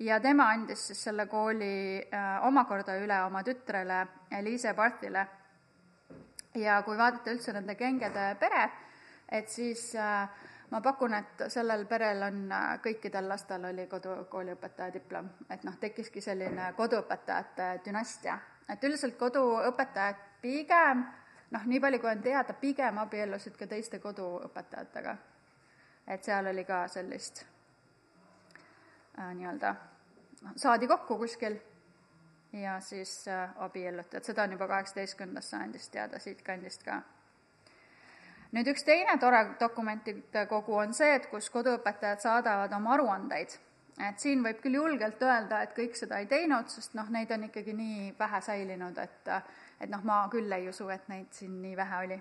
ja 0.00 0.20
tema 0.20 0.48
andis 0.54 0.86
siis 0.88 1.04
selle 1.04 1.26
kooli 1.26 2.02
äh, 2.02 2.46
omakorda 2.46 2.96
üle 3.00 3.18
oma 3.26 3.42
tütrele 3.42 4.06
Eliise 4.38 4.74
Barthile. 4.74 5.26
ja 6.54 6.82
kui 6.82 6.98
vaadata 6.98 7.32
üldse 7.32 7.52
nende 7.52 7.74
Kengede 7.74 8.34
pere, 8.40 8.70
et 9.28 9.48
siis 9.48 9.94
äh, 9.96 10.28
ma 10.70 10.80
pakun, 10.80 11.14
et 11.14 11.44
sellel 11.48 11.86
perel 11.86 12.22
on, 12.22 12.44
kõikidel 12.84 13.28
lastel 13.28 13.64
oli 13.64 13.86
kodukooliõpetaja 13.86 14.92
diplom, 14.92 15.28
et 15.50 15.64
noh, 15.64 15.76
tekkiski 15.80 16.20
selline 16.20 16.72
koduõpetajate 16.76 17.80
dünastia. 17.84 18.38
et 18.68 18.84
üldiselt 18.84 19.18
koduõpetajad 19.18 20.16
pigem 20.40 21.04
noh, 21.52 21.66
nii 21.66 21.80
palju 21.80 22.00
kui 22.00 22.10
on 22.10 22.22
teada, 22.24 22.54
pigem 22.58 22.98
abiellusid 23.02 23.56
ka 23.58 23.66
teiste 23.66 24.00
koduõpetajatega. 24.02 25.16
Et 26.06 26.24
seal 26.24 26.46
oli 26.46 26.64
ka 26.64 26.86
sellist 26.88 27.44
äh, 29.18 29.34
nii-öelda, 29.34 29.74
noh, 30.42 30.52
saadi 30.56 30.86
kokku 30.86 31.18
kuskil 31.18 31.56
ja 32.52 32.80
siis 32.80 33.28
äh, 33.28 33.50
abielluti, 33.56 34.16
et 34.16 34.24
seda 34.24 34.42
on 34.42 34.52
juba 34.58 34.68
kaheksateistkümnendast 34.68 35.54
sajandist 35.54 35.92
teada 35.92 36.18
siitkandist 36.18 36.82
ka 36.82 37.02
nüüd 38.52 38.68
üks 38.74 38.84
teine 38.84 39.16
tore 39.20 39.42
dokumentide 39.60 40.46
kogu 40.48 40.76
on 40.82 40.92
see, 40.96 41.14
et 41.16 41.28
kus 41.30 41.48
koduõpetajad 41.52 42.24
saadavad 42.24 42.72
oma 42.76 42.96
aruandeid. 42.96 43.58
et 44.08 44.18
siin 44.18 44.42
võib 44.44 44.60
küll 44.62 44.74
julgelt 44.74 45.22
öelda, 45.22 45.62
et 45.62 45.74
kõik 45.76 45.96
seda 45.96 46.18
ei 46.18 46.26
teinud, 46.26 46.68
sest 46.68 46.94
noh, 46.94 47.08
neid 47.12 47.30
on 47.30 47.44
ikkagi 47.44 47.72
nii 47.76 48.14
vähe 48.18 48.40
säilinud, 48.40 48.98
et 48.98 49.32
et 49.80 49.90
noh, 49.90 50.04
ma 50.04 50.28
küll 50.30 50.52
ei 50.52 50.68
usu, 50.68 50.88
et 50.88 51.08
neid 51.08 51.32
siin 51.32 51.60
nii 51.62 51.76
vähe 51.76 52.04
oli. 52.04 52.20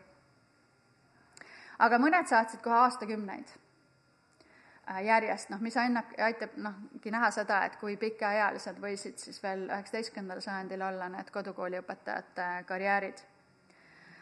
aga 1.79 1.99
mõned 1.99 2.27
saatsid 2.27 2.61
kohe 2.61 2.75
aastakümneid 2.75 3.51
järjest, 5.05 5.49
noh, 5.53 5.59
mis 5.61 5.77
annab, 5.77 6.09
aitab 6.17 6.55
nohki 6.57 7.11
näha 7.11 7.31
seda, 7.31 7.63
et 7.65 7.75
kui 7.79 7.97
pikaealised 7.97 8.79
võisid 8.81 9.21
siis 9.21 9.43
veel 9.43 9.67
üheksateistkümnendal 9.69 10.41
sajandil 10.41 10.81
olla 10.81 11.09
need 11.09 11.29
kodukooliõpetajate 11.31 12.47
karjäärid 12.67 13.21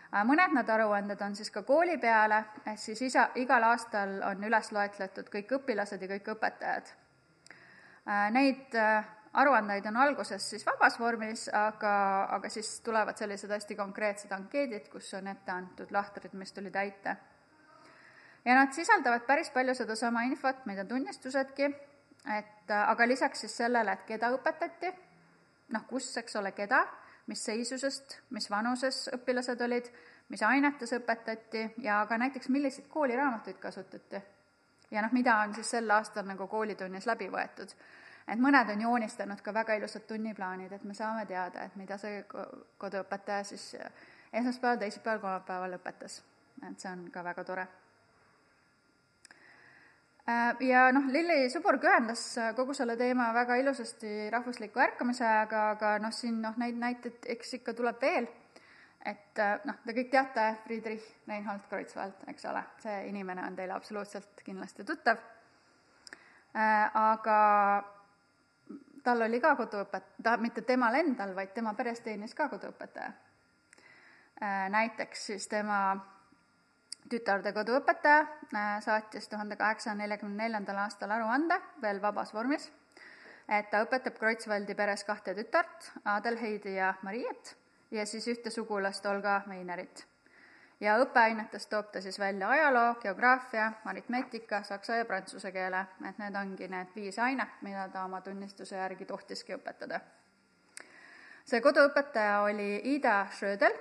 Äh, 0.10 0.24
mõned 0.26 0.56
need 0.58 0.70
aruanded 0.74 1.20
on 1.22 1.36
siis 1.38 1.52
ka 1.54 1.62
kooli 1.62 2.00
peale, 2.02 2.40
ehk 2.66 2.80
siis 2.82 3.02
isa, 3.06 3.28
igal 3.38 3.62
aastal 3.68 4.16
on 4.26 4.42
üles 4.48 4.72
loetletud 4.74 5.30
kõik 5.30 5.54
õpilased 5.60 6.02
ja 6.02 6.10
kõik 6.10 6.32
õpetajad. 6.34 6.90
Äh, 8.10 8.24
neid 8.34 8.74
äh, 8.74 9.06
aruandeid 9.38 9.86
on 9.86 10.00
alguses 10.02 10.48
siis 10.50 10.66
vabas 10.66 10.98
vormis, 11.00 11.46
aga, 11.54 11.94
aga 12.40 12.50
siis 12.50 12.80
tulevad 12.82 13.22
sellised 13.22 13.54
hästi 13.54 13.78
konkreetsed 13.78 14.34
ankeedid, 14.34 14.90
kus 14.90 15.14
on 15.14 15.30
ette 15.30 15.54
antud 15.54 15.94
lahtrid, 15.94 16.34
mis 16.34 16.58
tuli 16.58 16.74
täita. 16.74 17.16
Ja 18.46 18.56
nad 18.56 18.74
sisaldavad 18.74 19.26
päris 19.28 19.50
palju 19.50 19.76
sedasama 19.76 20.24
infot, 20.30 20.66
mida 20.66 20.86
tunnistusedki, 20.86 21.70
et 22.38 22.72
aga 22.72 23.08
lisaks 23.08 23.46
siis 23.46 23.58
sellele, 23.58 23.92
et 23.92 24.08
keda 24.08 24.32
õpetati, 24.36 24.94
noh, 25.76 25.86
kus, 25.88 26.12
eks 26.18 26.36
ole, 26.36 26.52
keda 26.52 26.86
mis 27.30 27.46
seisusest, 27.46 28.18
mis 28.34 28.50
vanuses 28.50 29.04
õpilased 29.14 29.62
olid, 29.62 29.88
mis 30.34 30.44
ainetes 30.46 30.94
õpetati 30.98 31.66
ja 31.86 32.02
ka 32.10 32.18
näiteks, 32.18 32.50
milliseid 32.50 32.88
kooliraamatuid 32.90 33.60
kasutati. 33.62 34.22
ja 34.92 35.02
noh, 35.06 35.12
mida 35.14 35.36
on 35.44 35.54
siis 35.54 35.70
sel 35.76 35.92
aastal 35.94 36.26
nagu 36.26 36.48
koolitunnis 36.48 37.06
läbi 37.06 37.28
võetud. 37.30 37.76
et 38.28 38.40
mõned 38.40 38.72
on 38.74 38.82
joonistanud 38.82 39.42
ka 39.42 39.54
väga 39.54 39.74
ilusad 39.74 40.08
tunniplaanid, 40.08 40.72
et 40.72 40.84
me 40.84 40.94
saame 40.94 41.26
teada, 41.26 41.66
et 41.66 41.76
mida 41.76 41.98
see 41.98 42.24
koduõpetaja 42.78 43.44
siis 43.44 43.76
esmaspäeval, 44.34 44.78
teisipäeval, 44.78 45.22
kolmapäeval 45.22 45.78
õpetas. 45.78 46.24
et 46.72 46.80
see 46.80 46.92
on 46.92 47.12
ka 47.12 47.24
väga 47.24 47.44
tore 47.44 47.68
Äh, 47.68 47.89
ja 50.60 50.90
noh, 50.94 51.08
Lilli 51.12 51.50
Suburg 51.50 51.84
ühendas 51.86 52.22
äh, 52.38 52.52
kogu 52.58 52.74
selle 52.78 52.96
teema 53.00 53.30
väga 53.34 53.56
ilusasti 53.62 54.30
rahvusliku 54.34 54.82
ärkamise 54.84 55.26
ajaga, 55.26 55.64
aga 55.76 55.94
noh, 56.04 56.14
siin 56.14 56.42
noh, 56.44 56.58
neid 56.62 56.78
näiteid 56.80 57.30
eks 57.36 57.56
ikka 57.60 57.74
tuleb 57.78 58.02
veel, 58.04 58.28
et 59.06 59.40
äh, 59.42 59.56
noh, 59.70 59.80
te 59.86 59.96
kõik 59.98 60.12
teate 60.14 60.50
Friedrich 60.66 61.06
Reinhold 61.30 61.66
Kreutzwald, 61.70 62.26
eks 62.32 62.50
ole, 62.52 62.64
see 62.84 62.98
inimene 63.10 63.46
on 63.48 63.56
teile 63.58 63.78
absoluutselt 63.78 64.44
kindlasti 64.46 64.86
tuttav, 64.88 65.22
aga 66.60 67.40
tal 69.06 69.22
oli 69.22 69.40
ka 69.40 69.54
koduõpet-, 69.60 70.16
ta, 70.26 70.36
mitte 70.42 70.64
temal 70.66 70.98
endal, 70.98 71.36
vaid 71.38 71.54
tema 71.54 71.76
peres 71.78 72.02
teenis 72.02 72.34
ka 72.36 72.50
koduõpetaja. 72.50 73.12
näiteks 74.74 75.26
siis 75.30 75.48
tema 75.48 75.80
tütarde 77.10 77.54
koduõpetaja 77.54 78.20
äh, 78.22 78.82
saatis 78.84 79.28
tuhande 79.30 79.56
kaheksasaja 79.56 79.96
neljakümne 79.96 80.44
neljandal 80.44 80.84
aastal 80.84 81.12
aruande 81.12 81.58
veel 81.82 82.02
vabas 82.02 82.34
vormis, 82.34 82.70
et 83.48 83.70
ta 83.72 83.84
õpetab 83.86 84.20
Kreutzwaldi 84.20 84.76
peres 84.76 85.04
kahte 85.08 85.34
tütart, 85.38 85.92
Adelheidi 86.06 86.76
ja 86.76 86.94
Mariet, 87.02 87.56
ja 87.92 88.06
siis 88.06 88.28
ühte 88.28 88.54
sugulast, 88.54 89.06
Olga 89.06 89.42
Meinerit. 89.48 90.06
ja 90.80 90.96
õppeainetest 91.02 91.70
toob 91.70 91.90
ta 91.92 92.02
siis 92.02 92.20
välja 92.20 92.50
ajaloo, 92.50 92.94
geograafia, 93.02 93.72
aritmeetika, 93.86 94.64
saksa 94.64 94.96
ja 94.96 95.06
prantsuse 95.06 95.52
keele, 95.52 95.86
et 96.08 96.18
need 96.18 96.36
ongi 96.36 96.68
need 96.68 96.94
viis 96.96 97.20
ainet, 97.20 97.62
mida 97.62 97.88
ta 97.90 98.06
oma 98.06 98.22
tunnistuse 98.22 98.76
järgi 98.76 99.06
tohtiski 99.06 99.58
õpetada. 99.58 100.00
see 101.46 101.62
koduõpetaja 101.62 102.42
oli 102.42 102.82
Ida 102.84 103.26
Schrödel, 103.32 103.74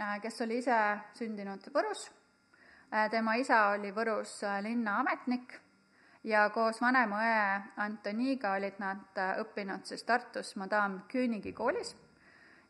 äh, 0.00 0.20
kes 0.20 0.40
oli 0.40 0.58
ise 0.58 0.98
sündinud 1.14 1.72
Võrus 1.74 2.10
tema 3.10 3.34
isa 3.34 3.68
oli 3.74 3.92
Võrus 3.94 4.42
äh, 4.44 4.62
linnaametnik 4.62 5.54
ja 6.24 6.48
koos 6.50 6.80
vanema 6.80 7.20
õe 7.20 7.60
Antoniga 7.84 8.54
olid 8.58 8.78
nad 8.78 9.18
äh, 9.18 9.38
õppinud 9.42 9.84
siis 9.84 10.04
Tartus 10.04 10.56
Madame 10.56 11.04
Küünigi 11.08 11.52
koolis 11.52 11.96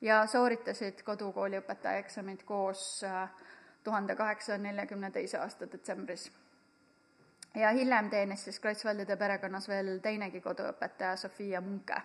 ja 0.00 0.27
sooritasid 0.27 1.03
kodukooli 1.03 1.59
õpetaja 1.61 2.03
eksamid 2.05 2.42
koos 2.44 3.05
tuhande 3.85 4.16
kaheksasaja 4.16 4.59
neljakümne 4.59 5.11
teise 5.11 5.38
aasta 5.38 5.68
detsembris. 5.72 6.33
ja 7.55 7.70
hiljem 7.70 8.11
teenis 8.11 8.44
siis 8.44 8.61
Kreutzwaldide 8.61 9.16
perekonnas 9.16 9.68
veel 9.68 9.98
teinegi 10.00 10.40
koduõpetaja, 10.40 11.16
Sofia 11.16 11.61
Munke. 11.61 12.03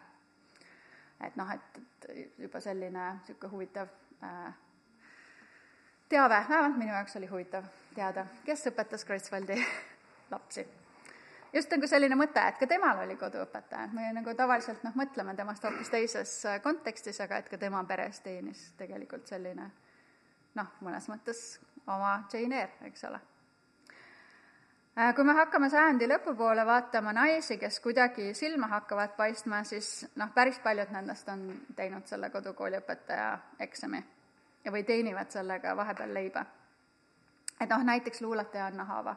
et 1.26 1.36
noh, 1.36 1.52
et, 1.52 1.82
et 2.10 2.40
juba 2.40 2.60
selline 2.60 3.14
niisugune 3.14 3.52
huvitav 3.52 3.88
äh, 4.24 4.54
teave, 6.10 6.30
vähemalt 6.50 6.78
minu 6.78 6.94
jaoks 6.94 7.16
oli 7.16 7.28
huvitav 7.28 7.64
teada, 7.96 8.26
kes 8.46 8.68
õpetas 8.72 9.06
Kreutzwaldi 9.06 9.58
lapsi. 10.34 10.66
just 11.54 11.72
nagu 11.72 11.88
selline 11.88 12.16
mõte, 12.16 12.42
et 12.48 12.60
ka 12.60 12.68
temal 12.70 13.04
oli 13.04 13.16
koduõpetaja, 13.18 13.88
et 13.88 13.94
me 13.94 14.12
nagu 14.14 14.34
tavaliselt 14.38 14.84
noh, 14.86 14.96
mõtleme 15.00 15.36
temast 15.36 15.64
hoopis 15.66 15.90
teises 15.90 16.36
äh, 16.46 16.62
kontekstis, 16.62 17.22
aga 17.22 17.42
et 17.42 17.50
ka 17.50 17.58
tema 17.58 17.84
peres 17.90 18.22
teenis 18.26 18.72
tegelikult 18.78 19.28
selline 19.28 19.72
noh, 20.56 20.72
mõnes 20.86 21.10
mõttes 21.10 21.60
oma 21.88 22.20
Jane 22.34 22.62
Eyre, 22.62 22.90
eks 22.90 23.04
ole. 23.10 23.20
Äh, 25.00 25.14
kui 25.16 25.24
me 25.24 25.34
hakkame 25.38 25.70
sajandi 25.70 26.08
lõpupoole 26.10 26.66
vaatama 26.66 27.14
naisi, 27.16 27.58
kes 27.58 27.80
kuidagi 27.80 28.34
silma 28.38 28.68
hakkavad 28.76 29.16
paistma, 29.18 29.64
siis 29.64 30.06
noh, 30.20 30.34
päris 30.36 30.60
paljud 30.64 30.94
nendest 30.94 31.30
on 31.30 31.50
teinud 31.76 32.08
selle 32.10 32.30
kodukooli 32.30 32.82
õpetaja 32.82 33.34
eksami 33.66 34.04
ja 34.66 34.72
või 34.72 34.84
teenivad 34.84 35.32
sellega 35.32 35.76
vahepeal 35.78 36.14
leiba 36.14 36.46
et 37.60 37.70
noh, 37.70 37.84
näiteks 37.84 38.22
luuletaja 38.22 38.66
Anna 38.66 38.86
Haava. 38.86 39.16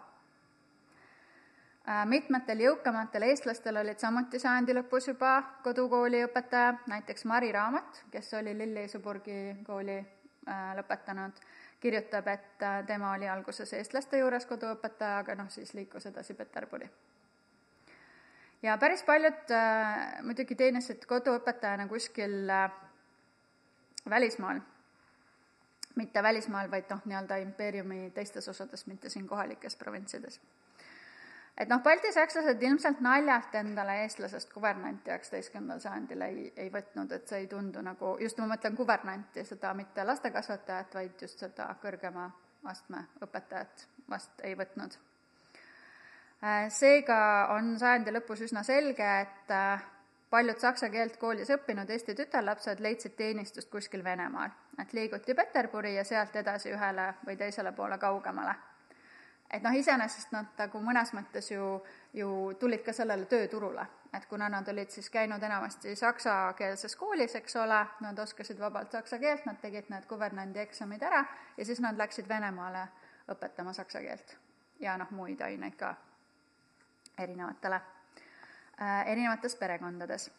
Äh, 1.83 2.05
mitmetel 2.07 2.61
jõukamatel 2.63 3.25
eestlastel 3.27 3.77
olid 3.81 3.99
samuti 3.99 4.39
sajandi 4.39 4.75
lõpus 4.77 5.09
juba 5.09 5.33
kodukooli 5.65 6.21
õpetaja, 6.29 6.77
näiteks 6.87 7.25
Mari 7.27 7.51
Raamat, 7.53 8.05
kes 8.13 8.35
oli 8.39 8.55
Lilli 8.55 8.87
Suburgi 8.89 9.39
kooli 9.67 9.97
äh, 9.99 10.61
lõpetanud, 10.79 11.41
kirjutab, 11.83 12.29
et 12.31 12.63
äh, 12.63 12.85
tema 12.87 13.17
oli 13.17 13.27
alguses 13.29 13.75
eestlaste 13.75 14.23
juures 14.23 14.47
koduõpetaja, 14.47 15.25
aga 15.25 15.35
noh, 15.43 15.51
siis 15.51 15.75
liikus 15.75 16.07
edasi 16.07 16.39
Peterburi. 16.39 16.87
ja 18.63 18.79
päris 18.79 19.03
paljud 19.03 19.51
muidugi 20.23 20.55
teenisid 20.55 21.03
koduõpetajana 21.11 21.89
kuskil 21.91 22.47
välismaal 24.11 24.63
mitte 25.95 26.23
välismaal, 26.23 26.71
vaid 26.71 26.91
noh, 26.91 27.01
nii-öelda 27.05 27.37
impeeriumi 27.43 28.11
teistes 28.15 28.49
osades, 28.49 28.87
mitte 28.87 29.09
siin 29.09 29.27
kohalikes 29.29 29.77
provintsides. 29.77 30.41
et 31.59 31.69
noh, 31.69 31.83
baltisakslased 31.83 32.63
ilmselt 32.63 33.01
naljalt 33.01 33.55
endale 33.55 33.99
eestlasest 34.03 34.53
kuvernanti 34.53 35.11
üheksateistkümnendal 35.11 35.81
sajandil 35.81 36.21
ei, 36.21 36.53
ei 36.57 36.71
võtnud, 36.73 37.13
et 37.13 37.29
see 37.29 37.45
ei 37.45 37.47
tundu 37.47 37.83
nagu, 37.85 38.17
just 38.21 38.39
ma 38.39 38.49
mõtlen 38.55 38.77
kuvernanti, 38.77 39.45
seda 39.45 39.75
mitte 39.75 40.05
lastekasvatajat, 40.05 40.95
vaid 40.95 41.27
just 41.27 41.45
seda 41.45 41.69
kõrgema 41.83 42.31
astme 42.65 43.07
õpetajat 43.23 43.87
vast 44.11 44.41
ei 44.47 44.57
võtnud. 44.57 44.97
Äh, 46.43 46.69
seega 46.75 47.19
on 47.55 47.77
sajandi 47.79 48.15
lõpus 48.17 48.41
üsna 48.49 48.65
selge, 48.67 49.09
et 49.27 49.53
äh, 49.55 49.83
paljud 50.33 50.59
saksa 50.59 50.89
keelt 50.89 51.17
koolis 51.21 51.51
õppinud 51.53 51.91
Eesti 51.93 52.15
tütarlapsed 52.17 52.81
leidsid 52.81 53.13
teenistust 53.17 53.69
kuskil 53.71 54.05
Venemaal, 54.05 54.51
et 54.81 54.93
liiguti 54.97 55.35
Peterburi 55.37 55.95
ja 55.97 56.05
sealt 56.09 56.37
edasi 56.41 56.73
ühele 56.73 57.11
või 57.27 57.37
teisele 57.37 57.73
poole 57.77 57.99
kaugemale. 58.01 58.55
Et 59.53 59.61
noh, 59.61 59.77
iseenesest 59.77 60.33
nad 60.33 60.55
nagu 60.57 60.81
mõnes 60.81 61.13
mõttes 61.13 61.51
ju, 61.53 61.67
ju 62.17 62.31
tulid 62.61 62.81
ka 62.87 62.95
sellele 62.97 63.29
tööturule, 63.29 63.85
et 64.17 64.25
kuna 64.31 64.49
nad 64.49 64.69
olid 64.73 64.91
siis 64.91 65.11
käinud 65.13 65.43
enamasti 65.45 65.93
saksakeelses 66.01 66.97
koolis, 66.97 67.37
eks 67.37 67.61
ole, 67.61 67.85
nad 68.01 68.19
oskasid 68.25 68.61
vabalt 68.61 68.97
saksa 68.97 69.21
keelt, 69.21 69.45
nad 69.45 69.61
tegid 69.61 69.93
need 69.93 70.09
kuvernandi 70.09 70.65
eksamid 70.65 71.05
ära 71.05 71.27
ja 71.59 71.69
siis 71.69 71.85
nad 71.85 72.01
läksid 72.01 72.29
Venemaale 72.29 72.87
õpetama 73.29 73.77
saksa 73.77 74.01
keelt. 74.01 74.39
Ja 74.81 74.97
noh, 74.97 75.13
muid 75.13 75.45
aineid 75.45 75.77
ka 75.77 75.93
erinevatele 77.21 77.81
erinevates 79.07 79.57
perekondades 79.57 80.31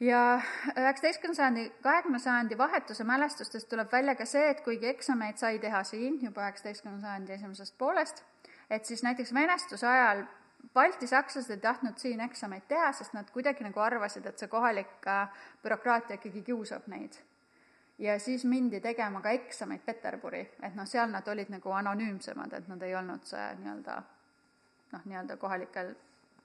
ja 0.00 0.40
üheksateistkümnenda 0.76 1.36
sajandi, 1.36 1.72
kahekümne 1.82 2.18
sajandi 2.18 2.58
vahetuse 2.58 3.04
mälestustest 3.04 3.68
tuleb 3.68 3.92
välja 3.92 4.14
ka 4.14 4.26
see, 4.26 4.48
et 4.50 4.60
kuigi 4.64 4.88
eksameid 4.90 5.38
sai 5.38 5.58
teha 5.58 5.82
siin 5.84 6.18
juba 6.22 6.42
üheksateistkümnenda 6.46 7.06
sajandi 7.06 7.32
esimesest 7.32 7.78
poolest, 7.78 8.24
et 8.70 8.84
siis 8.84 9.02
näiteks 9.02 9.34
venestuse 9.34 9.86
ajal 9.88 10.24
baltisakslased 10.74 11.50
ei 11.50 11.60
tahtnud 11.60 11.98
siin 11.98 12.20
eksameid 12.20 12.66
teha, 12.68 12.92
sest 12.92 13.14
nad 13.14 13.30
kuidagi 13.30 13.64
nagu 13.64 13.80
arvasid, 13.80 14.26
et 14.26 14.38
see 14.38 14.48
kohalik 14.48 15.06
äh, 15.06 15.28
bürokraatia 15.62 16.18
ikkagi 16.18 16.42
kiusab 16.42 16.88
neid. 16.88 17.20
ja 17.98 18.18
siis 18.18 18.44
mindi 18.44 18.80
tegema 18.80 19.20
ka 19.20 19.30
eksameid 19.30 19.84
Peterburi, 19.86 20.40
et 20.62 20.74
noh, 20.74 20.86
seal 20.86 21.10
nad 21.10 21.28
olid 21.28 21.50
nagu 21.50 21.70
anonüümsemad, 21.70 22.52
et 22.52 22.68
nad 22.68 22.82
ei 22.82 22.94
olnud 22.94 23.22
see 23.24 23.44
nii-öelda 23.60 24.00
noh, 24.92 25.04
nii-öelda 25.04 25.36
kohalikel 25.36 25.94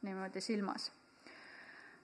niimoodi 0.02 0.42
silmas 0.42 0.92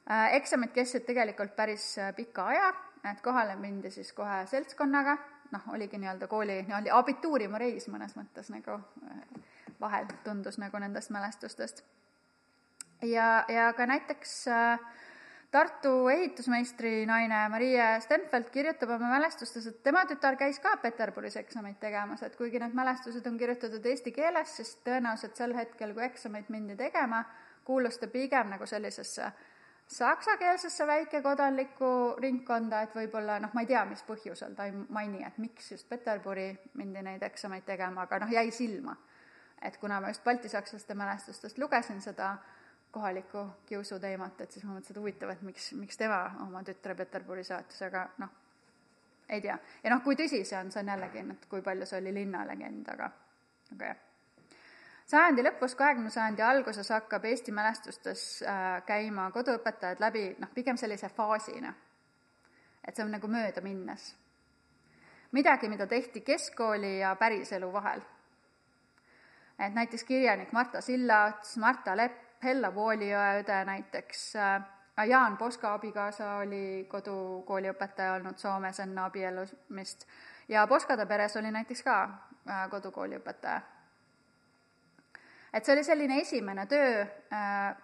Äh, 0.06 0.36
eksamid 0.38 0.70
kestsid 0.70 1.02
tegelikult 1.08 1.56
päris 1.58 1.96
äh, 1.98 2.12
pika 2.14 2.44
aja, 2.52 2.68
et 3.10 3.22
kohale 3.26 3.56
mindi 3.58 3.90
siis 3.90 4.12
kohe 4.14 4.44
seltskonnaga, 4.46 5.16
noh, 5.50 5.64
oligi 5.74 5.98
nii-öelda 5.98 6.28
kooli 6.30 6.60
nii-öelda 6.60 6.92
abituuriumireis 6.94 7.88
mõnes 7.90 8.14
mõttes 8.14 8.52
nagu 8.54 8.76
äh, 8.78 9.24
vahel 9.82 10.06
tundus 10.24 10.60
nagu 10.62 10.78
nendest 10.78 11.10
mälestustest. 11.10 11.82
ja, 13.02 13.46
ja 13.50 13.72
ka 13.74 13.88
näiteks 13.90 14.36
Tartu 15.52 16.08
ehitusmeistri 16.12 17.06
naine 17.10 17.40
Marie 17.50 17.84
Stenfeld 18.04 18.52
kirjutab 18.54 18.92
oma 18.98 19.10
mälestustes, 19.10 19.66
et 19.68 19.82
tema 19.84 20.04
tütar 20.06 20.38
käis 20.38 20.60
ka 20.60 20.76
Peterburis 20.84 21.38
eksameid 21.42 21.80
tegemas, 21.82 22.22
et 22.24 22.36
kuigi 22.36 22.62
need 22.62 22.78
mälestused 22.78 23.26
on 23.26 23.38
kirjutatud 23.42 23.86
eesti 23.90 24.12
keeles, 24.12 24.54
siis 24.60 24.76
tõenäoliselt 24.86 25.42
sel 25.42 25.58
hetkel, 25.58 25.96
kui 25.98 26.06
eksameid 26.06 26.54
mindi 26.54 26.76
tegema, 26.78 27.24
kuulus 27.66 27.98
ta 27.98 28.08
pigem 28.08 28.54
nagu 28.54 28.66
sellisesse 28.66 29.32
saksakeelsesse 29.88 30.88
väikekodanlikku 30.88 32.16
ringkonda, 32.20 32.82
et 32.82 32.96
võib-olla 32.96 33.38
noh, 33.40 33.54
ma 33.54 33.62
ei 33.62 33.70
tea, 33.70 33.84
mis 33.86 34.02
põhjusel, 34.08 34.56
ta 34.58 34.66
ei 34.66 34.74
maini, 34.74 35.22
et 35.26 35.38
miks 35.38 35.72
just 35.72 35.90
Peterburi 35.90 36.48
mindi 36.80 37.04
neid 37.06 37.24
eksameid 37.24 37.66
tegema, 37.68 38.08
aga 38.08 38.24
noh, 38.24 38.32
jäi 38.34 38.52
silma. 38.52 38.96
et 39.62 39.78
kuna 39.78 40.02
ma 40.02 40.10
just 40.12 40.24
baltisakslaste 40.24 40.94
mälestustest 40.94 41.58
lugesin 41.58 42.02
seda 42.02 42.36
kohalikku 42.92 43.46
kiusuteemat, 43.66 44.42
et 44.42 44.52
siis 44.52 44.66
ma 44.66 44.74
mõtlesin, 44.74 44.92
et 44.92 45.00
huvitav, 45.02 45.30
et 45.30 45.42
miks, 45.42 45.72
miks 45.74 45.98
tema 45.98 46.20
oma 46.48 46.64
tütre 46.64 46.96
Peterburi 46.96 47.44
saatis, 47.44 47.82
aga 47.82 48.08
noh, 48.18 48.34
ei 49.30 49.42
tea. 49.42 49.58
ja 49.84 49.94
noh, 49.94 50.04
kui 50.04 50.16
tõsi 50.16 50.44
see 50.46 50.60
on, 50.60 50.72
see 50.72 50.84
on 50.84 50.94
jällegi, 50.94 51.26
et 51.38 51.48
kui 51.50 51.62
palju 51.62 51.86
see 51.86 52.02
oli 52.02 52.14
linnalegend, 52.14 52.92
aga, 52.94 53.12
aga 53.72 53.94
jah 53.94 54.05
sajandi 55.06 55.44
lõpus, 55.46 55.76
kahekümne 55.78 56.10
sajandi 56.10 56.42
alguses 56.42 56.90
hakkab 56.90 57.26
Eesti 57.30 57.54
mälestustes 57.54 58.44
äh, 58.44 58.82
käima 58.86 59.30
koduõpetajad 59.32 60.02
läbi 60.02 60.28
noh, 60.40 60.52
pigem 60.54 60.78
sellise 60.78 61.10
faasina. 61.10 61.74
et 62.88 62.96
see 62.96 63.06
on 63.06 63.12
nagu 63.12 63.28
möödaminnes. 63.28 64.16
midagi, 65.32 65.70
mida 65.70 65.88
tehti 65.88 66.22
keskkooli 66.22 67.00
ja 67.00 67.16
päriselu 67.16 67.74
vahel. 67.74 68.02
et 69.60 69.74
näiteks 69.74 70.04
kirjanik 70.04 70.52
Marta 70.52 70.82
Sillaots, 70.82 71.58
Marta 71.58 71.98
Lepp, 71.98 72.22
Hella 72.44 72.76
Vooliõe 72.76 73.42
õde 73.42 73.66
näiteks 73.66 74.36
äh,, 74.36 74.64
Jaan 75.08 75.38
Poska 75.38 75.74
abikaasa 75.74 76.36
oli 76.36 76.88
kodukooliõpetaja 76.90 78.14
olnud 78.14 78.38
Soomes 78.38 78.80
enne 78.80 79.02
abiellumist 79.02 80.08
ja 80.48 80.68
Poskade 80.68 81.06
peres 81.06 81.38
oli 81.38 81.52
näiteks 81.52 81.84
ka 81.84 82.04
äh, 82.04 82.70
kodukooliõpetaja 82.70 83.75
et 85.56 85.66
see 85.66 85.74
oli 85.74 85.84
selline 85.88 86.20
esimene 86.20 86.66
töö, 86.68 87.02
äh, 87.34 87.76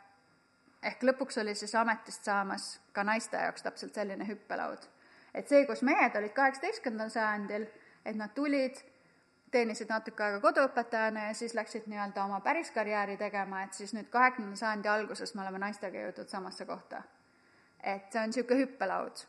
ehk 0.92 1.04
lõpuks 1.08 1.40
oli 1.42 1.56
siis 1.56 1.74
ametist 1.80 2.28
saamas 2.28 2.74
ka 2.92 3.06
naiste 3.08 3.40
jaoks 3.40 3.64
täpselt 3.64 3.96
selline 3.96 4.28
hüppelaud. 4.28 4.88
et 5.34 5.48
see, 5.48 5.66
kus 5.66 5.82
mehed 5.88 6.16
olid 6.20 6.34
kaheksateistkümnendal 6.36 7.10
sajandil, 7.10 7.68
et 8.06 8.18
nad 8.20 8.34
tulid, 8.36 8.82
teenisid 9.52 9.90
natuke 9.90 10.24
aega 10.24 10.40
koduõpetajana 10.44 11.30
ja 11.30 11.34
siis 11.36 11.56
läksid 11.56 11.88
nii-öelda 11.92 12.26
oma 12.26 12.40
päris 12.44 12.72
karjääri 12.72 13.18
tegema, 13.18 13.64
et 13.64 13.74
siis 13.74 13.94
nüüd 13.96 14.10
kahekümnenda 14.12 14.60
sajandi 14.60 14.92
alguses 14.92 15.36
me 15.36 15.44
oleme 15.46 15.60
naistega 15.64 16.06
jõudnud 16.06 16.32
samasse 16.32 16.66
kohta. 16.66 17.04
et 17.84 18.12
see 18.12 18.22
on 18.22 18.30
niisugune 18.30 18.60
hüppelaud 18.66 19.24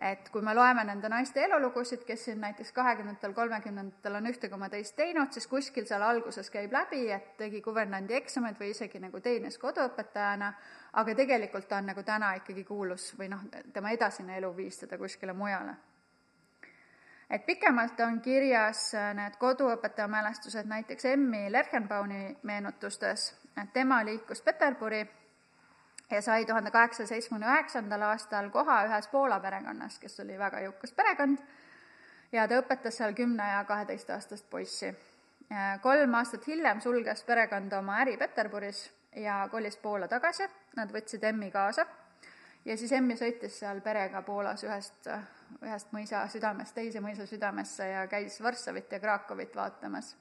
et 0.00 0.28
kui 0.32 0.42
me 0.42 0.54
loeme 0.54 0.84
nende 0.84 1.08
naiste 1.08 1.42
elulugusid, 1.44 2.04
kes 2.06 2.24
siin 2.24 2.40
näiteks 2.40 2.72
kahekümnendatel, 2.72 3.32
kolmekümnendatel 3.34 4.18
on 4.18 4.30
ühte 4.30 4.48
koma 4.52 4.68
teist 4.72 4.96
teinud, 4.96 5.32
siis 5.32 5.46
kuskil 5.50 5.86
seal 5.88 6.02
alguses 6.02 6.50
käib 6.50 6.72
läbi, 6.72 7.06
et 7.12 7.36
tegi 7.40 7.60
kuvernandi 7.64 8.16
eksamid 8.18 8.58
või 8.60 8.72
isegi 8.74 9.00
nagu 9.02 9.20
teenis 9.24 9.58
koduõpetajana, 9.58 10.52
aga 11.02 11.14
tegelikult 11.18 11.68
ta 11.68 11.82
on 11.82 11.90
nagu 11.92 12.02
täna 12.02 12.34
ikkagi 12.40 12.64
kuulus 12.64 13.10
või 13.18 13.30
noh, 13.32 13.44
tema 13.72 13.92
edasine 13.96 14.38
elu 14.38 14.54
viis 14.56 14.78
teda 14.84 14.98
kuskile 14.98 15.32
mujale. 15.32 15.76
et 17.30 17.44
pikemalt 17.46 18.00
on 18.00 18.20
kirjas 18.20 18.92
need 19.14 19.36
koduõpetaja 19.36 20.08
mälestused 20.08 20.66
näiteks 20.66 21.04
Emmi 21.04 21.52
Lerchenbauni 21.52 22.36
meenutustes, 22.42 23.34
et 23.62 23.72
tema 23.72 24.04
liikus 24.04 24.42
Peterburi 24.42 25.04
ja 26.10 26.22
sai 26.22 26.46
tuhande 26.46 26.70
kaheksasaja 26.70 27.06
seitsmekümne 27.06 27.52
üheksandal 27.52 28.02
aastal 28.02 28.50
koha 28.50 28.82
ühes 28.88 29.08
Poola 29.08 29.40
perekonnas, 29.40 29.98
kes 29.98 30.20
oli 30.20 30.38
väga 30.38 30.60
jõukas 30.64 30.94
perekond, 30.96 31.38
ja 32.32 32.48
ta 32.48 32.60
õpetas 32.60 32.96
seal 32.96 33.12
kümne- 33.12 33.52
ja 33.52 33.64
kaheteistaastast 33.64 34.50
poissi. 34.50 34.94
kolm 35.82 36.14
aastat 36.14 36.46
hiljem 36.46 36.80
sulges 36.80 37.22
perekond 37.24 37.72
oma 37.72 38.00
äri 38.00 38.16
Peterburis 38.16 38.90
ja 39.16 39.48
kolis 39.50 39.76
Poola 39.76 40.08
tagasi, 40.08 40.44
nad 40.76 40.92
võtsid 40.92 41.24
Emmi 41.24 41.50
kaasa 41.50 41.86
ja 42.64 42.76
siis 42.76 42.92
Emmi 42.92 43.14
sõitis 43.16 43.58
seal 43.58 43.80
perega 43.80 44.22
Poolas 44.22 44.64
ühest, 44.64 45.08
ühest 45.62 45.92
mõisa 45.92 46.26
südamest 46.28 46.74
teise 46.74 47.00
mõisa 47.00 47.26
südamesse 47.26 47.88
ja 47.88 48.06
käis 48.06 48.42
Varssavit 48.42 48.92
ja 48.92 49.00
Krakowit 49.00 49.56
vaatamas. 49.56 50.16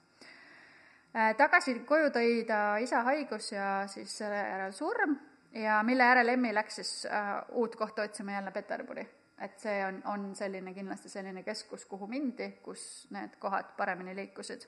Tagasi 1.38 1.80
koju 1.80 2.10
tõi 2.10 2.45
ta 2.47 2.78
isa 2.78 3.02
haigus 3.04 3.52
ja 3.52 3.84
siis 3.88 4.17
selle 4.17 4.36
järel 4.36 4.71
surm 4.71 5.17
ja 5.58 5.84
mille 5.84 6.04
järel 6.04 6.28
Emmi 6.28 6.54
läks 6.54 6.76
siis 6.76 7.06
äh, 7.06 7.46
uut 7.50 7.76
kohta 7.76 8.02
otsima 8.02 8.32
jälle 8.32 8.52
Peterburi. 8.52 9.10
et 9.41 9.60
see 9.60 9.86
on, 9.86 10.02
on 10.06 10.36
selline, 10.36 10.74
kindlasti 10.74 11.10
selline 11.10 11.43
keskus, 11.43 11.86
kuhu 11.86 12.08
mindi, 12.08 12.52
kus 12.63 13.08
need 13.13 13.36
kohad 13.40 13.65
paremini 13.77 14.15
liikusid. 14.15 14.62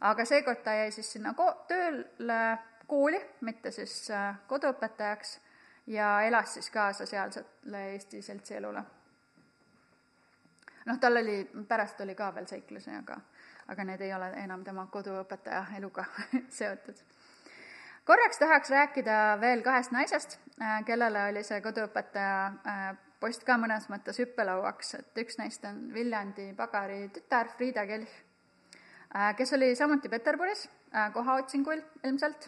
aga 0.00 0.24
seekord 0.24 0.62
ta 0.62 0.74
jäi 0.74 0.90
siis 0.90 1.12
sinna 1.12 1.34
ko-, 1.34 1.64
tööle 1.68 2.58
kooli, 2.86 3.20
mitte 3.40 3.70
siis 3.70 4.10
äh, 4.10 4.38
koduõpetajaks, 4.46 5.40
ja 5.86 6.22
elas 6.22 6.54
siis 6.54 6.70
kaasa 6.70 7.06
sealsele 7.06 7.90
Eesti 7.92 8.22
seltsielule. 8.22 8.82
noh, 10.86 10.98
tal 11.00 11.16
oli, 11.16 11.50
pärast 11.68 12.00
oli 12.00 12.14
ka 12.14 12.34
veel 12.34 12.46
seiklusi, 12.46 12.90
aga, 12.90 13.20
aga 13.68 13.84
need 13.84 14.00
ei 14.00 14.14
ole 14.14 14.30
enam 14.44 14.64
tema 14.64 14.86
koduõpetaja 14.86 15.66
eluga 15.78 16.04
seotud 16.58 17.02
korraks 18.06 18.38
tahaks 18.38 18.70
rääkida 18.70 19.38
veel 19.40 19.62
kahest 19.62 19.90
naisest, 19.90 20.38
äh, 20.62 20.84
kellele 20.86 21.28
oli 21.30 21.42
see 21.44 21.60
koduõpetaja 21.60 22.40
äh, 22.46 22.84
post 23.20 23.44
ka 23.44 23.56
mõnes 23.58 23.88
mõttes 23.90 24.20
hüppelauaks, 24.22 24.94
et 25.00 25.22
üks 25.22 25.38
neist 25.40 25.64
on 25.66 25.88
Viljandi 25.94 26.52
pagari 26.56 27.08
tütar 27.14 27.50
Frieda 27.56 27.86
Kelch, 27.88 28.12
äh, 29.10 29.32
kes 29.38 29.52
oli 29.58 29.74
samuti 29.76 30.12
Peterburis 30.12 30.68
kohaotsingul 31.12 31.80
ilmselt 32.06 32.46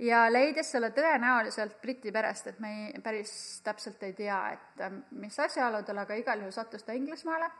ja 0.00 0.22
leidis 0.30 0.70
selle 0.72 0.92
tõenäoliselt 0.96 1.74
Briti 1.82 2.12
perest, 2.14 2.46
et 2.46 2.60
me 2.62 2.70
ei, 2.70 3.00
päris 3.02 3.32
täpselt 3.66 4.02
ei 4.06 4.14
tea, 4.16 4.38
et 4.54 4.84
mis 5.10 5.36
asjaoludel, 5.42 5.98
aga 6.04 6.16
igal 6.16 6.38
juhul 6.38 6.54
sattus 6.54 6.86
ta 6.86 6.94
Inglismaale, 6.96 7.50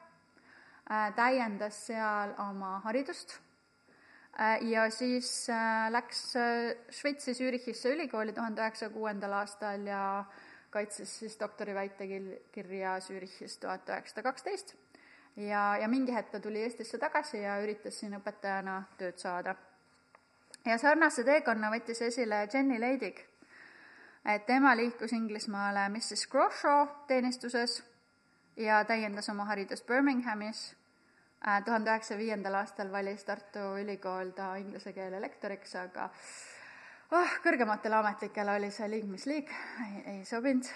täiendas 1.18 1.82
seal 1.90 2.32
oma 2.46 2.78
haridust 2.86 3.36
ja 4.60 4.90
siis 4.90 5.50
äh, 5.50 5.90
läks 5.90 6.36
äh, 6.36 6.76
Šveitsi 6.90 7.34
Zürichisse 7.34 7.90
ülikooli 7.94 8.32
tuhande 8.32 8.62
üheksasaja 8.62 8.90
kuuendal 8.94 9.32
aastal 9.32 9.86
ja 9.86 10.24
kaitses 10.70 11.18
siis 11.18 11.40
doktoriväitekirja 11.40 13.00
Zürichis 13.00 13.58
tuhat 13.58 13.88
üheksasada 13.88 14.22
kaksteist. 14.22 14.74
ja, 15.36 15.76
ja 15.76 15.88
mingi 15.88 16.14
hetk 16.14 16.30
ta 16.30 16.40
tuli 16.40 16.62
Eestisse 16.62 16.98
tagasi 16.98 17.42
ja 17.42 17.58
üritas 17.62 17.98
siin 17.98 18.14
õpetajana 18.20 18.82
tööd 18.98 19.18
saada. 19.18 19.54
ja 20.64 20.78
sarnase 20.78 21.24
teekonna 21.24 21.70
võttis 21.74 22.02
esile 22.02 22.48
Jenny 22.52 22.80
Leidig, 22.80 23.18
et 24.24 24.46
tema 24.46 24.76
liikus 24.76 25.12
Inglismaale 25.12 25.88
Mrs 25.88 26.28
Croshaw 26.30 26.86
teenistuses 27.06 27.82
ja 28.56 28.84
täiendas 28.84 29.28
oma 29.28 29.44
haridust 29.44 29.86
Birminghamis 29.86 30.68
Äh, 30.68 30.77
tuhande 31.64 31.90
üheksasaja 31.90 32.18
viiendal 32.18 32.58
aastal 32.58 32.92
valis 32.92 33.24
Tartu 33.24 33.64
Ülikool 33.78 34.32
ta 34.36 34.54
inglise 34.58 34.92
keele 34.92 35.20
lektoriks, 35.22 35.74
aga 35.78 36.08
oh, 37.14 37.38
kõrgematele 37.44 37.98
ametlikele 38.00 38.56
oli 38.58 38.70
see 38.74 38.90
liig 38.90 39.08
mis 39.10 39.26
liig, 39.30 39.50
ei, 39.86 40.02
ei 40.14 40.24
sobinud. 40.28 40.70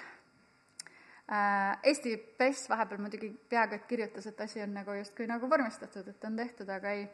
Äh, 1.33 1.79
Eesti 1.89 2.17
Press 2.39 2.69
vahepeal 2.71 3.01
muidugi 3.01 3.31
peaaegu 3.49 3.79
et 3.79 3.87
kirjutas, 3.91 4.27
et 4.27 4.41
asi 4.41 4.63
on 4.63 4.75
nagu 4.75 4.95
justkui 4.99 5.27
nagu 5.31 5.51
vormistatud, 5.51 6.09
et 6.09 6.25
on 6.29 6.37
tehtud, 6.37 6.69
aga 6.69 6.97
ei. 6.99 7.07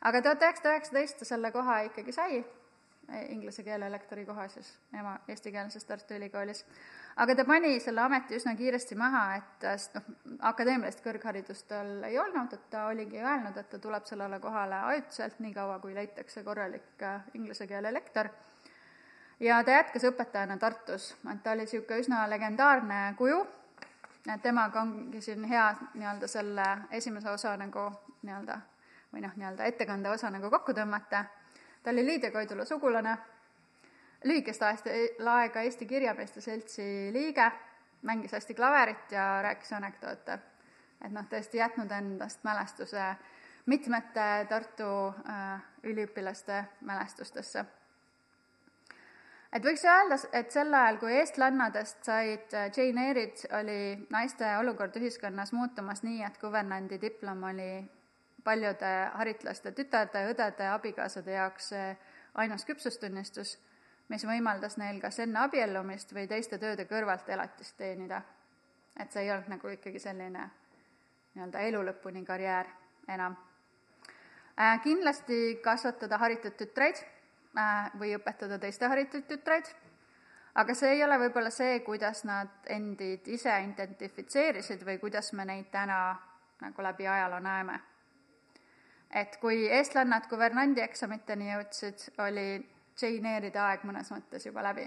aga 0.00 0.22
tuhat 0.22 0.42
üheksasada 0.42 0.74
üheksateist 0.74 1.22
ta 1.22 1.28
selle 1.28 1.52
koha 1.54 1.78
ikkagi 1.88 2.14
sai, 2.14 2.42
inglise 3.28 3.62
keele 3.66 3.90
lektori 3.90 4.26
koha 4.26 4.48
siis 4.48 4.74
ema 4.98 5.16
eestikeelses 5.28 5.84
Tartu 5.84 6.14
Ülikoolis 6.14 6.64
aga 7.16 7.34
ta 7.34 7.44
pani 7.44 7.80
selle 7.80 8.00
ameti 8.00 8.36
üsna 8.38 8.54
kiiresti 8.56 8.96
maha, 8.98 9.22
et 9.36 9.66
sest 9.66 9.98
noh, 9.98 10.06
akadeemilist 10.48 11.02
kõrgharidust 11.04 11.68
tal 11.68 12.06
ei 12.08 12.18
olnud, 12.18 12.52
et 12.52 12.68
ta 12.70 12.86
oligi 12.88 13.20
öelnud, 13.20 13.56
et 13.56 13.68
ta 13.70 13.78
tuleb 13.78 14.06
sellele 14.08 14.38
kohale 14.40 14.80
ajutiselt, 14.92 15.40
niikaua 15.44 15.78
kui 15.82 15.94
leitakse 15.94 16.44
korralik 16.44 17.02
äh, 17.02 17.20
inglise 17.34 17.66
keele 17.66 17.92
lektor. 17.92 18.30
ja 19.40 19.62
ta 19.64 19.78
jätkas 19.78 20.04
õpetajana 20.08 20.58
Tartus, 20.58 21.14
et 21.32 21.42
ta 21.42 21.52
oli 21.52 21.66
niisugune 21.66 22.00
üsna 22.00 22.24
legendaarne 22.30 23.02
kuju, 23.18 23.46
temaga 24.42 24.80
ongi 24.80 25.20
siin 25.20 25.44
hea 25.44 25.74
nii-öelda 25.94 26.28
selle 26.28 26.66
esimese 26.90 27.30
osa 27.30 27.56
nagu 27.56 27.90
nii-öelda 28.22 28.60
või 29.12 29.20
noh, 29.26 29.36
nii-öelda 29.36 29.64
ettekande 29.68 30.10
osa 30.10 30.30
nagu 30.30 30.50
kokku 30.50 30.72
tõmmata, 30.72 31.24
ta 31.82 31.90
oli 31.90 32.06
Lydia 32.06 32.30
Koidula 32.30 32.64
sugulane 32.64 33.16
lühikest 34.24 34.62
aega 34.62 35.60
Eesti 35.60 35.86
Kirjameeste 35.86 36.40
Seltsi 36.40 36.84
liige, 37.12 37.50
mängis 38.02 38.32
hästi 38.32 38.54
klaverit 38.54 39.12
ja 39.12 39.42
rääkis 39.42 39.72
anekdoote. 39.72 40.38
et 41.04 41.10
noh, 41.10 41.24
tõesti 41.26 41.58
jätnud 41.58 41.90
endast 41.90 42.44
mälestuse 42.44 43.14
mitmete 43.66 44.46
Tartu 44.48 45.08
äh, 45.28 45.62
üliõpilaste 45.82 46.64
mälestustesse. 46.80 47.64
et 49.52 49.64
võiks 49.64 49.84
öelda, 49.84 50.18
et 50.32 50.50
sel 50.50 50.74
ajal, 50.74 50.98
kui 50.98 51.12
eestlannadest 51.12 52.04
said 52.04 52.54
äh, 52.54 52.70
Jane 52.76 53.08
Eyre'id, 53.08 53.46
oli 53.60 54.06
naiste 54.10 54.56
olukord 54.58 54.96
ühiskonnas 54.96 55.52
muutumas 55.52 56.02
nii, 56.02 56.22
et 56.22 56.38
kuvernandi 56.38 57.00
diplom 57.00 57.42
oli 57.50 57.72
paljude 58.44 58.94
haritlaste 59.14 59.72
tütarde, 59.72 60.24
õdede, 60.30 60.66
abikaasade 60.70 61.32
jaoks 61.32 61.70
ainus 62.34 62.64
küpsustunnistus 62.64 63.58
mis 64.08 64.24
võimaldas 64.26 64.76
neil 64.76 65.00
kas 65.00 65.18
enne 65.24 65.38
abiellumist 65.44 66.14
või 66.14 66.26
teiste 66.28 66.58
tööde 66.58 66.86
kõrvalt 66.90 67.28
elatist 67.28 67.76
teenida. 67.76 68.22
et 68.96 69.12
see 69.12 69.22
ei 69.22 69.30
olnud 69.30 69.48
nagu 69.48 69.68
ikkagi 69.68 69.98
selline 69.98 70.50
nii-öelda 71.34 71.60
elu 71.68 71.82
lõpuni 71.82 72.24
karjäär 72.24 72.66
enam 73.08 73.36
äh,. 74.58 74.80
Kindlasti 74.82 75.60
kasvatada 75.64 76.18
haritud 76.18 76.56
tütreid 76.56 77.00
äh, 77.56 77.90
või 77.98 78.14
õpetada 78.16 78.58
teiste 78.58 78.86
haritud 78.86 79.24
tütreid, 79.28 79.70
aga 80.54 80.74
see 80.74 80.92
ei 80.96 81.04
ole 81.04 81.18
võib-olla 81.18 81.50
see, 81.50 81.80
kuidas 81.86 82.24
nad 82.24 82.68
endid 82.68 83.28
ise 83.28 83.54
identifitseerisid 83.68 84.84
või 84.84 84.98
kuidas 85.00 85.32
me 85.32 85.44
neid 85.48 85.70
täna 85.72 86.02
nagu 86.60 86.82
läbi 86.82 87.08
ajaloo 87.08 87.40
näeme. 87.40 87.80
et 89.10 89.36
kui 89.40 89.66
eestlannad 89.68 90.28
guvernandi 90.28 90.80
eksamiteni 90.80 91.50
jõudsid, 91.50 92.04
oli 92.18 92.71
Eyre'ide 93.02 93.58
aeg 93.58 93.84
mõnes 93.88 94.10
mõttes 94.12 94.46
juba 94.46 94.62
läbi. 94.62 94.84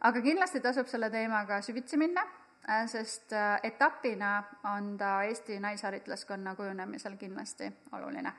aga 0.00 0.20
kindlasti 0.20 0.60
tasub 0.60 0.86
selle 0.86 1.10
teemaga 1.10 1.60
süvitsi 1.62 1.96
minna, 1.96 2.22
äh, 2.68 2.86
sest 2.86 3.32
äh, 3.32 3.60
etapina 3.62 4.42
on 4.64 4.96
ta 4.98 5.22
Eesti 5.22 5.60
naisharitlaskonna 5.60 6.54
kujunemisel 6.54 7.16
kindlasti 7.16 7.72
oluline. 7.92 8.32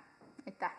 aitäh! 0.47 0.71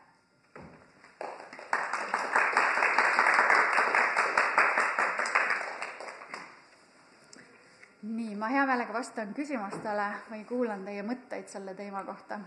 nii, 8.02 8.34
ma 8.36 8.48
hea 8.48 8.66
meelega 8.66 8.92
vastan 8.92 9.34
küsimustele 9.34 10.10
või 10.30 10.44
kuulan 10.44 10.84
teie 10.84 11.02
mõtteid 11.02 11.48
selle 11.48 11.74
teema 11.74 12.04
kohta 12.04 12.38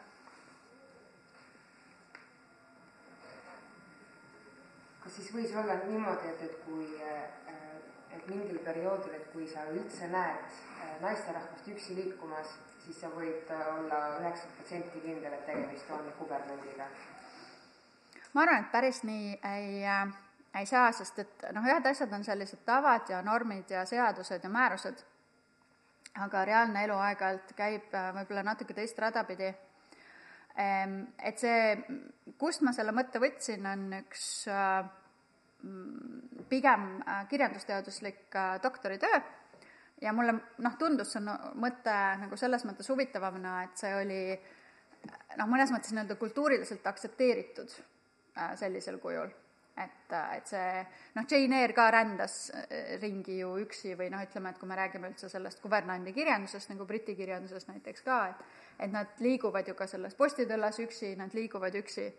siis 5.18 5.34
võis 5.34 5.54
olla 5.58 5.80
niimoodi, 5.88 6.30
et, 6.30 6.42
et 6.46 6.58
kui, 6.66 6.88
äh, 7.02 7.56
et 8.14 8.28
mingil 8.30 8.60
perioodil, 8.66 9.16
et 9.18 9.26
kui 9.34 9.48
sa 9.50 9.66
üldse 9.74 10.10
näed 10.12 10.46
äh, 10.46 10.94
naisterahvast 11.02 11.70
üksi 11.74 11.98
liikumas, 11.98 12.54
siis 12.86 13.02
sa 13.02 13.10
võid 13.14 13.50
äh, 13.54 13.66
olla 13.74 14.02
üheksakümmend 14.20 14.62
protsenti 14.62 15.04
kindel, 15.06 15.34
et 15.34 15.46
tegemist 15.50 15.92
on 15.98 16.14
kubernandiga? 16.20 16.90
ma 18.34 18.44
arvan, 18.44 18.66
et 18.66 18.72
päris 18.72 19.02
nii 19.08 19.38
ei 19.50 19.84
äh, 19.90 20.16
ei 20.58 20.66
saa, 20.66 20.92
sest 20.96 21.20
et 21.22 21.48
noh, 21.54 21.66
ühed 21.66 21.86
asjad 21.86 22.14
on 22.14 22.24
sellised 22.26 22.64
tavad 22.66 23.10
ja 23.10 23.22
normid 23.26 23.70
ja 23.74 23.84
seadused 23.86 24.44
ja 24.44 24.50
määrused, 24.50 25.02
aga 26.26 26.44
reaalne 26.50 26.84
elu 26.86 26.98
aeg-ajalt 27.08 27.52
käib 27.58 27.94
võib-olla 28.16 28.46
natuke 28.48 28.74
teist 28.74 28.98
rada 29.00 29.22
pidi. 29.28 29.52
Et 30.58 31.38
see, 31.38 31.60
kust 32.42 32.64
ma 32.66 32.74
selle 32.74 32.96
mõtte 32.96 33.22
võtsin, 33.22 33.68
on 33.70 33.92
üks 34.00 34.24
Mm, 34.48 35.07
pigem 36.50 37.02
äh, 37.08 37.28
kirjandusteaduslik 37.28 38.36
äh, 38.36 38.60
doktoritöö 38.64 39.20
ja 40.02 40.14
mulle 40.14 40.34
noh, 40.58 40.78
tundus 40.80 41.16
see 41.16 41.24
mõte 41.58 41.96
nagu 42.22 42.38
selles 42.38 42.66
mõttes 42.68 42.90
huvitavamana, 42.92 43.64
et 43.66 43.82
see 43.82 43.96
oli 43.98 44.22
noh, 45.38 45.50
mõnes 45.50 45.74
mõttes 45.74 45.92
nii-öelda 45.94 46.16
kultuuriliselt 46.22 46.88
aktsepteeritud 46.88 47.74
äh, 47.74 48.54
sellisel 48.60 49.02
kujul. 49.02 49.34
et, 49.78 50.14
et 50.38 50.48
see 50.50 50.86
noh, 51.16 51.26
Jane 51.30 51.60
Eyre 51.62 51.74
ka 51.78 51.90
rändas 51.94 52.38
ringi 53.02 53.40
ju 53.42 53.58
üksi 53.62 53.98
või 53.98 54.08
noh, 54.14 54.24
ütleme, 54.26 54.54
et 54.54 54.62
kui 54.62 54.70
me 54.70 54.78
räägime 54.78 55.10
üldse 55.12 55.30
sellest 55.30 55.62
kuvernandi 55.62 56.14
kirjandusest, 56.14 56.70
nagu 56.70 56.86
Briti 56.86 57.16
kirjanduses 57.16 57.68
näiteks 57.68 58.06
ka, 58.06 58.22
et 58.30 58.48
et 58.80 58.92
nad 58.94 59.10
liiguvad 59.26 59.68
ju 59.68 59.74
ka 59.74 59.88
selles 59.90 60.14
postitõllas 60.14 60.78
üksi, 60.80 61.16
nad 61.18 61.34
liiguvad 61.34 61.74
üksi 61.80 62.12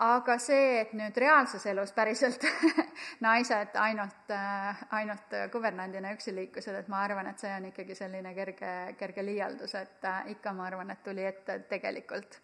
aga 0.00 0.36
see, 0.40 0.80
et 0.80 0.92
nüüd 0.96 1.16
reaalses 1.20 1.64
elus 1.68 1.92
päriselt 1.92 2.44
naised 3.26 3.76
ainult, 3.80 4.30
äh, 4.32 4.84
ainult 4.96 5.36
kuvernandina 5.52 6.14
üksi 6.16 6.34
liikusid, 6.34 6.78
et 6.78 6.88
ma 6.88 7.02
arvan, 7.04 7.28
et 7.28 7.42
see 7.42 7.52
on 7.52 7.68
ikkagi 7.68 7.96
selline 7.98 8.32
kerge, 8.34 8.72
kerge 8.98 9.24
liialdus, 9.26 9.74
et 9.76 10.08
äh, 10.08 10.32
ikka 10.36 10.54
ma 10.56 10.66
arvan, 10.70 10.90
et 10.90 11.02
tuli 11.04 11.26
ette 11.28 11.58
tegelikult, 11.68 12.40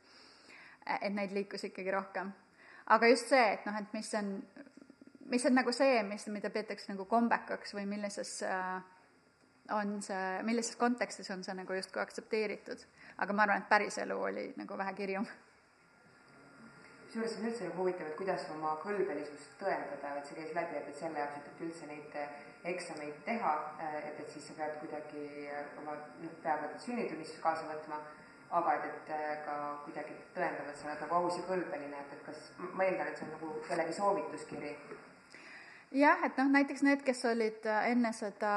et 1.01 1.13
neid 1.15 1.33
liikus 1.33 1.65
ikkagi 1.71 1.91
rohkem. 1.95 2.33
aga 2.87 3.09
just 3.09 3.33
see, 3.33 3.49
et 3.55 3.67
noh, 3.67 3.81
et 3.81 3.97
mis 3.97 4.15
on, 4.21 4.31
mis 5.33 5.49
on 5.49 5.59
nagu 5.61 5.73
see, 5.73 6.03
mis, 6.03 6.29
mida 6.33 6.51
peetakse 6.51 6.93
nagu 6.93 7.05
kombekaks 7.09 7.75
või 7.75 7.89
millises 7.89 8.43
äh, 8.45 8.79
on 9.73 9.99
see, 10.03 10.39
millises 10.45 10.77
kontekstis 10.77 11.29
on 11.31 11.45
see 11.45 11.57
nagu 11.57 11.75
justkui 11.77 12.03
aktsepteeritud. 12.03 12.87
aga 13.19 13.33
ma 13.33 13.43
arvan, 13.49 13.63
et 13.63 13.69
päriselu 13.69 14.21
oli 14.21 14.53
nagu 14.57 14.79
vähe 14.79 14.95
kirjum 14.95 15.29
kusjuures 17.09 17.33
see 17.33 17.41
on 17.41 17.49
üldse 17.49 17.65
nagu 17.65 17.81
huvitav, 17.81 18.09
et 18.11 18.17
kuidas 18.21 18.43
oma 18.53 18.75
kõlbelisust 18.83 19.55
tõendada, 19.61 20.11
et 20.19 20.29
see 20.29 20.37
käis 20.37 20.53
läbi, 20.57 20.77
et, 20.77 20.89
et 20.91 20.99
selle 21.01 21.23
jaoks, 21.23 21.39
et 21.41 21.63
üldse 21.65 21.89
neid 21.89 22.17
eh, 22.21 22.35
eksameid 22.69 23.23
teha, 23.25 23.53
eh, 23.81 23.99
et, 24.11 24.21
et 24.21 24.33
siis 24.35 24.49
sa 24.51 24.57
pead 24.59 24.77
kuidagi 24.83 25.25
eh, 25.49 25.71
oma 25.81 25.97
noh, 25.97 26.35
peaaegu 26.45 26.69
et 26.69 26.85
sünnitunnistuse 26.85 27.41
kaasa 27.41 27.65
võtma, 27.71 28.03
aga 28.61 28.75
et, 28.77 28.89
et 29.09 29.45
ka 29.47 29.57
kuidagi 29.87 30.17
tõendama, 30.37 30.69
et 30.69 30.81
sa 30.81 30.91
oled 30.91 31.05
nagu 31.07 31.21
aus 31.21 31.41
ja 31.41 31.47
kõlbeline, 31.49 32.05
et, 32.05 32.15
et 32.19 32.25
kas, 32.29 32.45
ma 32.61 32.85
eeldan, 32.85 33.09
et 33.09 33.21
see 33.21 33.29
on 33.29 33.35
nagu 33.39 33.55
kellegi 33.71 33.97
soovituskiri 33.97 34.75
jah, 35.93 36.25
et 36.25 36.37
noh, 36.39 36.49
näiteks 36.53 36.83
need, 36.85 37.03
kes 37.07 37.25
olid 37.31 37.67
äh, 37.69 37.91
enne 37.93 38.13
seda 38.17 38.53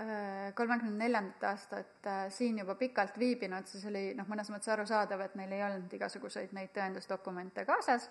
äh, 0.00 0.52
kolmekümne 0.56 1.04
neljandat 1.04 1.44
aastat 1.52 2.06
äh, 2.08 2.22
siin 2.32 2.58
juba 2.62 2.74
pikalt 2.80 3.18
viibinud, 3.18 3.66
siis 3.68 3.84
oli 3.90 4.10
noh, 4.18 4.28
mõnes 4.30 4.50
mõttes 4.52 4.72
arusaadav, 4.72 5.26
et 5.26 5.36
neil 5.40 5.52
ei 5.52 5.64
olnud 5.66 5.92
igasuguseid 5.98 6.54
neid 6.56 6.72
tõendusdokumente 6.76 7.66
kaasas. 7.68 8.08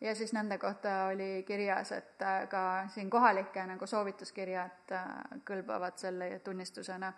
Ja 0.00 0.12
siis 0.14 0.34
nende 0.36 0.58
kohta 0.60 1.06
oli 1.08 1.42
kirjas, 1.48 1.94
et 1.96 2.24
ka 2.52 2.62
siin 2.92 3.08
kohalike 3.10 3.62
nagu 3.64 3.86
soovituskirjad 3.88 4.92
kõlbavad 5.48 5.96
selle 5.96 6.28
tunnistusena, 6.44 7.08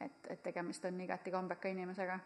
et, 0.00 0.26
et 0.34 0.42
tegemist 0.42 0.84
on 0.90 0.98
igati 1.04 1.30
kombeka 1.30 1.70
inimesega 1.70 2.18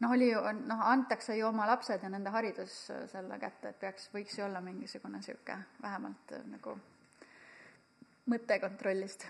noh, 0.00 0.12
oli 0.12 0.30
ju, 0.30 0.40
noh, 0.66 0.80
antakse 0.88 1.36
ju 1.36 1.46
oma 1.46 1.66
lapsed 1.70 2.02
ja 2.02 2.08
nende 2.08 2.32
haridus 2.34 2.76
selle 3.12 3.38
kätte, 3.42 3.74
et 3.74 3.80
peaks, 3.80 4.08
võiks 4.14 4.38
ju 4.38 4.44
olla 4.44 4.62
mingisugune 4.64 5.20
niisugune 5.20 5.60
vähemalt 5.82 6.34
nagu 6.50 6.78
mõte 8.30 8.60
kontrollist. 8.62 9.26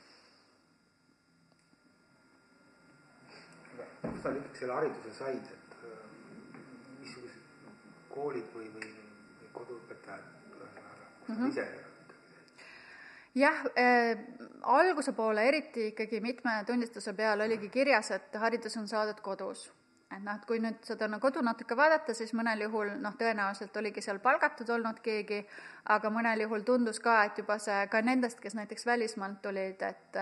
kust 4.01 4.23
sa 4.23 4.31
ikkagi 4.33 4.59
selle 4.59 4.75
hariduse 4.79 5.11
said, 5.13 5.51
et 5.55 5.75
äh, 5.85 5.99
missugused 7.01 8.09
koolid 8.09 8.47
või, 8.55 8.71
või, 8.75 8.89
või 9.41 9.51
koduõpetajad, 9.53 10.27
kus 10.49 10.59
sa 10.61 11.33
mm 11.33 11.37
-hmm. 11.37 11.49
ise 11.53 11.67
jah 13.35 13.61
äh,, 13.79 14.19
alguse 14.63 15.13
poole 15.13 15.45
eriti 15.49 15.87
ikkagi 15.93 16.21
mitme 16.21 16.65
tunnistuse 16.67 17.13
peal 17.15 17.41
oligi 17.41 17.69
kirjas, 17.69 18.11
et 18.11 18.35
haridus 18.35 18.77
on 18.77 18.89
saadud 18.89 19.21
kodus. 19.21 19.71
Et 20.11 20.23
noh, 20.25 20.35
et 20.35 20.47
kui 20.47 20.59
nüüd 20.63 20.81
seda 20.87 21.07
no, 21.09 21.21
kodu 21.23 21.43
natuke 21.47 21.77
vaadata, 21.79 22.15
siis 22.15 22.33
mõnel 22.35 22.65
juhul 22.67 22.97
noh, 23.03 23.15
tõenäoliselt 23.19 23.77
oligi 23.79 24.03
seal 24.03 24.19
palgatud 24.25 24.71
olnud 24.75 24.99
keegi, 25.05 25.45
aga 25.95 26.11
mõnel 26.11 26.45
juhul 26.47 26.67
tundus 26.67 26.99
ka, 27.01 27.23
et 27.29 27.39
juba 27.39 27.59
see, 27.63 27.85
ka 27.93 28.03
nendest, 28.03 28.41
kes 28.43 28.59
näiteks 28.59 28.87
välismaalt 28.87 29.43
tulid, 29.43 29.83
et 29.83 30.21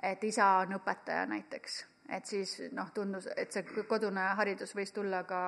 et 0.00 0.22
isa 0.24 0.46
on 0.62 0.78
õpetaja 0.78 1.26
näiteks, 1.28 1.74
et 2.16 2.26
siis 2.26 2.56
noh, 2.72 2.88
tundus, 2.96 3.28
et 3.36 3.52
see 3.52 3.84
kodune 3.88 4.30
haridus 4.38 4.72
võis 4.76 4.94
tulla 4.96 5.24
ka, 5.28 5.42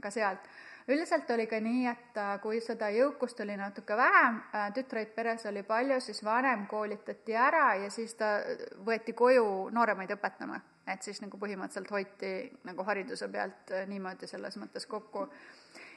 ka 0.00 0.10
sealt 0.14 0.48
üldiselt 0.90 1.30
oli 1.30 1.46
ka 1.46 1.60
nii, 1.60 1.86
et 1.90 2.18
äh, 2.18 2.34
kui 2.42 2.60
seda 2.64 2.90
jõukust 2.94 3.40
oli 3.44 3.56
natuke 3.58 3.96
vähem, 3.96 4.40
äh, 4.54 4.70
tütreid 4.74 5.12
peres 5.14 5.46
oli 5.46 5.62
palju, 5.66 6.00
siis 6.00 6.24
vanem 6.24 6.66
koolitati 6.70 7.36
ära 7.36 7.74
ja 7.82 7.90
siis 7.90 8.14
ta 8.18 8.38
võeti 8.86 9.14
koju 9.16 9.68
nooremaid 9.74 10.16
õpetama. 10.16 10.60
Et 10.86 11.02
siis 11.02 11.20
nagu 11.22 11.38
põhimõtteliselt 11.38 11.90
hoiti 11.90 12.32
nagu 12.64 12.84
hariduse 12.84 13.28
pealt 13.28 13.70
äh, 13.72 13.86
niimoodi 13.88 14.26
selles 14.26 14.56
mõttes 14.56 14.86
kokku. 14.86 15.28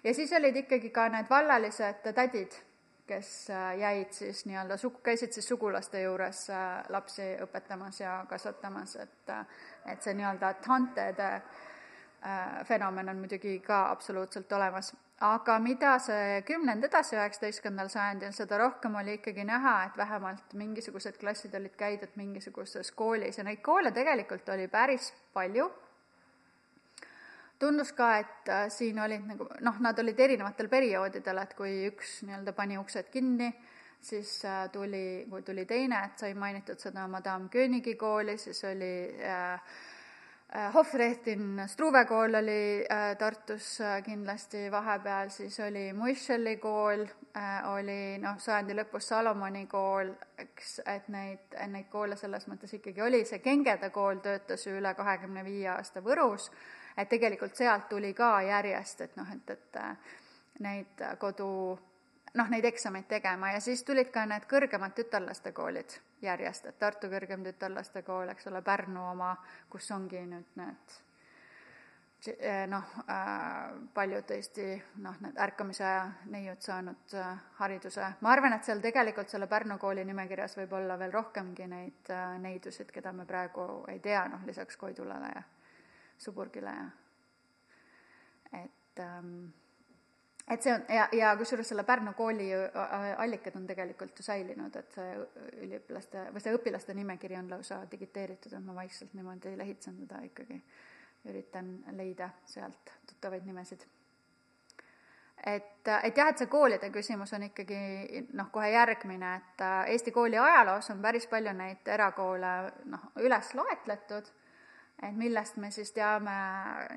ja 0.04 0.14
siis 0.14 0.34
olid 0.34 0.56
ikkagi 0.64 0.90
ka 0.90 1.10
need 1.10 1.30
vallalised 1.30 2.14
tädid, 2.14 2.56
kes 3.08 3.50
jäid 3.80 4.14
siis 4.16 4.46
nii-öelda 4.46 4.78
sugu, 4.78 5.02
käisid 5.04 5.34
siis 5.36 5.48
sugulaste 5.48 6.02
juures 6.02 6.48
lapsi 6.90 7.34
õpetamas 7.44 8.00
ja 8.00 8.26
kasvatamas, 8.30 8.96
et 8.96 9.34
et 9.86 10.02
see 10.02 10.14
nii-öelda 10.16 10.54
tantede 10.64 11.32
Äh, 12.26 12.66
fenomen 12.66 13.10
on 13.10 13.18
muidugi 13.18 13.60
ka 13.60 13.90
absoluutselt 13.92 14.52
olemas. 14.52 14.96
Aga 15.24 15.56
mida 15.64 15.94
see 16.04 16.42
kümnend 16.48 16.84
edasi 16.84 17.16
üheksateistkümnendal 17.16 17.92
sajandil, 17.92 18.34
seda 18.36 18.58
rohkem 18.60 18.96
oli 19.00 19.18
ikkagi 19.20 19.46
näha, 19.48 19.76
et 19.88 19.98
vähemalt 19.98 20.56
mingisugused 20.60 21.20
klassid 21.22 21.56
olid 21.60 21.78
käidud 21.80 22.18
mingisuguses 22.20 22.92
koolis 22.92 23.40
ja 23.40 23.46
neid 23.48 23.62
koole 23.64 23.94
tegelikult 23.96 24.50
oli 24.56 24.68
päris 24.68 25.14
palju. 25.34 25.72
tundus 27.60 27.94
ka, 27.96 28.18
et 28.20 28.50
äh, 28.52 28.66
siin 28.68 28.98
olid 29.00 29.24
nagu 29.24 29.48
noh, 29.64 29.78
nad 29.80 30.00
olid 30.00 30.20
erinevatel 30.20 30.68
perioodidel, 30.68 31.38
et 31.40 31.54
kui 31.56 31.86
üks 31.88 32.18
nii-öelda 32.28 32.52
pani 32.58 32.76
uksed 32.78 33.08
kinni, 33.14 33.48
siis 34.04 34.42
äh, 34.46 34.66
tuli, 34.72 35.24
kui 35.30 35.42
tuli 35.48 35.64
teine, 35.66 36.02
et 36.10 36.20
sai 36.20 36.34
mainitud 36.34 36.82
seda 36.84 37.08
Madame 37.08 37.48
Königi 37.54 37.96
kooli, 37.96 38.36
siis 38.38 38.64
oli 38.68 38.94
Äh, 39.24 39.62
Hofrehtin 40.74 41.64
Struve 41.68 42.06
kool 42.06 42.36
oli 42.38 42.86
äh, 42.92 43.18
Tartus 43.18 43.82
äh, 43.82 44.04
kindlasti 44.04 44.72
vahepeal, 44.72 45.30
siis 45.30 45.60
oli 45.60 45.94
Muischeli 45.94 46.58
kool, 46.58 47.06
oli 47.74 48.20
noh, 48.22 48.38
sajandi 48.38 48.76
lõpus 48.78 49.08
Salomoni 49.10 49.66
kool, 49.66 50.12
eks, 50.38 50.76
et 50.86 51.08
neid, 51.10 51.58
neid 51.74 51.90
koole 51.90 52.16
selles 52.16 52.46
mõttes 52.52 52.76
ikkagi 52.78 53.02
oli, 53.02 53.24
see 53.26 53.42
Kengede 53.42 53.90
kool 53.90 54.22
töötas 54.22 54.68
ju 54.68 54.76
üle 54.78 54.94
kahekümne 54.94 55.42
viie 55.46 55.72
aasta 55.74 56.06
Võrus, 56.06 56.52
et 56.98 57.10
tegelikult 57.10 57.58
sealt 57.58 57.90
tuli 57.90 58.14
ka 58.14 58.36
järjest, 58.46 59.02
et 59.02 59.18
noh, 59.18 59.34
et, 59.34 59.58
et 59.58 60.62
neid 60.62 61.02
kodu 61.18 61.50
noh, 62.38 62.50
neid 62.50 62.66
eksameid 62.66 63.10
tegema. 63.10 63.56
Ja 63.56 63.62
siis 63.62 63.84
tulid 63.84 64.14
ka 64.14 64.26
need 64.30 64.46
kõrgemad 64.50 64.94
tütarlastekoolid 64.98 65.98
järjest, 66.24 66.66
et 66.70 66.78
Tartu 66.80 67.10
Kõrgem 67.12 67.44
Tütarlastekool, 67.46 68.30
eks 68.34 68.48
ole, 68.52 68.62
Pärnu 68.66 69.04
oma, 69.12 69.34
kus 69.70 69.90
ongi 69.92 70.22
nüüd 70.30 70.56
need 70.60 70.96
eh, 72.38 72.64
noh 72.72 72.96
äh,, 73.12 73.76
paljud 73.94 74.26
tõesti 74.30 74.68
noh, 75.04 75.20
need 75.26 75.40
ärkamise 75.46 75.86
aja 75.88 76.06
neiud 76.32 76.62
saanud 76.64 77.16
äh, 77.20 77.32
hariduse, 77.60 78.14
ma 78.22 78.34
arvan, 78.34 78.58
et 78.58 78.68
seal 78.68 78.82
tegelikult 78.84 79.30
selle 79.30 79.48
Pärnu 79.52 79.78
kooli 79.82 80.06
nimekirjas 80.08 80.58
võib 80.62 80.78
olla 80.80 80.98
veel 81.00 81.14
rohkemgi 81.14 81.68
neid 81.68 82.12
äh, 82.16 82.38
neidusid, 82.44 82.92
keda 82.96 83.14
me 83.14 83.28
praegu 83.30 83.84
ei 83.92 84.00
tea, 84.00 84.28
noh 84.32 84.46
lisaks 84.48 84.80
Koidulale 84.80 85.34
ja 85.36 85.48
Suburgile 86.18 86.76
ja 86.78 86.92
et 88.54 89.00
ähm, 89.00 89.48
et 90.48 90.62
see 90.62 90.74
on 90.74 90.84
ja, 90.92 91.08
ja 91.16 91.32
kusjuures 91.40 91.70
selle 91.72 91.84
Pärnu 91.88 92.14
kooli 92.18 92.50
allikad 93.18 93.56
on 93.56 93.68
tegelikult 93.68 94.20
ju 94.20 94.26
säilinud, 94.26 94.76
et 94.76 94.92
see 94.96 95.16
üliõpilaste 95.64 96.28
või 96.36 96.44
see 96.44 96.56
õpilaste 96.58 96.96
nimekiri 96.98 97.38
on 97.40 97.50
lausa 97.52 97.84
digiteeritud, 97.92 98.54
et 98.54 98.66
ma 98.66 98.76
vaikselt 98.76 99.14
niimoodi 99.14 99.56
lehitsen 99.58 99.98
teda 100.04 100.22
ikkagi, 100.28 100.60
üritan 101.32 101.74
leida 101.96 102.30
sealt 102.46 102.96
tuttavaid 103.08 103.46
nimesid. 103.48 103.86
et, 105.46 105.88
et 106.04 106.18
jah, 106.18 106.28
et 106.28 106.38
see 106.38 106.52
koolide 106.52 106.90
küsimus 106.92 107.34
on 107.34 107.48
ikkagi 107.48 108.28
noh, 108.34 108.52
kohe 108.52 108.70
järgmine, 108.72 109.36
et 109.36 109.68
Eesti 109.96 110.12
kooli 110.12 110.38
ajaloos 110.38 110.90
on 110.92 111.02
päris 111.02 111.28
palju 111.28 111.54
neid 111.56 111.88
erakoole 111.88 112.56
noh, 112.92 113.12
üles 113.24 113.56
loetletud, 113.56 114.28
et 115.04 115.16
millest 115.16 115.56
me 115.58 115.72
siis 115.72 115.92
teame 115.92 116.36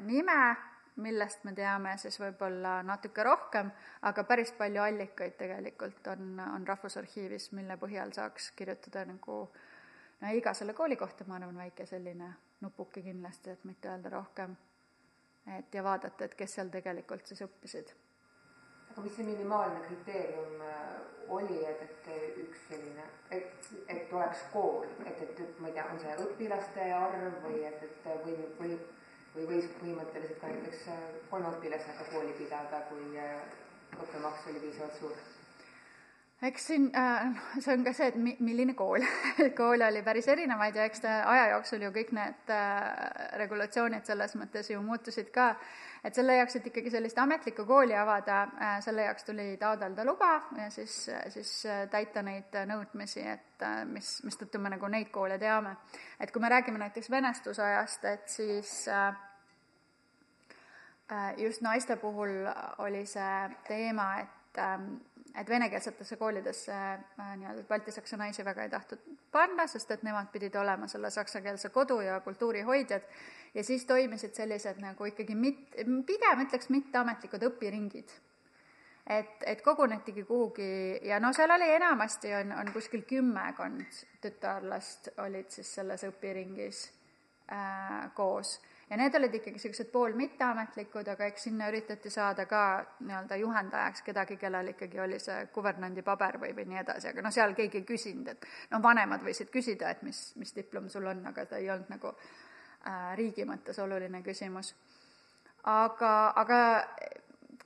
nime 0.03 0.40
millest 0.97 1.44
me 1.44 1.53
teame 1.53 1.97
siis 2.01 2.16
võib-olla 2.20 2.80
natuke 2.86 3.24
rohkem, 3.24 3.70
aga 4.09 4.24
päris 4.24 4.53
palju 4.57 4.82
allikaid 4.82 5.36
tegelikult 5.38 6.07
on, 6.12 6.40
on 6.40 6.66
Rahvusarhiivis, 6.68 7.51
mille 7.57 7.76
põhjal 7.80 8.14
saaks 8.16 8.51
kirjutada 8.57 9.05
nagu 9.09 9.40
no 10.20 10.32
iga 10.32 10.55
selle 10.55 10.74
kooli 10.74 10.97
kohta, 10.97 11.26
ma 11.28 11.36
arvan, 11.36 11.59
väike 11.59 11.86
selline 11.86 12.32
nupuke 12.64 13.03
kindlasti, 13.05 13.53
et 13.53 13.64
mitte 13.64 13.92
öelda 13.92 14.11
rohkem. 14.16 14.57
et 15.59 15.74
ja 15.74 15.84
vaadata, 15.84 16.24
et 16.24 16.34
kes 16.34 16.55
seal 16.55 16.72
tegelikult 16.72 17.26
siis 17.26 17.42
õppisid. 17.44 17.92
aga 18.90 19.03
mis 19.05 19.16
see 19.16 19.26
minimaalne 19.26 19.80
kriteerium 19.84 20.62
äh, 20.64 20.97
oli, 21.28 21.64
et, 21.66 21.82
et 21.82 22.38
üks 22.40 22.68
selline, 22.68 23.05
et, 23.30 23.68
et 23.88 24.12
oleks 24.12 24.42
kool, 24.53 24.86
et, 25.05 25.20
et 25.20 25.61
ma 25.61 25.68
ei 25.68 25.76
tea, 25.76 25.84
on 25.92 26.01
see 26.01 26.16
õpilaste 26.24 26.92
arv 26.97 27.42
või 27.44 27.64
et, 27.68 27.82
et 27.84 28.09
või, 28.24 28.38
või 28.59 28.78
või 29.37 29.47
võis 29.53 29.70
põhimõtteliselt 29.78 30.41
ka 30.41 30.51
näiteks 30.53 30.89
äh, 30.93 31.07
kolme 31.30 31.55
õpilasega 31.57 32.11
kooli 32.12 32.37
pidada, 32.41 32.82
kui 32.91 33.09
äh, 33.20 33.41
õppemaks 34.01 34.47
oli 34.51 34.62
piisavalt 34.64 35.01
suur? 35.01 35.24
eks 36.43 36.66
siin 36.66 36.91
äh,, 36.97 37.37
see 37.59 37.72
on 37.72 37.84
ka 37.84 37.93
see, 37.97 38.11
et 38.12 38.16
mi-, 38.20 38.37
milline 38.45 38.74
kool 38.76 39.05
koole 39.61 39.87
oli 39.87 40.03
päris 40.05 40.28
erinevaid 40.28 40.76
ja 40.76 40.84
eks 40.84 41.01
ta 41.01 41.14
aja 41.32 41.47
jooksul 41.55 41.87
ju 41.87 41.91
kõik 41.95 42.12
need 42.16 42.53
äh, 42.53 42.82
regulatsioonid 43.41 44.05
selles 44.05 44.37
mõttes 44.37 44.68
ju 44.68 44.82
muutusid 44.84 45.30
ka, 45.32 45.49
et 46.05 46.14
selle 46.14 46.37
jaoks, 46.37 46.59
et 46.59 46.68
ikkagi 46.68 46.93
sellist 46.93 47.18
ametlikku 47.24 47.64
kooli 47.68 47.97
avada 47.97 48.43
äh,, 48.53 48.74
selle 48.84 49.09
jaoks 49.09 49.24
tuli 49.24 49.47
taotleda 49.61 50.05
luba 50.05 50.32
ja 50.61 50.68
siis, 50.74 50.99
siis 51.32 51.55
äh, 51.72 51.87
täita 51.93 52.24
neid 52.26 52.61
nõudmisi, 52.68 53.24
et 53.24 53.64
mis, 53.89 54.18
mistõttu 54.28 54.61
me 54.61 54.74
nagu 54.76 54.93
neid 54.93 55.09
koole 55.14 55.41
teame. 55.41 55.76
et 56.20 56.32
kui 56.32 56.45
me 56.45 56.53
räägime 56.53 56.84
näiteks 56.84 57.11
venestusajast, 57.11 58.05
et 58.12 58.28
siis 58.28 58.82
äh 58.93 59.26
just 61.37 61.63
naiste 61.63 61.97
puhul 61.97 62.49
oli 62.79 63.07
see 63.07 63.51
teema, 63.69 64.09
et 64.21 64.59
ähm, 64.59 64.97
et 65.37 65.49
venekeelsetesse 65.49 66.17
koolidesse 66.17 66.73
äh, 66.73 67.37
nii-öelda 67.37 67.63
baltisaksa 67.69 68.17
naisi 68.17 68.45
väga 68.45 68.63
ei 68.63 68.71
tahtnud 68.73 69.03
panna, 69.33 69.67
sest 69.67 69.91
et 69.91 70.05
nemad 70.07 70.31
pidid 70.33 70.55
olema 70.57 70.89
selle 70.89 71.11
saksakeelse 71.11 71.69
kodu 71.75 72.01
ja 72.01 72.21
kultuuri 72.21 72.63
hoidjad 72.65 73.03
ja 73.55 73.65
siis 73.65 73.85
toimisid 73.85 74.35
sellised 74.35 74.81
nagu 74.81 75.05
ikkagi 75.05 75.35
mit-, 75.35 75.77
pigem 76.07 76.47
ütleks 76.47 76.71
mitteametlikud 76.73 77.45
õpiringid. 77.51 78.15
et, 79.07 79.43
et 79.47 79.63
kogunetigi 79.63 80.25
kuhugi 80.25 81.01
ja 81.07 81.21
no 81.21 81.33
seal 81.33 81.51
oli 81.51 81.69
enamasti, 81.75 82.33
on, 82.35 82.53
on 82.53 82.73
kuskil 82.73 83.05
kümmekond 83.07 84.01
tütarlast 84.21 85.13
olid 85.23 85.51
siis 85.51 85.75
selles 85.75 86.05
õpiringis 86.09 86.87
äh, 87.53 88.09
koos 88.15 88.57
ja 88.91 88.97
need 88.97 89.14
olid 89.18 89.34
ikkagi 89.34 89.57
niisugused 89.57 89.91
pool 89.93 90.14
mitteametlikud, 90.18 91.09
aga 91.11 91.26
eks 91.26 91.49
sinna 91.49 91.68
üritati 91.72 92.11
saada 92.11 92.47
ka 92.47 92.62
nii-öelda 93.01 93.39
juhendajaks 93.41 94.03
kedagi, 94.07 94.37
kellel 94.41 94.72
ikkagi 94.74 95.01
oli 95.03 95.18
see 95.22 95.47
kuvernandi 95.55 96.05
paber 96.07 96.39
või, 96.43 96.53
või 96.57 96.68
nii 96.70 96.82
edasi, 96.84 97.11
aga 97.11 97.24
noh, 97.26 97.34
seal 97.34 97.55
keegi 97.59 97.82
ei 97.82 97.89
küsinud, 97.89 98.30
et 98.34 98.47
noh, 98.70 98.82
vanemad 98.82 99.24
võisid 99.26 99.51
küsida, 99.55 99.91
et 99.91 100.05
mis, 100.07 100.20
mis 100.39 100.55
diplom 100.55 100.91
sul 100.93 101.07
on, 101.11 101.24
aga 101.32 101.47
ta 101.51 101.59
ei 101.62 101.70
olnud 101.70 101.91
nagu 101.91 102.12
äh, 102.14 103.14
riigi 103.18 103.47
mõttes 103.49 103.78
oluline 103.82 104.22
küsimus. 104.26 104.74
aga, 105.66 106.12
aga 106.37 106.59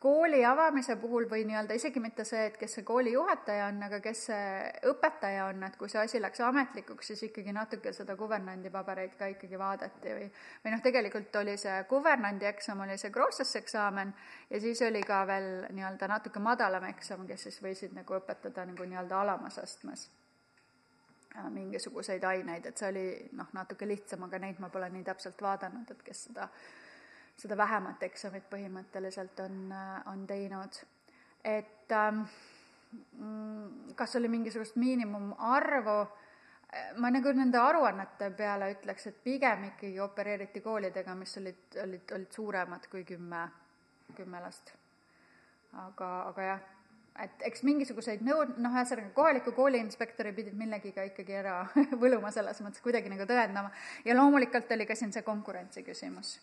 kooli 0.01 0.45
avamise 0.45 0.95
puhul 0.97 1.27
või 1.29 1.43
nii-öelda 1.45 1.77
isegi 1.77 2.01
mitte 2.01 2.25
see, 2.25 2.47
et 2.49 2.55
kes 2.57 2.79
see 2.79 2.85
kooli 2.89 3.13
juhataja 3.13 3.67
on, 3.69 3.83
aga 3.85 3.99
kes 4.01 4.23
see 4.31 4.47
õpetaja 4.89 5.45
on, 5.51 5.61
et 5.67 5.77
kui 5.77 5.93
see 5.93 6.01
asi 6.01 6.23
läks 6.23 6.41
ametlikuks, 6.47 7.11
siis 7.13 7.27
ikkagi 7.29 7.53
natuke 7.53 7.93
seda 7.93 8.17
kuvernandi 8.17 8.73
pabereid 8.73 9.13
ka 9.21 9.29
ikkagi 9.35 9.61
vaadati 9.61 10.17
või 10.17 10.31
või 10.65 10.73
noh, 10.73 10.81
tegelikult 10.87 11.37
oli 11.43 11.59
see 11.61 11.77
kuvernandi 11.93 12.49
eksam, 12.49 12.81
oli 12.87 12.97
see 13.01 13.13
Grossesse 13.13 13.61
eksamen 13.61 14.15
ja 14.51 14.61
siis 14.65 14.81
oli 14.89 15.05
ka 15.05 15.21
veel 15.29 15.51
nii-öelda 15.69 16.09
natuke 16.09 16.41
madalam 16.41 16.89
eksam, 16.89 17.29
kes 17.29 17.49
siis 17.51 17.61
võisid 17.61 17.93
nagu 17.93 18.17
õpetada 18.17 18.65
nagu 18.73 18.89
nii-öelda 18.89 19.21
alamas 19.21 19.61
astmes 19.61 20.09
äh, 21.37 21.51
mingisuguseid 21.53 22.25
aineid, 22.25 22.73
et 22.73 22.81
see 22.81 22.89
oli 22.89 23.09
noh, 23.37 23.53
natuke 23.53 23.89
lihtsam, 23.89 24.25
aga 24.31 24.41
neid 24.41 24.65
ma 24.65 24.73
pole 24.73 24.89
nii 24.97 25.05
täpselt 25.13 25.45
vaadanud, 25.45 25.93
et 25.93 26.09
kes 26.09 26.31
seda 26.31 26.49
seda 27.41 27.57
vähemat 27.57 28.03
eksamit 28.05 28.49
põhimõtteliselt 28.53 29.41
on, 29.45 29.75
on 30.13 30.25
teinud. 30.29 30.81
et 31.45 31.93
ähm, 31.97 32.25
mm, 33.17 33.95
kas 33.97 34.17
oli 34.17 34.29
mingisugust 34.29 34.77
miinimumarvu, 34.77 36.01
ma 37.03 37.11
nagu 37.11 37.33
nende 37.35 37.59
aruannete 37.59 38.31
peale 38.37 38.71
ütleks, 38.75 39.07
et 39.11 39.23
pigem 39.25 39.65
ikkagi 39.71 40.01
opereeriti 40.01 40.61
koolidega, 40.61 41.15
mis 41.19 41.33
olid, 41.41 41.63
olid, 41.83 42.13
olid 42.19 42.37
suuremad 42.37 42.87
kui 42.93 43.05
kümme, 43.09 43.47
kümme 44.17 44.43
last. 44.45 44.75
aga, 45.81 46.11
aga 46.29 46.43
jah, 46.43 46.63
et 47.25 47.43
eks 47.47 47.65
mingisuguseid 47.67 48.23
nõud-, 48.27 48.57
noh, 48.59 48.75
ühesõnaga 48.75 49.15
kohaliku 49.17 49.55
kooli 49.57 49.81
inspektori 49.81 50.33
pidid 50.37 50.55
millegiga 50.59 51.09
ikkagi 51.09 51.41
ära 51.41 51.57
võluma, 52.03 52.31
selles 52.35 52.61
mõttes 52.61 52.85
kuidagi 52.85 53.11
nagu 53.13 53.27
tõendama 53.27 53.73
ja 54.05 54.17
loomulikult 54.19 54.71
oli 54.77 54.87
ka 54.87 54.99
siin 54.99 55.15
see 55.15 55.27
konkurentsi 55.27 55.87
küsimus 55.87 56.37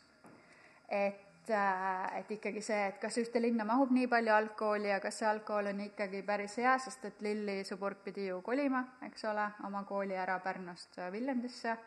et, 0.88 1.50
äh, 1.50 2.20
et 2.20 2.32
ikkagi 2.32 2.62
see, 2.64 2.80
et 2.88 3.00
kas 3.02 3.18
ühte 3.20 3.42
linna 3.42 3.66
mahub 3.68 3.92
nii 3.92 4.08
palju 4.12 4.34
algkooli 4.34 4.90
ja 4.90 5.00
kas 5.04 5.20
see 5.20 5.28
algkool 5.28 5.72
on 5.74 5.82
ikkagi 5.88 6.22
päris 6.28 6.58
hea, 6.62 6.78
sest 6.80 7.06
et 7.10 7.22
Lilli 7.22 7.64
Suburg 7.68 8.00
pidi 8.04 8.30
ju 8.30 8.42
kolima, 8.46 8.84
eks 9.08 9.28
ole, 9.32 9.50
oma 9.68 9.84
kooli 9.88 10.16
ära 10.16 10.40
Pärnust 10.44 11.00
Viljandisse, 11.12 11.78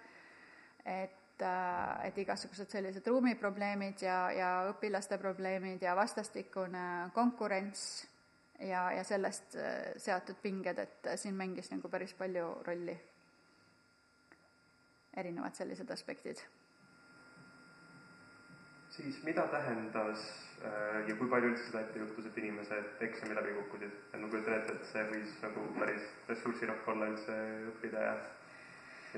et 0.84 1.42
äh, 1.42 2.06
et 2.08 2.18
igasugused 2.18 2.68
sellised 2.68 3.06
ruumiprobleemid 3.08 4.04
ja, 4.04 4.20
ja 4.36 4.50
õpilaste 4.74 5.18
probleemid 5.18 5.82
ja 5.82 5.96
vastastikune 5.96 7.10
konkurents 7.16 8.06
ja, 8.60 8.90
ja 8.92 9.04
sellest 9.04 9.56
äh, 9.56 9.94
seatud 9.96 10.36
pinged, 10.42 10.78
et 10.78 11.12
siin 11.16 11.36
mängis 11.36 11.72
nagu 11.72 11.88
päris 11.88 12.12
palju 12.14 12.52
rolli. 12.66 12.96
Erinevad 15.16 15.56
sellised 15.58 15.90
aspektid 15.90 16.38
siis 19.02 19.22
mida 19.24 19.42
tähendas 19.48 20.24
äh, 20.64 21.08
ja 21.08 21.16
kui 21.16 21.28
palju 21.28 21.52
üldse 21.52 21.68
seda 21.68 21.84
ette 21.84 22.02
juhtus, 22.02 22.26
et 22.28 22.38
inimesed 22.42 23.04
eksami 23.06 23.36
läbi 23.36 23.54
kukkusid, 23.58 23.94
et 24.12 24.20
ma 24.20 24.28
kujutan 24.32 24.58
ette, 24.58 24.76
et 24.76 24.90
see 24.92 25.04
võis 25.12 25.36
nagu 25.44 25.64
päris 25.78 26.10
ressursirohke 26.28 26.92
olla 26.94 27.08
üldse 27.12 27.38
õppida 27.72 28.04
ja 28.08 28.16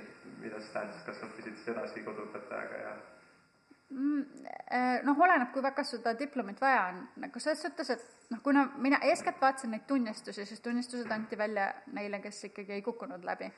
et 0.00 0.28
mida 0.42 0.60
see 0.60 0.74
tähendas, 0.74 1.02
kas 1.06 1.24
õppisid 1.26 1.58
siis 1.58 1.72
edasi 1.74 2.04
koduõpetajaga 2.06 2.80
ja 2.84 2.94
mm, 3.90 4.22
äh, 4.46 5.02
noh, 5.08 5.18
oleneb, 5.26 5.50
kui 5.54 5.64
väga 5.64 5.84
seda 5.86 6.14
diplomit 6.18 6.62
vaja 6.62 6.86
on, 6.92 7.04
nagu 7.26 7.42
selles 7.42 7.66
suhtes, 7.66 7.92
et 7.96 8.32
noh, 8.32 8.42
kuna 8.44 8.68
mina 8.76 9.02
eeskätt 9.10 9.40
vaatasin 9.42 9.74
neid 9.74 9.86
tunnistusi, 9.90 10.46
siis 10.46 10.64
tunnistused 10.64 11.10
anti 11.10 11.38
välja 11.38 11.72
neile, 11.92 12.22
kes 12.24 12.44
ikkagi 12.52 12.78
ei 12.78 12.86
kukkunud 12.86 13.24
läbi. 13.28 13.50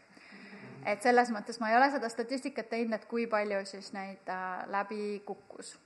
et 0.84 1.02
selles 1.02 1.30
mõttes 1.32 1.56
ma 1.60 1.70
ei 1.70 1.76
ole 1.76 1.86
seda 1.90 2.08
statistikat 2.12 2.68
teinud, 2.68 2.92
et 2.92 3.08
kui 3.08 3.26
palju 3.26 3.64
siis 3.68 3.92
neid 3.96 4.28
äh, 4.28 4.64
läbi 4.68 5.22
kukkus 5.26 5.76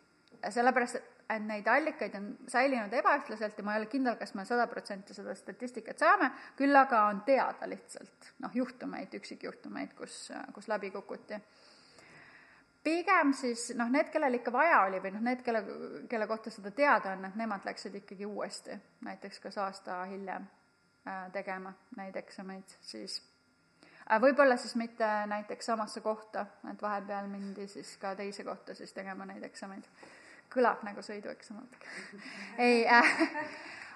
sellepärast, 0.50 0.96
et 1.28 1.44
neid 1.44 1.66
allikaid 1.68 2.14
on 2.16 2.28
säilinud 2.48 2.92
ebaühtlaselt 2.92 3.58
ja 3.58 3.64
ma 3.64 3.74
ei 3.74 3.82
ole 3.82 3.88
kindel, 3.92 4.16
kas 4.16 4.32
me 4.34 4.44
sada 4.48 4.66
protsenti 4.70 5.14
seda 5.14 5.34
statistikat 5.36 6.00
saame, 6.00 6.30
küll 6.56 6.76
aga 6.76 7.04
on 7.10 7.22
teada 7.26 7.68
lihtsalt 7.68 8.32
noh, 8.44 8.54
juhtumeid, 8.54 9.14
üksikjuhtumeid, 9.18 9.94
kus, 9.98 10.30
kus 10.54 10.68
läbi 10.68 10.90
kukuti. 10.94 11.40
pigem 12.84 13.32
siis 13.36 13.72
noh, 13.76 13.90
need, 13.92 14.08
kellel 14.12 14.38
ikka 14.38 14.52
vaja 14.52 14.82
oli 14.86 15.02
või 15.04 15.12
noh, 15.16 15.24
need, 15.24 15.42
kelle, 15.44 15.64
kelle 16.08 16.26
kohta 16.26 16.50
seda 16.50 16.70
teada 16.70 17.12
on, 17.16 17.26
et 17.28 17.36
nemad 17.36 17.66
läksid 17.68 17.94
ikkagi 18.00 18.26
uuesti, 18.26 18.78
näiteks 19.04 19.40
kas 19.44 19.58
aasta 19.58 20.04
hiljem 20.08 20.46
äh, 21.08 21.26
tegema 21.32 21.74
neid 21.96 22.16
eksameid, 22.16 22.78
siis 22.80 23.18
äh, 24.06 24.16
võib-olla 24.22 24.56
siis 24.56 24.78
mitte 24.80 25.10
näiteks 25.26 25.68
samasse 25.74 26.00
kohta, 26.00 26.46
et 26.72 26.82
vahepeal 26.82 27.28
mindi 27.28 27.68
siis 27.68 27.98
ka 28.00 28.14
teise 28.16 28.48
kohta 28.48 28.74
siis 28.74 28.96
tegema 28.96 29.28
neid 29.28 29.44
eksameid 29.44 29.84
kõlab 30.58 30.84
nagu 30.86 31.04
sõidueksam 31.06 31.64
ei 32.58 32.84
äh,, 32.84 33.16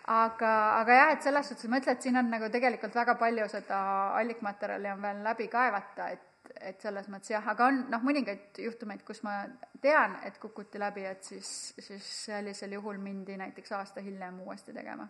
aga, 0.08 0.52
aga 0.80 0.98
jah, 0.98 1.14
et 1.14 1.22
selles 1.28 1.52
suhtes 1.52 1.70
ma 1.70 1.78
ütlen, 1.82 1.96
et 1.96 2.08
siin 2.08 2.18
on 2.18 2.30
nagu 2.32 2.50
tegelikult 2.52 2.94
väga 2.96 3.14
palju 3.20 3.48
seda 3.52 3.78
allikmaterjali 4.18 4.90
on 4.94 5.02
veel 5.02 5.24
läbi 5.26 5.48
kaevata, 5.52 6.10
et 6.16 6.28
et 6.60 6.82
selles 6.82 7.06
mõttes 7.10 7.32
jah, 7.32 7.46
aga 7.48 7.68
on 7.70 7.78
noh, 7.90 8.02
mõningaid 8.04 8.58
juhtumeid, 8.64 9.02
kus 9.06 9.22
ma 9.26 9.38
tean, 9.80 10.18
et 10.26 10.38
kukuti 10.42 10.80
läbi, 10.80 11.04
et 11.08 11.24
siis, 11.24 11.48
siis 11.78 12.08
sellisel 12.26 12.74
juhul 12.76 12.98
mindi 13.02 13.36
näiteks 13.40 13.72
aasta 13.78 14.02
hiljem 14.04 14.40
uuesti 14.46 14.74
tegema. 14.74 15.08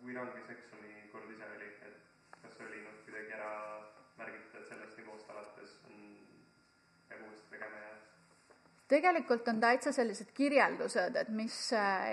kui 0.00 0.14
range 0.16 0.42
see 0.46 0.56
eksami 0.56 1.08
kord 1.12 1.30
ise 1.30 1.46
oli, 1.56 1.68
et 1.86 2.36
kas 2.40 2.56
see 2.56 2.66
oli 2.66 2.82
noh, 2.86 2.96
kuidagi 3.04 3.34
ära 3.36 3.52
märgitud, 4.18 4.60
et 4.60 4.68
sellest 4.72 4.96
nivoost 5.00 5.30
alates 5.30 5.76
on, 5.90 5.98
peab 7.08 7.26
uuesti 7.28 7.52
tegema 7.52 7.82
ja 7.84 7.92
tegelikult 8.90 9.48
on 9.48 9.60
täitsa 9.62 9.92
sellised 9.94 10.32
kirjeldused, 10.34 11.16
et 11.16 11.28
mis 11.34 11.56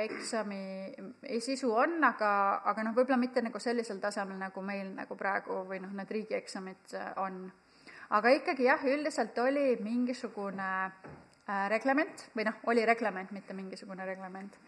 eksami 0.04 0.62
sisu 1.44 1.72
on, 1.74 1.98
aga, 2.06 2.32
aga 2.70 2.86
noh, 2.86 2.96
võib-olla 2.98 3.18
mitte 3.22 3.42
nagu 3.46 3.62
sellisel 3.62 4.02
tasemel, 4.04 4.38
nagu 4.42 4.64
meil 4.66 4.92
nagu 4.96 5.18
praegu 5.18 5.64
või 5.70 5.82
noh, 5.84 5.94
need 5.98 6.14
riigieksamid 6.20 6.98
on. 7.24 7.48
aga 8.18 8.36
ikkagi 8.38 8.70
jah, 8.70 8.86
üldiselt 8.86 9.38
oli 9.42 9.72
mingisugune 9.84 10.70
äh, 10.86 11.66
reglement 11.74 12.28
või 12.36 12.48
noh, 12.48 12.62
oli 12.70 12.86
reglement, 12.86 13.34
mitte 13.36 13.58
mingisugune 13.58 14.06
reglement, 14.06 14.62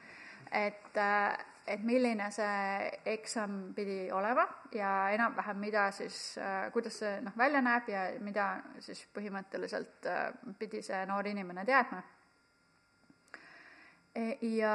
et 0.52 0.98
äh, 0.98 1.38
et 1.70 1.84
milline 1.86 2.30
see 2.34 2.86
eksam 3.14 3.60
pidi 3.78 4.08
olema 4.14 4.46
ja 4.74 5.10
enam-vähem, 5.14 5.60
mida 5.62 5.90
siis, 5.96 6.38
äh, 6.42 6.72
kuidas 6.74 7.00
see 7.04 7.20
noh, 7.26 7.36
välja 7.38 7.62
näeb 7.66 7.90
ja 7.92 8.06
mida 8.26 8.48
siis 8.84 9.04
põhimõtteliselt 9.16 10.08
äh, 10.10 10.32
pidi 10.60 10.82
see 10.86 11.04
noor 11.10 11.30
inimene 11.30 11.66
teadma. 11.68 12.02
E, 14.18 14.26
ja 14.58 14.74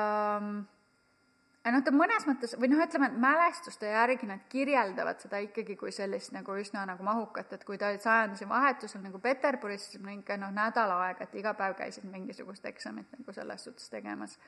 noh, 1.73 1.83
ta 1.83 1.95
mõnes 1.95 2.27
mõttes 2.29 2.55
või 2.61 2.71
noh, 2.71 2.83
ütleme, 2.85 3.09
et 3.11 3.17
mälestuste 3.25 3.91
järgi 3.91 4.29
nad 4.31 4.45
kirjeldavad 4.53 5.23
seda 5.25 5.41
ikkagi 5.43 5.77
kui 5.81 5.93
sellist 5.95 6.35
nagu 6.37 6.55
üsna 6.61 6.85
nagu 6.89 7.07
mahukat, 7.07 7.57
et 7.57 7.65
kui 7.67 7.81
ta 7.81 7.91
oli 7.91 8.03
sajanduse 8.03 8.49
vahetusel 8.49 9.03
nagu 9.03 9.19
Peterburis, 9.23 9.89
siis 9.91 10.13
ikka 10.19 10.39
noh, 10.39 10.55
nädal 10.55 10.95
aega, 11.01 11.27
et 11.27 11.35
iga 11.41 11.57
päev 11.59 11.75
käisid 11.81 12.07
mingisugust 12.07 12.71
eksamit 12.71 13.11
nagu 13.19 13.35
selles 13.35 13.67
suhtes 13.67 13.91
tegemas 13.91 14.39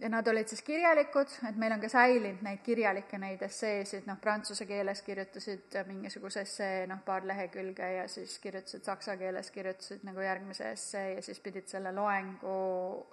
ja 0.00 0.08
nad 0.08 0.26
olid 0.28 0.48
siis 0.50 0.62
kirjalikud, 0.66 1.30
et 1.48 1.56
meil 1.56 1.72
on 1.72 1.82
ka 1.82 1.88
säilinud 1.92 2.40
neid 2.42 2.62
kirjalikke, 2.66 3.20
neid 3.22 3.42
esseesid, 3.46 4.08
noh, 4.08 4.18
prantsuse 4.22 4.66
keeles 4.66 5.02
kirjutasid 5.06 5.76
mingisuguse 5.86 6.42
essee, 6.42 6.86
noh, 6.90 6.98
paar 7.06 7.26
lehekülge 7.28 7.92
ja 7.98 8.08
siis 8.10 8.38
kirjutasid 8.42 8.82
saksa 8.88 9.14
keeles, 9.20 9.50
kirjutasid 9.54 10.02
nagu 10.08 10.24
järgmise 10.24 10.72
essee 10.72 11.14
ja 11.14 11.22
siis 11.22 11.38
pidid 11.44 11.70
selle 11.70 11.92
loengu 11.94 12.58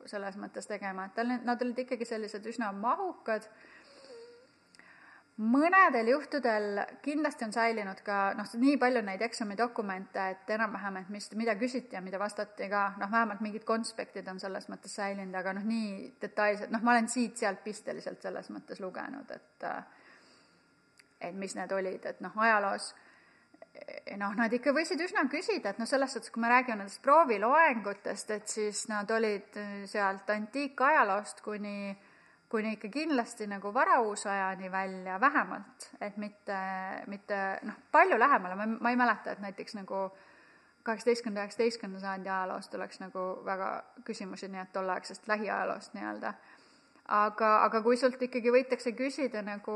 selles 0.09 0.39
mõttes 0.41 0.65
tegema, 0.69 1.05
et 1.05 1.17
tal, 1.19 1.36
nad 1.45 1.61
olid 1.61 1.86
ikkagi 1.86 2.09
sellised 2.09 2.49
üsna 2.49 2.71
mahukad 2.73 3.45
mõnedel 5.36 6.07
juhtudel 6.13 6.79
kindlasti 7.03 7.43
on 7.43 7.53
säilinud 7.53 7.99
ka 8.05 8.19
noh, 8.38 8.47
nii 8.59 8.77
palju 8.79 9.01
neid 9.03 9.23
eksamidokumente, 9.25 10.27
et 10.31 10.53
enam-vähem, 10.55 11.01
et 11.01 11.09
mis, 11.11 11.27
mida 11.36 11.57
küsiti 11.59 11.97
ja 11.97 12.01
mida 12.01 12.19
vastati 12.21 12.69
ka, 12.71 12.86
noh, 13.01 13.11
vähemalt 13.11 13.43
mingid 13.43 13.65
konspektid 13.67 14.27
on 14.31 14.39
selles 14.39 14.69
mõttes 14.71 14.95
säilinud, 14.95 15.36
aga 15.36 15.57
noh, 15.57 15.65
nii 15.67 16.13
detailselt, 16.21 16.71
noh, 16.71 16.83
ma 16.83 16.95
olen 16.95 17.11
siit-sealt 17.11 17.63
pisteliselt 17.65 18.23
selles 18.23 18.49
mõttes 18.53 18.79
lugenud, 18.83 19.36
et 19.36 19.69
et 21.25 21.36
mis 21.36 21.55
need 21.57 21.71
olid, 21.71 22.03
et 22.05 22.19
noh, 22.21 22.33
ajaloos 22.38 22.93
noh, 24.19 24.33
nad 24.38 24.53
ikka 24.53 24.71
võisid 24.75 25.01
üsna 25.03 25.25
küsida, 25.31 25.73
et 25.73 25.79
noh, 25.81 25.89
selles 25.89 26.15
suhtes, 26.15 26.31
kui 26.31 26.43
me 26.43 26.51
räägime 26.51 26.83
nendest 26.83 27.01
prooviloengutest, 27.03 28.31
et 28.31 28.47
siis 28.47 28.86
nad 28.91 29.09
olid 29.11 29.57
sealt 29.89 30.29
antiikajaloost 30.31 31.41
kuni 31.43 31.91
kuni 32.49 32.75
ikka 32.75 32.89
kindlasti 32.93 33.47
nagu 33.47 33.73
varauusajani 33.73 34.71
välja 34.71 35.19
vähemalt, 35.21 35.89
et 36.01 36.17
mitte, 36.17 36.57
mitte 37.07 37.59
noh, 37.63 37.77
palju 37.91 38.19
lähemale, 38.19 38.55
ma, 38.55 38.67
ma 38.79 38.89
ei 38.93 38.99
mäleta, 38.99 39.31
et 39.31 39.39
näiteks 39.43 39.75
nagu 39.75 40.09
kaheksateistkümnenda, 40.85 41.41
üheksateistkümnenda 41.41 42.01
sajandi 42.01 42.29
ajaloost 42.29 42.75
oleks 42.77 42.99
nagu 43.01 43.23
väga 43.45 43.69
küsimusi, 44.05 44.49
nii 44.53 44.61
et 44.61 44.73
tolleaegsest 44.73 45.27
lähiajaloost 45.27 45.97
nii-öelda. 45.97 46.33
aga, 47.07 47.49
aga 47.63 47.81
kui 47.81 47.97
sult 47.97 48.21
ikkagi 48.21 48.53
võidakse 48.53 48.93
küsida 48.97 49.41
nagu 49.45 49.73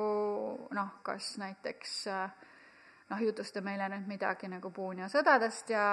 noh, 0.73 0.93
kas 1.03 1.35
näiteks 1.41 1.95
äh, 2.07 2.31
noh, 3.09 3.21
jutusta 3.21 3.61
meile 3.65 3.89
nüüd 3.89 4.07
midagi 4.09 4.49
nagu 4.51 4.71
Puunia 4.73 5.09
sõdadest 5.09 5.73
ja, 5.73 5.83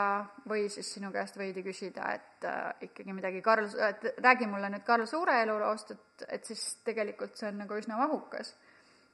või 0.48 0.66
siis 0.72 0.90
sinu 0.96 1.10
käest 1.14 1.38
võidi 1.40 1.64
küsida, 1.64 2.10
et 2.16 2.46
äh, 2.48 2.88
ikkagi 2.90 3.14
midagi 3.16 3.42
Karl, 3.44 3.68
et 3.88 4.06
räägi 4.22 4.48
mulle 4.50 4.70
nüüd 4.72 4.84
Karl 4.86 5.06
Suure 5.08 5.40
eluloost, 5.42 5.94
et, 5.96 6.26
et 6.38 6.48
siis 6.48 6.64
tegelikult 6.84 7.36
see 7.38 7.50
on 7.50 7.62
nagu 7.64 7.78
üsna 7.80 7.98
mahukas. 8.00 8.54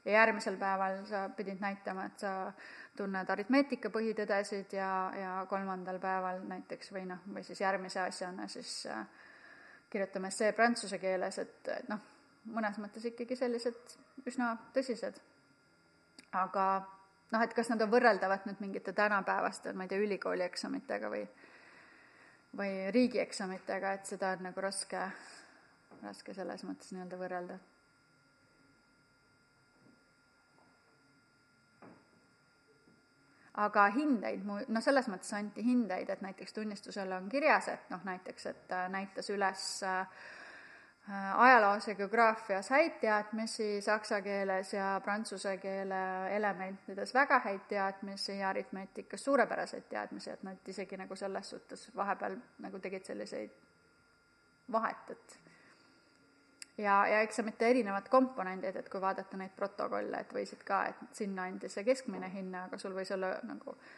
ja 0.04 0.12
järgmisel 0.12 0.56
päeval 0.58 1.04
sa 1.06 1.28
pidid 1.36 1.60
näitama, 1.62 2.06
et 2.10 2.18
sa 2.18 2.52
tunned 2.96 3.28
aritmeetika 3.30 3.90
põhitõdesid 3.90 4.72
ja, 4.74 4.88
ja 5.16 5.34
kolmandal 5.48 6.00
päeval 6.02 6.42
näiteks 6.48 6.90
või 6.92 7.04
noh, 7.06 7.20
või 7.34 7.44
siis 7.46 7.60
järgmise 7.60 8.00
asjana 8.00 8.48
siis 8.48 8.86
äh, 8.90 9.06
kirjutame 9.90 10.28
essee 10.32 10.52
prantsuse 10.52 10.98
keeles, 10.98 11.38
et, 11.38 11.68
et 11.68 11.88
noh, 11.88 12.00
mõnes 12.50 12.78
mõttes 12.82 13.04
ikkagi 13.12 13.36
sellised 13.38 13.94
üsna 14.26 14.56
tõsised. 14.74 15.20
aga 16.32 16.66
noh, 17.32 17.42
et 17.42 17.54
kas 17.56 17.70
nad 17.72 17.82
on 17.84 17.90
võrreldavad 17.92 18.46
nüüd 18.48 18.60
mingite 18.62 18.92
tänapäevaste, 18.96 19.72
ma 19.72 19.86
ei 19.86 19.92
tea, 19.92 20.04
ülikooli 20.04 20.44
eksamitega 20.46 21.10
või 21.12 21.26
või 22.52 22.72
riigieksamitega, 22.92 23.94
et 23.96 24.08
seda 24.10 24.34
on 24.36 24.42
nagu 24.44 24.60
raske, 24.60 25.06
raske 26.02 26.34
selles 26.36 26.64
mõttes 26.68 26.92
nii-öelda 26.92 27.20
võrrelda. 27.20 27.60
aga 33.62 33.82
hindeid 33.92 34.46
mu, 34.48 34.54
noh, 34.72 34.80
selles 34.80 35.10
mõttes 35.12 35.32
anti 35.36 35.60
hindeid, 35.64 36.08
et 36.08 36.22
näiteks 36.24 36.54
tunnistusel 36.56 37.10
on 37.12 37.26
kirjas, 37.28 37.66
et 37.68 37.90
noh, 37.92 38.00
näiteks, 38.04 38.46
et 38.48 38.72
näitas 38.88 39.28
üles 39.28 39.64
äh, 39.84 40.06
Äh, 40.06 40.41
ajaloos 41.34 41.88
ja 41.88 41.94
geograafias 41.94 42.70
häid 42.70 43.00
teadmisi, 43.00 43.80
saksa 43.80 44.20
keeles 44.22 44.72
ja 44.74 45.00
prantsuse 45.04 45.56
keele 45.58 46.02
elementides 46.36 47.14
väga 47.14 47.38
häid 47.38 47.64
teadmisi 47.68 48.38
ja 48.38 48.48
aritmeetikas 48.48 49.24
suurepäraseid 49.24 49.88
teadmisi, 49.88 50.30
et 50.30 50.42
nad 50.42 50.68
isegi 50.68 50.96
nagu 50.96 51.16
selles 51.16 51.50
suhtes 51.50 51.88
vahepeal 51.96 52.36
nagu 52.58 52.78
tegid 52.78 53.04
selliseid 53.04 53.50
vahet, 54.72 55.10
et 55.10 55.38
ja, 56.78 57.06
ja 57.06 57.20
eksamite 57.20 57.70
erinevad 57.70 58.08
komponendid, 58.08 58.76
et 58.76 58.88
kui 58.88 59.00
vaadata 59.00 59.36
neid 59.36 59.58
protokolle, 59.58 60.22
et 60.22 60.34
võisid 60.34 60.62
ka, 60.64 60.84
et 60.86 61.18
sinna 61.18 61.50
andis 61.50 61.74
see 61.74 61.84
keskmine 61.84 62.30
hinne, 62.30 62.68
aga 62.68 62.78
sul 62.78 62.94
võis 62.94 63.10
olla 63.14 63.34
nagu 63.42 63.74
äh, 63.74 63.90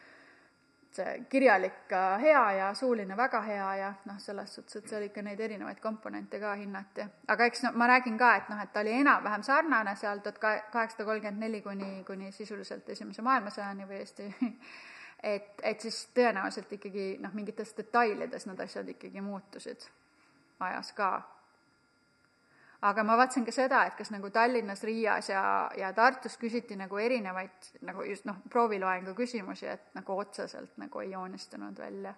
kirjalik 1.28 1.92
hea 2.20 2.52
ja 2.52 2.74
suuline 2.74 3.16
väga 3.16 3.40
hea 3.42 3.74
ja 3.76 3.92
noh, 4.04 4.18
selles 4.18 4.54
suhtes, 4.54 4.76
et 4.76 4.88
seal 4.88 5.06
ikka 5.08 5.22
neid 5.22 5.40
erinevaid 5.40 5.80
komponente 5.82 6.40
ka 6.40 6.54
hinnati. 6.54 7.06
aga 7.28 7.44
eks 7.50 7.62
no 7.66 7.72
ma 7.74 7.88
räägin 7.90 8.18
ka, 8.18 8.34
et 8.36 8.48
noh, 8.48 8.62
et 8.62 8.72
ta 8.72 8.80
oli 8.80 8.92
enam-vähem 9.00 9.42
sarnane 9.42 9.96
seal 9.96 10.22
tuhat 10.24 10.38
kaheksasada 10.72 11.04
kolmkümmend 11.04 11.46
neli 11.46 11.62
kuni, 11.62 12.04
kuni 12.06 12.32
sisuliselt 12.32 12.88
Esimese 12.88 13.22
maailmasõjani 13.22 13.88
või 13.88 14.00
Eesti 14.02 14.30
et, 15.34 15.60
et 15.62 15.80
siis 15.80 16.00
tõenäoliselt 16.14 16.72
ikkagi 16.78 17.06
noh, 17.20 17.34
mingites 17.34 17.74
detailides 17.76 18.46
need 18.46 18.60
asjad 18.60 18.88
ikkagi 18.96 19.20
muutusid 19.24 19.88
ajas 20.60 20.92
ka 20.92 21.10
aga 22.84 23.04
ma 23.06 23.16
vaatasin 23.16 23.46
ka 23.46 23.52
seda, 23.54 23.80
et 23.88 23.96
kas 23.96 24.10
nagu 24.12 24.28
Tallinnas, 24.30 24.82
Riias 24.84 25.30
ja, 25.32 25.44
ja 25.78 25.92
Tartus 25.96 26.36
küsiti 26.40 26.76
nagu 26.76 26.98
erinevaid 27.00 27.72
nagu 27.88 28.04
just 28.04 28.28
noh, 28.28 28.42
prooviloengu 28.52 29.14
küsimusi, 29.16 29.70
et 29.72 29.90
nagu 29.96 30.18
otseselt 30.18 30.76
nagu 30.80 31.00
ei 31.00 31.14
joonistunud 31.14 31.78
välja. 31.78 32.14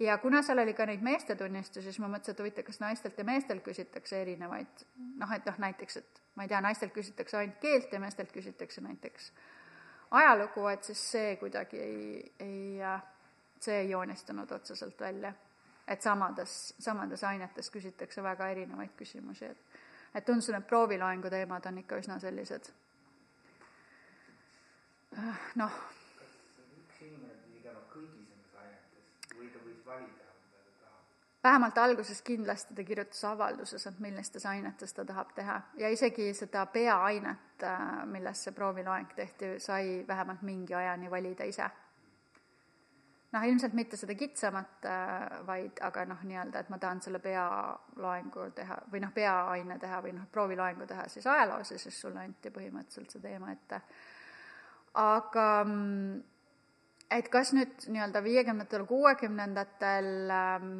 ja 0.00 0.18
kuna 0.18 0.42
seal 0.42 0.58
oli 0.58 0.74
ka 0.74 0.86
neid 0.86 1.02
meestetunnistusi, 1.02 1.88
siis 1.88 1.98
ma 2.02 2.10
mõtlesin, 2.12 2.36
et 2.36 2.44
huvitav, 2.44 2.64
kas 2.68 2.80
naistelt 2.80 3.18
ja 3.18 3.24
meestelt 3.24 3.64
küsitakse 3.64 4.20
erinevaid 4.22 4.86
noh, 5.16 5.32
et 5.32 5.46
noh, 5.48 5.58
näiteks, 5.64 5.96
et 5.96 6.22
ma 6.34 6.44
ei 6.44 6.52
tea, 6.52 6.60
naistelt 6.60 6.92
küsitakse 6.92 7.38
ainult 7.40 7.60
keelt 7.60 7.92
ja 7.92 8.00
meestelt 8.00 8.32
küsitakse 8.32 8.84
näiteks 8.84 9.32
ajalugu, 10.10 10.66
et 10.68 10.84
siis 10.84 11.02
see 11.10 11.36
kuidagi 11.40 11.80
ei, 11.80 12.34
ei, 12.40 12.78
see 13.60 13.80
ei 13.80 13.90
joonistunud 13.90 14.50
otseselt 14.52 15.00
välja. 15.00 15.32
et 15.86 16.02
samades, 16.02 16.74
samades 16.82 17.22
ainetes 17.24 17.70
küsitakse 17.70 18.22
väga 18.22 18.48
erinevaid 18.50 18.96
küsimusi, 18.98 19.44
et 19.46 19.65
et 20.16 20.24
tundus, 20.24 20.48
et 20.48 20.66
prooviloengu 20.66 21.30
teemad 21.30 21.68
on 21.68 21.78
ikka 21.84 22.00
üsna 22.00 22.18
sellised 22.22 22.72
noh. 25.60 25.76
kas 26.18 26.58
üks 26.80 27.00
inimene 27.04 27.36
pidi 27.44 27.62
käima 27.64 27.82
kõigis 27.92 28.28
nendes 28.28 28.52
ainetes 28.60 29.36
või 29.38 29.48
ta 29.52 29.62
võis 29.64 29.80
valida, 29.86 30.28
mida 30.42 30.60
ta 30.64 30.74
tahab? 30.82 31.06
vähemalt 31.48 31.80
alguses 31.84 32.22
kindlasti 32.26 32.76
ta 32.76 32.84
kirjutas 32.84 33.24
avalduses, 33.30 33.86
et 33.86 34.00
millistes 34.04 34.46
ainetes 34.46 34.92
ta 34.92 35.04
tahab 35.04 35.32
teha 35.36 35.60
ja 35.80 35.88
isegi 35.88 36.32
seda 36.34 36.66
peaainet, 36.66 37.62
äh, 37.62 37.88
milles 38.12 38.44
see 38.44 38.56
prooviloeng 38.56 39.12
tehti, 39.16 39.56
sai 39.60 40.04
vähemalt 40.08 40.42
mingi 40.42 40.74
ajani 40.74 41.10
valida 41.10 41.44
ise 41.44 41.70
noh, 43.36 43.46
ilmselt 43.46 43.74
mitte 43.76 43.98
seda 44.00 44.16
kitsamat, 44.18 44.86
äh, 44.88 45.24
vaid 45.46 45.80
aga 45.84 46.04
noh, 46.08 46.22
nii-öelda, 46.26 46.64
et 46.64 46.70
ma 46.72 46.78
tahan 46.82 47.02
selle 47.04 47.20
pealoengu 47.22 48.50
teha 48.56 48.78
või 48.92 49.02
noh, 49.04 49.12
peaaine 49.14 49.78
teha 49.82 50.00
või 50.04 50.14
noh, 50.16 50.28
prooviloengu 50.32 50.88
teha 50.88 51.08
siis 51.12 51.26
ajaloos 51.26 51.74
ja 51.74 51.80
siis 51.80 52.00
sulle 52.00 52.24
anti 52.24 52.52
põhimõtteliselt 52.54 53.16
see 53.16 53.24
teema 53.24 53.52
ette. 53.52 53.82
aga 54.96 55.46
mm, 55.64 56.22
et 57.10 57.28
kas 57.30 57.52
nüüd 57.54 57.88
nii-öelda 57.92 58.22
viiekümnendatel, 58.24 58.86
kuuekümnendatel 58.88 60.30
ähm, 60.34 60.70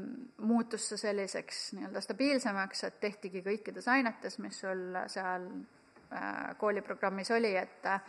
muutus 0.42 0.88
see 0.90 1.02
selliseks 1.04 1.66
nii-öelda 1.76 2.02
stabiilsemaks, 2.02 2.84
et 2.88 3.00
tehtigi 3.02 3.44
kõikides 3.46 3.90
ainetes, 3.92 4.40
mis 4.42 4.62
sul 4.64 4.88
seal 5.12 5.46
äh, 6.10 6.56
kooliprogrammis 6.58 7.30
oli, 7.36 7.54
et 7.60 7.86
äh, 7.92 8.00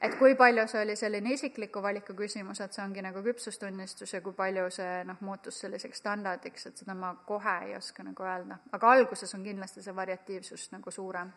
et 0.00 0.14
kui 0.18 0.34
palju 0.34 0.64
see 0.68 0.82
oli 0.82 0.96
selline 0.96 1.32
isikliku 1.36 1.82
valiku 1.82 2.14
küsimus, 2.16 2.60
et 2.64 2.72
see 2.72 2.84
ongi 2.84 3.02
nagu 3.04 3.22
küpsustunnistus 3.24 4.14
ja 4.14 4.20
kui 4.24 4.32
palju 4.36 4.68
see 4.74 5.02
noh, 5.08 5.18
muutus 5.26 5.60
selliseks 5.64 6.00
standardiks, 6.02 6.66
et 6.70 6.82
seda 6.82 6.96
ma 6.96 7.12
kohe 7.26 7.56
ei 7.66 7.74
oska 7.76 8.04
nagu 8.06 8.24
öelda. 8.24 8.60
aga 8.72 8.92
alguses 8.92 9.34
on 9.34 9.44
kindlasti 9.44 9.82
see 9.82 9.96
variatiivsus 9.96 10.70
nagu 10.72 10.90
suurem. 10.90 11.32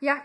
jah, 0.00 0.22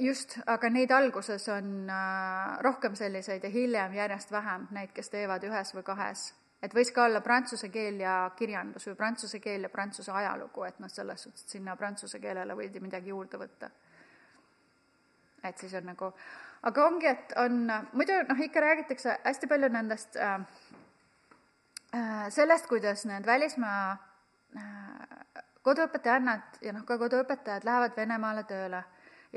just, 0.00 0.38
aga 0.46 0.70
neid 0.70 0.90
alguses 0.90 1.48
on 1.52 1.90
äh, 1.90 2.58
rohkem 2.64 2.94
selliseid 2.96 3.44
ja 3.44 3.50
hiljem 3.50 3.94
järjest 3.94 4.32
vähem 4.32 4.66
neid, 4.70 4.92
kes 4.96 5.10
teevad 5.12 5.44
ühes 5.44 5.74
või 5.76 5.84
kahes 5.84 6.32
et 6.62 6.74
võis 6.74 6.90
ka 6.94 7.04
olla 7.04 7.20
prantsuse 7.20 7.68
keel 7.72 8.00
ja 8.00 8.16
kirjandus 8.36 8.88
või 8.90 8.96
prantsuse 8.98 9.40
keel 9.40 9.66
ja 9.66 9.70
prantsuse 9.72 10.12
ajalugu, 10.12 10.64
et 10.64 10.78
noh, 10.80 10.90
selles 10.92 11.26
suhtes, 11.26 11.44
et 11.44 11.56
sinna 11.56 11.76
prantsuse 11.76 12.20
keelele 12.22 12.56
võidi 12.56 12.80
midagi 12.80 13.12
juurde 13.12 13.40
võtta. 13.40 13.70
et 15.44 15.58
siis 15.58 15.74
on 15.78 15.84
nagu, 15.86 16.10
aga 16.62 16.86
ongi, 16.86 17.06
et 17.06 17.32
on, 17.38 17.66
muidu 17.92 18.16
noh, 18.28 18.40
ikka 18.42 18.60
räägitakse 18.60 19.18
hästi 19.24 19.46
palju 19.46 19.68
nendest 19.68 20.16
äh, 20.16 20.40
äh, 21.94 22.26
sellest, 22.34 22.66
kuidas 22.66 23.04
need 23.06 23.26
välismaa 23.26 23.92
äh, 24.56 25.44
koduõpetajannad 25.62 26.60
ja 26.62 26.72
noh, 26.72 26.84
ka 26.88 26.98
koduõpetajad 26.98 27.64
lähevad 27.68 27.96
Venemaale 27.96 28.44
tööle 28.48 28.82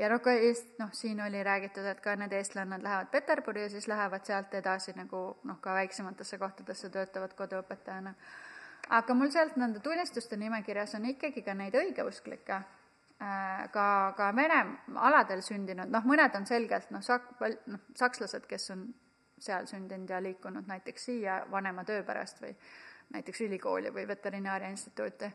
ja 0.00 0.08
noh, 0.08 0.20
ka 0.24 0.32
Eest-, 0.32 0.72
noh, 0.80 0.92
siin 0.96 1.20
oli 1.22 1.42
räägitud, 1.44 1.84
et 1.86 2.00
ka 2.00 2.14
need 2.16 2.32
eestlannad 2.32 2.82
lähevad 2.82 3.10
Peterburi 3.12 3.66
ja 3.66 3.70
siis 3.72 3.88
lähevad 3.88 4.24
sealt 4.24 4.54
edasi 4.54 4.94
nagu 4.96 5.22
noh, 5.44 5.60
ka 5.60 5.74
väiksematesse 5.76 6.38
kohtadesse 6.38 6.90
töötavad 6.90 7.34
koduõpetajana. 7.38 8.14
aga 8.96 9.14
mul 9.14 9.30
sealt 9.30 9.56
nende 9.60 9.80
tunnistuste 9.80 10.36
nimekirjas 10.36 10.94
on 10.98 11.06
ikkagi 11.12 11.42
ka 11.46 11.54
neid 11.54 11.76
õigeusklikke, 11.76 12.62
äh, 13.22 13.70
ka, 13.72 13.86
ka 14.16 14.32
Vene 14.36 14.64
aladel 14.96 15.42
sündinud, 15.46 15.92
noh, 15.92 16.04
mõned 16.04 16.36
on 16.36 16.46
selgelt 16.46 16.90
noh, 16.90 17.04
sak-, 17.04 17.32
noh, 17.66 17.88
sakslased, 17.94 18.46
kes 18.48 18.70
on 18.70 18.88
seal 19.40 19.66
sündinud 19.66 20.10
ja 20.10 20.22
liikunud 20.22 20.68
näiteks 20.68 21.04
siia 21.04 21.42
vanema 21.50 21.84
töö 21.84 22.02
pärast 22.04 22.40
või 22.42 22.56
näiteks 23.10 23.40
ülikooli 23.40 23.92
või 23.94 24.06
Veterinaaria 24.08 24.68
Instituuti. 24.70 25.30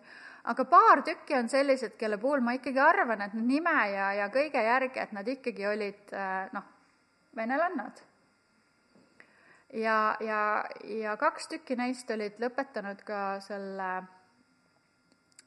Aga 0.46 0.66
paar 0.70 1.02
tükki 1.06 1.36
on 1.38 1.50
sellised, 1.50 1.96
kelle 1.98 2.18
puhul 2.22 2.44
ma 2.46 2.54
ikkagi 2.58 2.82
arvan, 2.82 3.22
et 3.26 3.34
nime 3.38 3.76
ja, 3.92 4.12
ja 4.20 4.28
kõige 4.34 4.62
järgi, 4.62 5.00
et 5.02 5.14
nad 5.16 5.28
ikkagi 5.28 5.66
olid 5.68 6.14
äh, 6.14 6.50
noh, 6.54 6.68
venelannad. 7.36 8.02
ja, 9.74 10.18
ja, 10.22 10.42
ja 11.02 11.16
kaks 11.20 11.50
tükki 11.52 11.76
neist 11.80 12.12
olid 12.14 12.38
lõpetanud 12.40 13.02
ka 13.08 13.22
selle 13.44 13.90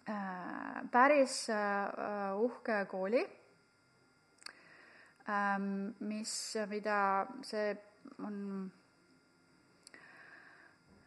äh, 0.09 0.81
päris 0.93 1.45
äh, 1.51 2.35
uhke 2.37 2.83
kooli 2.91 3.23
ähm,, 5.29 5.95
mis, 6.01 6.35
mida 6.69 6.99
see 7.47 7.77
on 8.19 8.69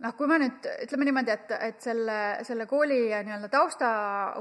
noh, 0.01 0.15
kui 0.17 0.29
ma 0.29 0.37
nüüd 0.41 0.65
ütleme 0.85 1.07
niimoodi, 1.07 1.33
et, 1.33 1.53
et 1.69 1.83
selle, 1.83 2.17
selle 2.47 2.67
kooli 2.69 2.99
nii-öelda 3.11 3.49
tausta 3.53 3.91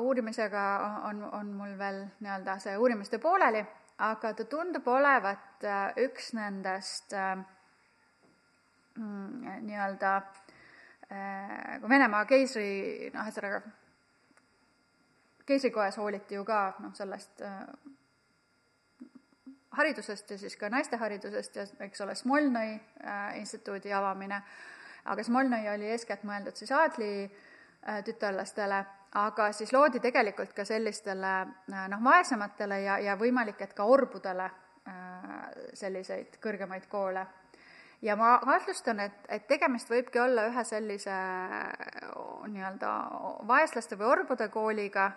uurimisega 0.00 0.64
on, 1.10 1.22
on 1.36 1.52
mul 1.56 1.76
veel 1.78 2.02
nii-öelda 2.24 2.56
see 2.62 2.76
uurimistöö 2.80 3.22
pooleli, 3.22 3.62
aga 4.06 4.32
ta 4.34 4.46
tundub 4.48 4.88
olevat 4.88 5.66
äh, 5.68 5.84
üks 6.06 6.32
nendest 6.38 7.14
äh, 7.16 7.36
mm, 8.96 9.60
nii-öelda 9.68 10.16
äh, 10.16 11.78
kui 11.80 11.92
Venemaa 11.92 12.24
keisri, 12.30 12.72
noh, 13.14 13.28
ühesõnaga 13.28 13.62
keisrikojas 15.46 15.96
hooliti 15.98 16.36
ju 16.38 16.44
ka 16.46 16.60
noh, 16.78 16.92
sellest 16.94 17.42
haridusest 19.70 20.30
ja 20.30 20.38
siis 20.38 20.56
ka 20.58 20.68
naiste 20.70 20.98
haridusest 21.00 21.56
ja 21.56 21.64
eks 21.86 22.02
ole, 22.04 22.14
Smolnõi 22.18 22.74
äh, 22.74 23.38
instituudi 23.40 23.92
avamine, 23.94 24.42
aga 25.04 25.24
Smolnõi 25.24 25.68
oli 25.74 25.90
eeskätt 25.94 26.24
mõeldud 26.28 26.56
siis 26.56 26.72
aadli 26.72 27.10
äh, 27.24 28.02
tütarlastele, 28.04 28.84
aga 29.20 29.50
siis 29.52 29.72
loodi 29.72 30.00
tegelikult 30.00 30.52
ka 30.56 30.64
sellistele 30.64 31.34
äh, 31.40 31.86
noh, 31.92 32.02
vaesematele 32.04 32.82
ja, 32.84 32.98
ja 32.98 33.16
võimalik, 33.20 33.60
et 33.60 33.74
ka 33.74 33.84
orbudele 33.84 34.46
äh, 34.46 35.30
selliseid 35.74 36.40
kõrgemaid 36.42 36.88
koole. 36.88 37.26
Ja 38.02 38.14
ma 38.16 38.38
kahtlustan, 38.40 39.00
et, 39.04 39.26
et 39.28 39.44
tegemist 39.48 39.90
võibki 39.92 40.22
olla 40.22 40.46
ühe 40.48 40.62
sellise 40.64 41.16
nii-öelda 42.48 42.92
vaeslaste 43.48 43.98
või 44.00 44.08
orbude 44.08 44.48
kooliga 44.48 45.10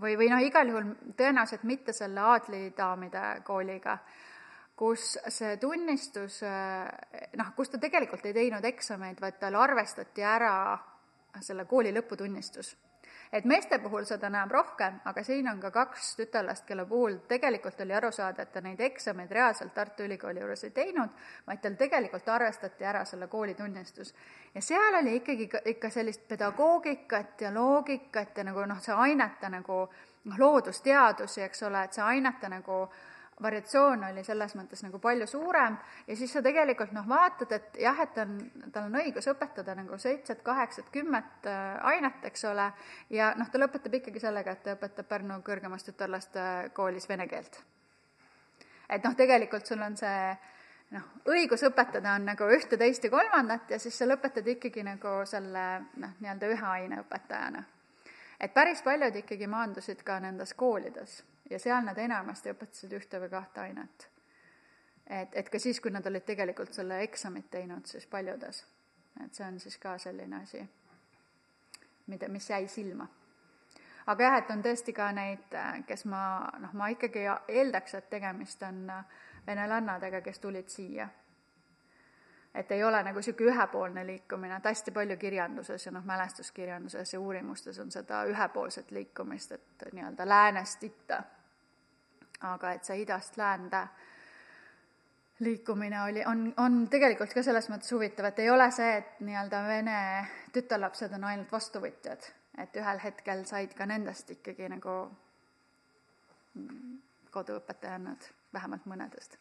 või, 0.00 0.16
või 0.18 0.30
noh, 0.30 0.42
igal 0.42 0.70
juhul 0.70 0.88
tõenäoliselt 1.16 1.62
mitte 1.62 1.94
selle 1.94 2.20
aadlidaamide 2.20 3.22
kooliga, 3.46 3.98
kus 4.78 5.16
see 5.34 5.56
tunnistus, 5.58 6.40
noh, 7.36 7.54
kus 7.56 7.72
ta 7.72 7.80
tegelikult 7.82 8.26
ei 8.30 8.36
teinud 8.36 8.64
eksameid, 8.64 9.18
vaid 9.20 9.40
tal 9.40 9.58
arvestati 9.58 10.22
ära 10.22 10.52
selle 11.42 11.66
kooli 11.66 11.90
lõputunnistus 11.94 12.76
et 13.32 13.44
meeste 13.44 13.78
puhul 13.78 14.06
seda 14.08 14.30
näeb 14.32 14.50
rohkem, 14.52 15.00
aga 15.08 15.22
siin 15.24 15.48
on 15.50 15.60
ka 15.60 15.70
kaks 15.70 16.14
tütarlast, 16.16 16.64
kelle 16.66 16.86
puhul 16.88 17.18
tegelikult 17.28 17.80
oli 17.84 17.94
aru 17.94 18.10
saada, 18.12 18.42
et 18.42 18.52
ta 18.52 18.62
neid 18.64 18.80
eksameid 18.80 19.32
reaalselt 19.32 19.74
Tartu 19.74 20.06
Ülikooli 20.06 20.40
juures 20.40 20.64
ei 20.64 20.72
teinud, 20.76 21.12
vaid 21.46 21.60
tal 21.62 21.76
tegelikult 21.80 22.28
arvestati 22.28 22.84
ära 22.88 23.04
selle 23.04 23.28
koolitunnistus. 23.28 24.14
ja 24.54 24.62
seal 24.62 25.00
oli 25.02 25.16
ikkagi 25.16 25.50
ikka 25.74 25.90
sellist 25.90 26.28
pedagoogikat 26.28 27.40
ja 27.40 27.54
loogikat 27.54 28.38
ja 28.38 28.44
nagu 28.44 28.64
noh, 28.66 28.80
see 28.80 28.94
ainete 28.94 29.48
nagu 29.48 29.84
noh, 30.24 30.38
loodusteadusi, 30.38 31.42
eks 31.42 31.62
ole, 31.62 31.84
et 31.84 31.92
see 31.92 32.04
ainete 32.04 32.48
nagu 32.48 32.82
äh, 32.82 33.07
variatsioon 33.42 34.04
oli 34.10 34.24
selles 34.24 34.54
mõttes 34.58 34.82
nagu 34.82 34.98
palju 35.02 35.26
suurem 35.30 35.76
ja 36.06 36.16
siis 36.16 36.32
sa 36.32 36.42
tegelikult 36.42 36.92
noh, 36.96 37.06
vaatad, 37.08 37.52
et 37.54 37.78
jah, 37.82 38.00
et 38.02 38.18
on, 38.22 38.34
tal 38.74 38.88
on 38.88 38.98
õigus 39.00 39.28
õpetada 39.30 39.76
nagu 39.78 39.98
seitset, 39.98 40.42
kaheksat, 40.46 40.90
kümmet 40.94 41.46
äh, 41.46 41.78
ainet, 41.92 42.24
eks 42.30 42.44
ole, 42.50 42.68
ja 43.14 43.32
noh, 43.38 43.50
ta 43.50 43.60
lõpetab 43.62 43.94
ikkagi 44.00 44.22
sellega, 44.22 44.56
et 44.56 44.62
ta 44.66 44.76
õpetab 44.76 45.08
Pärnu 45.08 45.40
kõrgemas 45.46 45.86
tütarlaste 45.86 46.42
koolis 46.74 47.08
vene 47.08 47.28
keelt. 47.30 47.62
et 48.88 49.04
noh, 49.04 49.14
tegelikult 49.14 49.66
sul 49.66 49.82
on 49.82 49.96
see 49.96 50.20
noh, 50.96 51.08
õigus 51.30 51.62
õpetada 51.68 52.16
on 52.18 52.28
nagu 52.32 52.50
ühte, 52.50 52.76
teist 52.76 53.04
ja 53.04 53.10
kolmandat 53.10 53.70
ja 53.70 53.78
siis 53.78 53.98
sa 53.98 54.08
lõpetad 54.08 54.46
ikkagi 54.56 54.82
nagu 54.82 55.20
selle 55.26 55.66
noh, 55.96 56.14
nii-öelda 56.20 56.54
ühe 56.54 56.70
aine 56.74 57.02
õpetajana. 57.04 57.64
et 58.40 58.54
päris 58.54 58.82
paljud 58.82 59.22
ikkagi 59.22 59.46
maandusid 59.46 60.02
ka 60.02 60.20
nendes 60.20 60.54
koolides 60.54 61.22
ja 61.50 61.58
seal 61.58 61.84
nad 61.84 61.98
enamasti 61.98 62.52
õpetasid 62.52 62.94
ühte 62.98 63.20
või 63.20 63.30
kahte 63.32 63.60
ainet. 63.60 64.08
et, 65.06 65.28
et 65.32 65.48
ka 65.48 65.58
siis, 65.58 65.80
kui 65.80 65.90
nad 65.90 66.06
olid 66.06 66.24
tegelikult 66.24 66.72
selle 66.72 67.00
eksamit 67.02 67.50
teinud, 67.50 67.86
siis 67.86 68.06
paljudes. 68.06 68.66
et 69.24 69.34
see 69.34 69.46
on 69.46 69.60
siis 69.60 69.78
ka 69.78 69.98
selline 69.98 70.42
asi, 70.42 70.68
mida, 72.06 72.28
mis 72.28 72.50
jäi 72.50 72.68
silma. 72.68 73.08
aga 74.06 74.24
jah, 74.24 74.38
et 74.38 74.50
on 74.50 74.62
tõesti 74.62 74.92
ka 74.92 75.12
neid, 75.12 75.56
kes 75.86 76.04
ma, 76.04 76.50
noh, 76.58 76.72
ma 76.72 76.88
ikkagi 76.88 77.24
eeldaks, 77.48 77.94
et 77.94 78.10
tegemist 78.10 78.62
on 78.62 78.92
venelannadega, 79.46 80.20
kes 80.20 80.38
tulid 80.38 80.68
siia 80.68 81.08
et 82.54 82.72
ei 82.72 82.84
ole 82.84 83.02
nagu 83.02 83.20
niisugune 83.20 83.52
ühepoolne 83.52 84.06
liikumine, 84.06 84.56
et 84.56 84.64
hästi 84.64 84.90
palju 84.90 85.16
kirjanduses 85.16 85.86
ja 85.86 85.92
noh, 85.94 86.04
mälestuskirjanduses 86.04 87.12
ja 87.12 87.20
uurimustes 87.20 87.78
on 87.78 87.90
seda 87.94 88.24
ühepoolset 88.26 88.90
liikumist, 88.90 89.52
et 89.52 89.84
nii-öelda 89.92 90.28
läänest 90.28 90.82
itta 90.82 91.22
aga 92.40 92.72
et 92.72 92.84
see 92.84 93.02
idast 93.02 93.36
läände 93.36 93.86
liikumine 95.38 96.02
oli, 96.02 96.24
on, 96.26 96.54
on 96.56 96.88
tegelikult 96.90 97.32
ka 97.34 97.42
selles 97.46 97.68
mõttes 97.70 97.92
huvitav, 97.94 98.30
et 98.30 98.40
ei 98.42 98.50
ole 98.50 98.66
see, 98.74 98.96
et 98.98 99.20
nii-öelda 99.22 99.60
vene 99.66 99.98
tütarlapsed 100.54 101.14
on 101.14 101.28
ainult 101.30 101.52
vastuvõtjad, 101.52 102.26
et 102.58 102.80
ühel 102.80 103.02
hetkel 103.04 103.44
said 103.46 103.74
ka 103.78 103.86
nendest 103.86 104.34
ikkagi 104.34 104.70
nagu 104.72 104.96
koduõpetajannad, 107.30 108.26
vähemalt 108.52 108.90
mõnedest. 108.90 109.38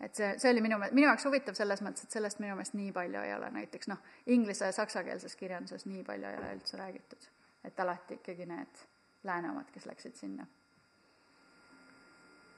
et 0.00 0.14
see, 0.14 0.32
see 0.38 0.50
oli 0.50 0.62
minu, 0.62 0.78
minu 0.90 1.06
jaoks 1.06 1.26
huvitav 1.26 1.58
selles 1.58 1.82
mõttes, 1.82 2.06
et 2.06 2.14
sellest 2.14 2.38
minu 2.42 2.54
meelest 2.54 2.74
nii 2.78 2.92
palju 2.94 3.26
ei 3.26 3.34
ole, 3.34 3.50
näiteks 3.50 3.90
noh, 3.90 3.98
inglise 4.26 4.70
ja 4.70 4.72
saksakeelses 4.72 5.36
kirjanduses 5.36 5.86
nii 5.86 6.02
palju 6.06 6.30
ei 6.30 6.38
ole 6.38 6.54
üldse 6.56 6.78
räägitud. 6.78 7.30
et 7.64 7.80
alati 7.80 8.14
ikkagi 8.14 8.46
need 8.46 8.86
lääne 9.24 9.50
omad, 9.50 9.70
kes 9.70 9.86
läksid 9.86 10.14
sinna 10.18 10.46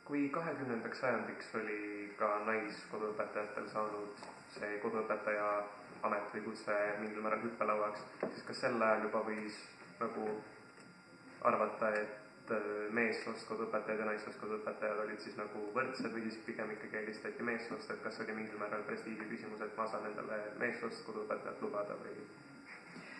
kui 0.04 0.28
kahekümnendaks 0.28 1.00
sajandiks 1.00 1.54
oli 1.60 1.78
ka 2.18 2.28
naiskoduõpetajatel 2.48 3.68
saanud 3.72 4.26
see 4.56 4.76
koduõpetaja 4.82 5.46
amet 6.04 6.34
või 6.34 6.42
kutse 6.48 6.74
mingil 7.00 7.24
määral 7.24 7.40
hüppelauaks, 7.46 8.02
siis 8.26 8.44
kas 8.48 8.60
sel 8.64 8.76
ajal 8.88 9.06
juba 9.06 9.22
võis 9.28 9.56
nagu 10.02 10.26
arvata, 11.48 11.90
et 12.02 12.52
äh, 12.52 12.68
meessoost 12.98 13.48
koduõpetajad 13.48 14.04
ja 14.04 14.10
naissoost 14.10 14.40
koduõpetajad 14.42 15.02
olid 15.06 15.24
siis 15.24 15.40
nagu 15.40 15.64
võrdsed 15.76 16.12
või 16.12 16.28
siis 16.28 16.40
pigem 16.46 16.76
ikkagi 16.76 17.00
eelistati 17.00 17.48
meessoost, 17.50 17.90
et 17.90 18.04
kas 18.04 18.20
oli 18.24 18.36
mingil 18.36 18.60
määral 18.60 18.84
prestiiži 18.88 19.28
küsimus, 19.32 19.64
et 19.64 19.76
ma 19.80 19.88
saan 19.88 20.08
endale 20.12 20.40
meessoost 20.60 21.04
koduõpetajat 21.08 21.64
lubada 21.64 21.96
või 22.04 22.16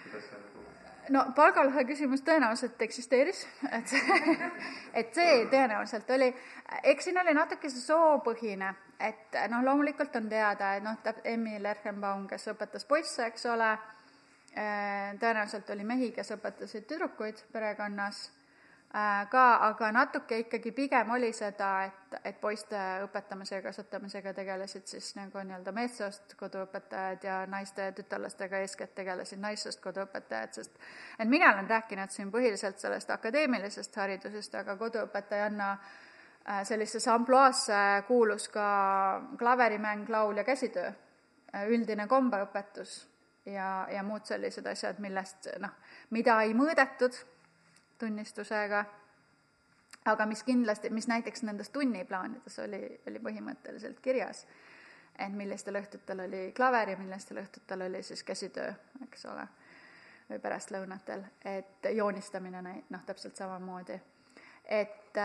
kuidas 0.05 0.29
see 0.29 0.41
nagu 0.45 0.74
no 1.13 1.25
palgalõhe 1.37 1.85
küsimus 1.89 2.23
tõenäoliselt 2.25 2.81
eksisteeris, 2.87 3.45
et 3.71 3.93
et 5.01 5.17
see 5.17 5.47
tõenäoliselt 5.53 6.11
oli, 6.17 6.31
eks 6.83 7.09
siin 7.09 7.19
oli 7.21 7.35
natuke 7.37 7.71
see 7.71 7.83
soopõhine, 7.83 8.71
et 9.01 9.37
noh, 9.51 9.65
loomulikult 9.67 10.17
on 10.17 10.29
teada, 10.31 10.75
et 10.77 10.85
noh, 10.85 11.01
Emil 11.25 11.67
Erhenbaum, 11.67 12.29
kes 12.31 12.49
õpetas 12.55 12.87
poisse, 12.89 13.27
eks 13.27 13.47
ole, 13.53 13.73
eh, 14.55 15.13
tõenäoliselt 15.21 15.71
oli 15.77 15.85
mehi, 15.85 16.13
kes 16.13 16.33
õpetasid 16.39 16.89
tüdrukuid 16.89 17.45
perekonnas 17.53 18.29
ka, 19.31 19.45
aga 19.67 19.89
natuke 19.91 20.37
ikkagi 20.45 20.71
pigem 20.73 21.11
oli 21.11 21.33
seda, 21.35 21.69
et, 21.89 22.17
et 22.31 22.37
poiste 22.41 22.79
õpetamise 23.03 23.57
ja 23.57 23.63
kasvatamisega 23.65 24.33
tegelesid 24.37 24.87
siis 24.87 25.09
nagu 25.19 25.43
nii-öelda 25.43 25.73
meessoost 25.75 26.37
koduõpetajad 26.39 27.27
ja 27.27 27.41
naiste 27.51 27.89
ja 27.89 27.95
tütarlastega 27.97 28.61
eeskätt 28.63 28.95
tegelesid 28.95 29.43
naissoost 29.43 29.83
koduõpetajad, 29.83 30.55
sest 30.61 30.79
et 31.19 31.29
mina 31.29 31.51
olen 31.57 31.71
rääkinud 31.71 32.15
siin 32.15 32.31
põhiliselt 32.31 32.79
sellest 32.79 33.11
akadeemilisest 33.11 33.99
haridusest, 33.99 34.55
aga 34.63 34.79
koduõpetajanna 34.79 35.73
äh, 35.75 36.63
sellisesse 36.63 37.11
ampluaasse 37.11 37.83
kuulus 38.07 38.47
ka 38.55 38.69
klaverimäng, 39.39 40.07
laul 40.09 40.39
ja 40.39 40.47
käsitöö, 40.47 40.95
äh, 41.51 41.67
üldine 41.67 42.07
kombeõpetus 42.07 43.01
ja, 43.47 43.89
ja 43.91 44.07
muud 44.07 44.31
sellised 44.31 44.71
asjad, 44.71 45.03
millest 45.03 45.51
noh, 45.59 45.75
mida 46.15 46.39
ei 46.47 46.55
mõõdetud 46.55 47.25
tunnistusega, 47.99 48.85
aga 50.05 50.27
mis 50.27 50.43
kindlasti, 50.43 50.91
mis 50.91 51.09
näiteks 51.09 51.43
nendes 51.43 51.71
tunniplaanides 51.75 52.59
oli, 52.59 52.83
oli 53.09 53.21
põhimõtteliselt 53.25 54.01
kirjas, 54.05 54.45
et 55.19 55.33
millistel 55.33 55.79
õhtutel 55.81 56.25
oli 56.27 56.43
klaver 56.57 56.95
ja 56.95 56.99
millistel 57.01 57.41
õhtutel 57.43 57.87
oli 57.87 58.03
siis 58.03 58.23
käsitöö, 58.23 58.73
eks 59.07 59.27
ole, 59.31 59.47
või 60.31 60.41
pärastlõunatel, 60.43 61.25
et 61.45 61.89
joonistamine 61.95 62.63
noh, 62.65 63.05
täpselt 63.07 63.37
samamoodi. 63.37 64.01
et, 64.65 65.17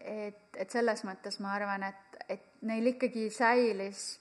et, 0.00 0.42
et 0.56 0.70
selles 0.70 1.04
mõttes 1.04 1.40
ma 1.40 1.54
arvan, 1.54 1.82
et, 1.82 2.18
et 2.28 2.62
neil 2.62 2.94
ikkagi 2.94 3.30
säilis 3.30 4.20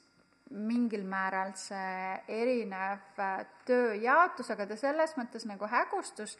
mingil 0.49 1.03
määral 1.05 1.53
see 1.57 2.15
erinev 2.27 3.19
tööjaotus, 3.65 4.49
aga 4.51 4.65
ta 4.65 4.77
selles 4.79 5.13
mõttes 5.17 5.45
nagu 5.45 5.67
hägustus 5.69 6.37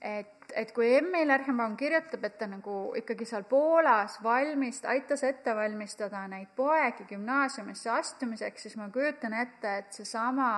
et, 0.00 0.52
et 0.54 0.72
kui 0.72 0.88
Emmi 0.96 1.24
Lerhenbaum 1.26 1.76
kirjutab, 1.76 2.24
et 2.24 2.36
ta 2.38 2.48
nagu 2.50 2.92
ikkagi 2.98 3.26
seal 3.28 3.46
Poolas 3.48 4.18
valmist-, 4.24 4.88
aitas 4.88 5.24
ette 5.24 5.54
valmistada 5.56 6.26
neid 6.30 6.52
poegi 6.56 7.06
gümnaasiumisse 7.08 7.90
astumiseks, 7.90 8.66
siis 8.66 8.76
ma 8.76 8.90
kujutan 8.92 9.34
ette, 9.40 9.76
et 9.82 10.00
seesama 10.00 10.50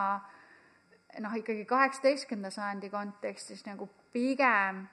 noh, 1.21 1.35
ikkagi 1.41 1.65
kaheksateistkümnenda 1.69 2.51
sajandi 2.55 2.91
kontekstis 2.91 3.65
nagu 3.67 3.89
pigem 4.13 4.85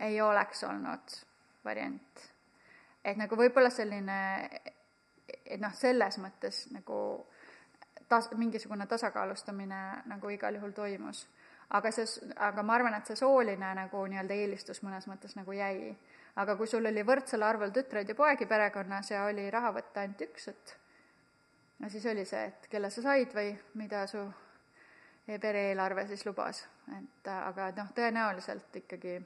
ei 0.00 0.20
oleks 0.20 0.64
olnud 0.64 1.16
variant. 1.64 2.28
et 3.04 3.16
nagu 3.16 3.36
võib-olla 3.36 3.70
selline, 3.72 4.16
et 5.44 5.60
noh, 5.60 5.72
selles 5.74 6.18
mõttes 6.20 6.66
nagu 6.72 6.96
tas-, 8.08 8.30
mingisugune 8.36 8.86
tasakaalustamine 8.86 9.82
nagu 10.06 10.30
igal 10.30 10.54
juhul 10.54 10.72
toimus 10.76 11.26
aga 11.70 11.90
see, 11.94 12.30
aga 12.36 12.62
ma 12.66 12.74
arvan, 12.74 12.96
et 12.98 13.06
see 13.06 13.18
sooline 13.18 13.74
nagu 13.78 14.02
nii-öelda 14.10 14.36
eelistus 14.36 14.82
mõnes 14.86 15.06
mõttes 15.10 15.36
nagu 15.38 15.54
jäi. 15.54 15.94
aga 16.40 16.54
kui 16.56 16.66
sul 16.70 16.86
oli 16.86 17.02
võrdsel 17.02 17.42
arvul 17.42 17.72
tütreid 17.74 18.08
ja 18.08 18.14
poegi 18.14 18.46
perekonnas 18.46 19.10
ja 19.10 19.24
oli 19.24 19.50
raha 19.50 19.72
võtta 19.74 20.00
ainult 20.00 20.20
üks, 20.28 20.48
et 20.48 20.76
no 21.78 21.88
siis 21.90 22.06
oli 22.06 22.24
see, 22.24 22.44
et 22.46 22.68
kelle 22.70 22.90
sa 22.90 23.02
said 23.02 23.34
või 23.34 23.50
mida 23.74 24.06
su 24.06 24.22
pere 25.40 25.68
eelarve 25.70 26.06
siis 26.06 26.24
lubas, 26.26 26.64
et 26.96 27.28
aga 27.30 27.70
noh, 27.76 27.90
tõenäoliselt 27.94 28.76
ikkagi, 28.82 29.16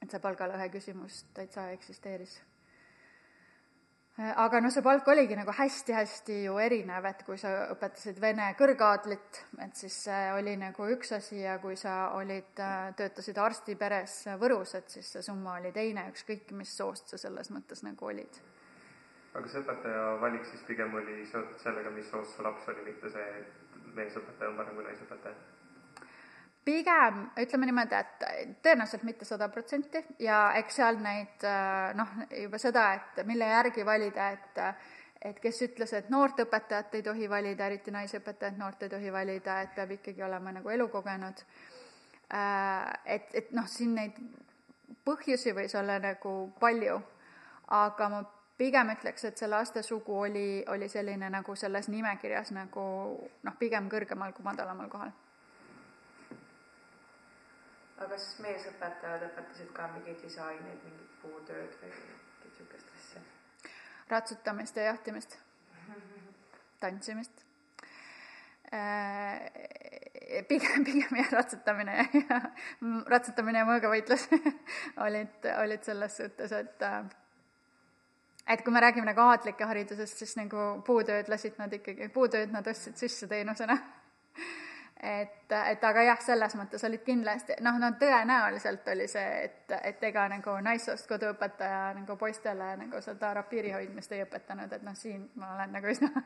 et 0.00 0.10
see 0.10 0.20
palgalõhe 0.20 0.68
küsimus 0.72 1.24
täitsa 1.36 1.68
eksisteeris. 1.74 2.38
Aga 4.14 4.60
noh, 4.62 4.70
see 4.70 4.82
palk 4.86 5.08
oligi 5.10 5.34
nagu 5.34 5.50
hästi-hästi 5.54 6.36
ju 6.44 6.58
erinev, 6.62 7.06
et 7.08 7.24
kui 7.26 7.38
sa 7.40 7.50
õpetasid 7.74 8.20
vene 8.22 8.52
kõrgaadlit, 8.58 9.40
et 9.64 9.74
siis 9.74 9.96
see 10.06 10.28
oli 10.36 10.54
nagu 10.60 10.86
üks 10.94 11.10
asi 11.16 11.40
ja 11.40 11.56
kui 11.62 11.74
sa 11.76 12.12
olid, 12.18 12.52
töötasid 12.98 13.40
arstiperes 13.42 14.20
Võrus, 14.38 14.76
et 14.78 14.98
siis 14.98 15.10
see 15.16 15.24
summa 15.26 15.58
oli 15.58 15.72
teine, 15.74 16.06
ükskõik 16.12 16.54
mis 16.54 16.76
soost 16.76 17.10
sa 17.10 17.18
selles 17.18 17.50
mõttes 17.50 17.82
nagu 17.86 18.06
olid. 18.06 18.38
aga 19.34 19.48
see 19.50 19.64
õpetaja 19.64 20.06
valik 20.22 20.46
siis 20.46 20.62
pigem 20.62 20.94
oli 20.94 21.26
seotud 21.26 21.58
sellega, 21.58 21.90
mis 21.90 22.06
soost 22.10 22.36
su 22.36 22.46
laps 22.46 22.68
oli, 22.70 22.86
mitte 22.86 23.10
see, 23.10 23.26
et 23.40 23.90
meesõpetaja 23.98 24.50
on 24.52 24.56
parem 24.62 24.78
kui 24.78 24.86
naisõpetaja? 24.86 25.53
Pigem 26.64 27.20
ütleme 27.40 27.68
niimoodi, 27.68 27.98
et 27.98 28.58
tõenäoliselt 28.64 29.04
mitte 29.04 29.26
sada 29.28 29.48
protsenti. 29.52 30.00
Ja 30.18 30.52
eks 30.58 30.80
seal 30.80 31.00
neid 31.02 31.44
noh, 31.98 32.18
juba 32.40 32.60
seda, 32.60 32.86
et 32.98 33.24
mille 33.28 33.48
järgi 33.50 33.86
valida, 33.86 34.30
et 34.36 34.62
et 35.24 35.38
kes 35.40 35.62
ütles, 35.64 35.92
et 35.96 36.10
noort 36.12 36.40
õpetajat 36.44 36.98
ei 36.98 37.02
tohi 37.02 37.28
valida, 37.30 37.64
eriti 37.66 37.92
naisõpetajat 37.94 38.58
noort 38.60 38.82
ei 38.84 38.90
tohi 38.92 39.12
valida, 39.12 39.60
et 39.64 39.72
peab 39.72 39.94
ikkagi 39.96 40.22
olema 40.22 40.52
nagu 40.52 40.68
elukogenud. 40.68 41.40
Et, 43.06 43.30
et 43.32 43.52
noh, 43.56 43.64
siin 43.64 43.94
neid 43.96 44.18
põhjusi 45.04 45.54
võis 45.56 45.72
olla 45.80 45.96
nagu 46.02 46.34
palju, 46.60 47.00
aga 47.72 48.08
ma 48.12 48.20
pigem 48.60 48.92
ütleks, 48.92 49.24
et 49.24 49.40
see 49.40 49.48
lastesugu 49.48 50.20
oli, 50.26 50.48
oli 50.68 50.88
selline 50.92 51.30
nagu 51.32 51.56
selles 51.56 51.88
nimekirjas 51.88 52.52
nagu 52.52 52.84
noh, 53.48 53.56
pigem 53.58 53.88
kõrgemal 53.88 54.36
kui 54.36 54.44
madalamal 54.44 54.92
kohal 54.92 55.14
aga 57.98 58.10
kas 58.14 58.26
meesõpetajad 58.42 59.24
õpetasid 59.28 59.70
ka 59.76 59.88
mingeid 59.94 60.22
lisaaineid, 60.26 60.82
mingit 60.86 61.16
puutööd 61.22 61.78
või 61.80 61.90
mingit 61.94 62.44
niisugust 62.44 62.92
asja? 62.98 63.22
ratsutamist 64.10 64.76
ja 64.76 64.90
jahtimist, 64.90 65.38
tantsimist. 66.82 67.44
Äh, 68.74 69.40
pigem, 70.48 70.84
pigem 70.84 71.18
jah, 71.20 71.30
ratsutamine 71.32 71.96
ja 71.96 72.38
ratsutamine 73.12 73.60
ja 73.60 73.66
mõõgavõitlus 73.68 74.26
olid, 75.06 75.46
olid 75.60 75.84
selles 75.86 76.16
suhtes, 76.18 76.52
et 76.56 76.82
äh, 76.82 77.04
et 78.50 78.64
kui 78.64 78.74
me 78.74 78.82
räägime 78.82 79.06
nagu 79.08 79.22
aadlike 79.24 79.64
haridusest, 79.68 80.20
siis 80.20 80.34
nagu 80.36 80.66
puutööd 80.86 81.30
lasid 81.32 81.60
nad 81.60 81.72
ikkagi, 81.72 82.10
puutööd 82.12 82.52
nad 82.52 82.66
ostsid 82.68 82.98
sisse 83.00 83.28
teenusena 83.30 83.78
et, 85.04 85.52
et 85.52 85.84
aga 85.84 86.02
jah, 86.06 86.20
selles 86.24 86.54
mõttes 86.56 86.84
olid 86.88 87.02
kindlasti, 87.04 87.58
noh, 87.64 87.76
no 87.80 87.90
tõenäoliselt 88.00 88.88
oli 88.94 89.08
see, 89.10 89.44
et, 89.48 89.74
et 89.92 90.06
ega 90.08 90.26
nagu 90.32 90.56
naissoost 90.64 91.08
koduõpetaja 91.10 91.90
nagu 91.98 92.16
poistele 92.20 92.70
nagu 92.80 93.02
seda 93.04 93.34
rapiiri 93.40 93.74
hoidmist 93.76 94.12
ei 94.16 94.24
õpetanud, 94.24 94.72
et 94.72 94.86
noh, 94.86 94.96
siin 94.96 95.28
ma 95.40 95.54
olen 95.56 95.76
nagu 95.76 95.92
üsna 95.92 96.10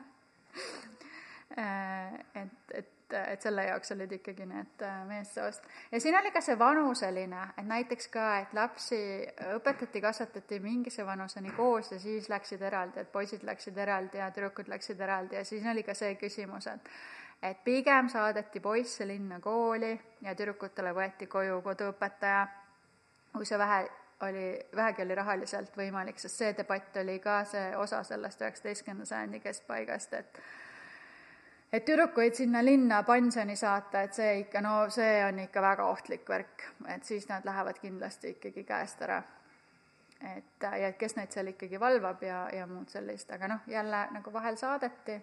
et, 2.39 2.73
et, 2.73 3.13
et 3.17 3.41
selle 3.41 3.65
jaoks 3.65 3.91
olid 3.95 4.11
ikkagi 4.19 4.45
need 4.47 4.83
äh, 4.85 4.97
meessoost. 5.09 5.67
ja 5.91 5.99
siin 5.99 6.15
oli 6.19 6.31
ka 6.31 6.41
see 6.45 6.55
vanuseline, 6.59 7.45
et 7.57 7.67
näiteks 7.67 8.07
ka, 8.13 8.27
et 8.45 8.53
lapsi 8.55 8.99
õpetati, 9.57 10.01
kasvatati 10.01 10.59
mingise 10.63 11.05
vanuseni 11.05 11.51
koos 11.57 11.91
ja 11.91 11.99
siis 11.99 12.29
läksid 12.29 12.61
eraldi, 12.61 13.03
et 13.03 13.11
poisid 13.11 13.43
läksid 13.43 13.77
eraldi 13.77 14.21
ja 14.21 14.31
tüdrukud 14.31 14.69
läksid 14.71 15.01
eraldi 15.01 15.41
ja 15.41 15.45
siis 15.45 15.65
oli 15.67 15.83
ka 15.83 15.97
see 15.97 16.15
küsimus, 16.21 16.69
et 16.71 16.93
et 17.43 17.63
pigem 17.63 18.09
saadeti 18.09 18.59
poisse 18.59 19.07
linna 19.07 19.39
kooli 19.39 19.93
ja 20.21 20.35
tüdrukutele 20.35 20.93
võeti 20.95 21.27
koju 21.27 21.61
koduõpetaja, 21.61 22.47
kui 23.33 23.45
see 23.45 23.59
vähe 23.59 23.83
oli, 24.21 24.59
vähegi 24.75 25.01
oli 25.01 25.15
rahaliselt 25.15 25.77
võimalik, 25.77 26.19
sest 26.19 26.41
see 26.41 26.55
debatt 26.57 26.97
oli 26.99 27.19
ka 27.23 27.43
see 27.47 27.75
osa 27.77 28.03
sellest 28.03 28.41
üheksateistkümnenda 28.41 29.07
sajandi 29.07 29.39
keskpaigast, 29.39 30.13
et 30.13 30.41
et 31.73 31.85
tüdrukuid 31.85 32.33
sinna 32.33 32.63
linna 32.65 33.03
pensioni 33.05 33.55
saata, 33.55 34.01
et 34.01 34.13
see 34.17 34.39
ikka, 34.43 34.61
no 34.65 34.89
see 34.89 35.19
on 35.25 35.39
ikka 35.39 35.61
väga 35.61 35.85
ohtlik 35.85 36.29
värk, 36.29 36.65
et 36.95 37.03
siis 37.05 37.27
nad 37.29 37.45
lähevad 37.45 37.79
kindlasti 37.79 38.35
ikkagi 38.35 38.63
käest 38.63 39.01
ära. 39.01 39.23
et 40.35 40.63
ja 40.63 40.87
et 40.87 40.97
kes 40.97 41.15
neid 41.15 41.31
seal 41.31 41.47
ikkagi 41.47 41.79
valvab 41.79 42.23
ja, 42.23 42.49
ja 42.51 42.65
muud 42.67 42.89
sellist, 42.89 43.31
aga 43.31 43.47
noh, 43.47 43.59
jälle 43.67 44.07
nagu 44.11 44.33
vahel 44.33 44.57
saadeti 44.57 45.21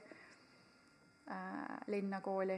Äh, 1.30 1.78
linna 1.86 2.20
kooli 2.20 2.54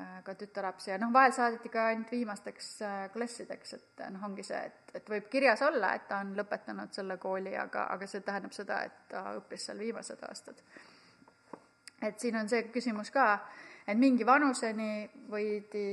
äh, 0.00 0.22
ka 0.22 0.34
tütarlapsi 0.34 0.90
ja 0.90 0.98
noh, 1.02 1.10
vahel 1.12 1.32
saadeti 1.34 1.68
ka 1.68 1.88
ainult 1.90 2.12
viimasteks 2.14 2.68
äh, 2.86 2.92
klassideks, 3.10 3.72
et 3.74 4.02
noh, 4.14 4.22
ongi 4.28 4.44
see, 4.46 4.60
et, 4.68 4.92
et 5.00 5.10
võib 5.10 5.26
kirjas 5.32 5.64
olla, 5.66 5.90
et 5.98 6.06
ta 6.06 6.20
on 6.22 6.30
lõpetanud 6.38 6.94
selle 6.94 7.16
kooli, 7.18 7.56
aga, 7.58 7.88
aga 7.90 8.06
see 8.06 8.22
tähendab 8.22 8.54
seda, 8.54 8.76
et 8.86 9.00
ta 9.10 9.24
õppis 9.40 9.66
seal 9.66 9.82
viimased 9.82 10.22
aastad. 10.28 10.62
et 12.06 12.22
siin 12.22 12.38
on 12.38 12.48
see 12.48 12.68
küsimus 12.70 13.10
ka, 13.10 13.26
et 13.86 13.98
mingi 13.98 14.26
vanuseni 14.26 15.04
võidi, 15.30 15.86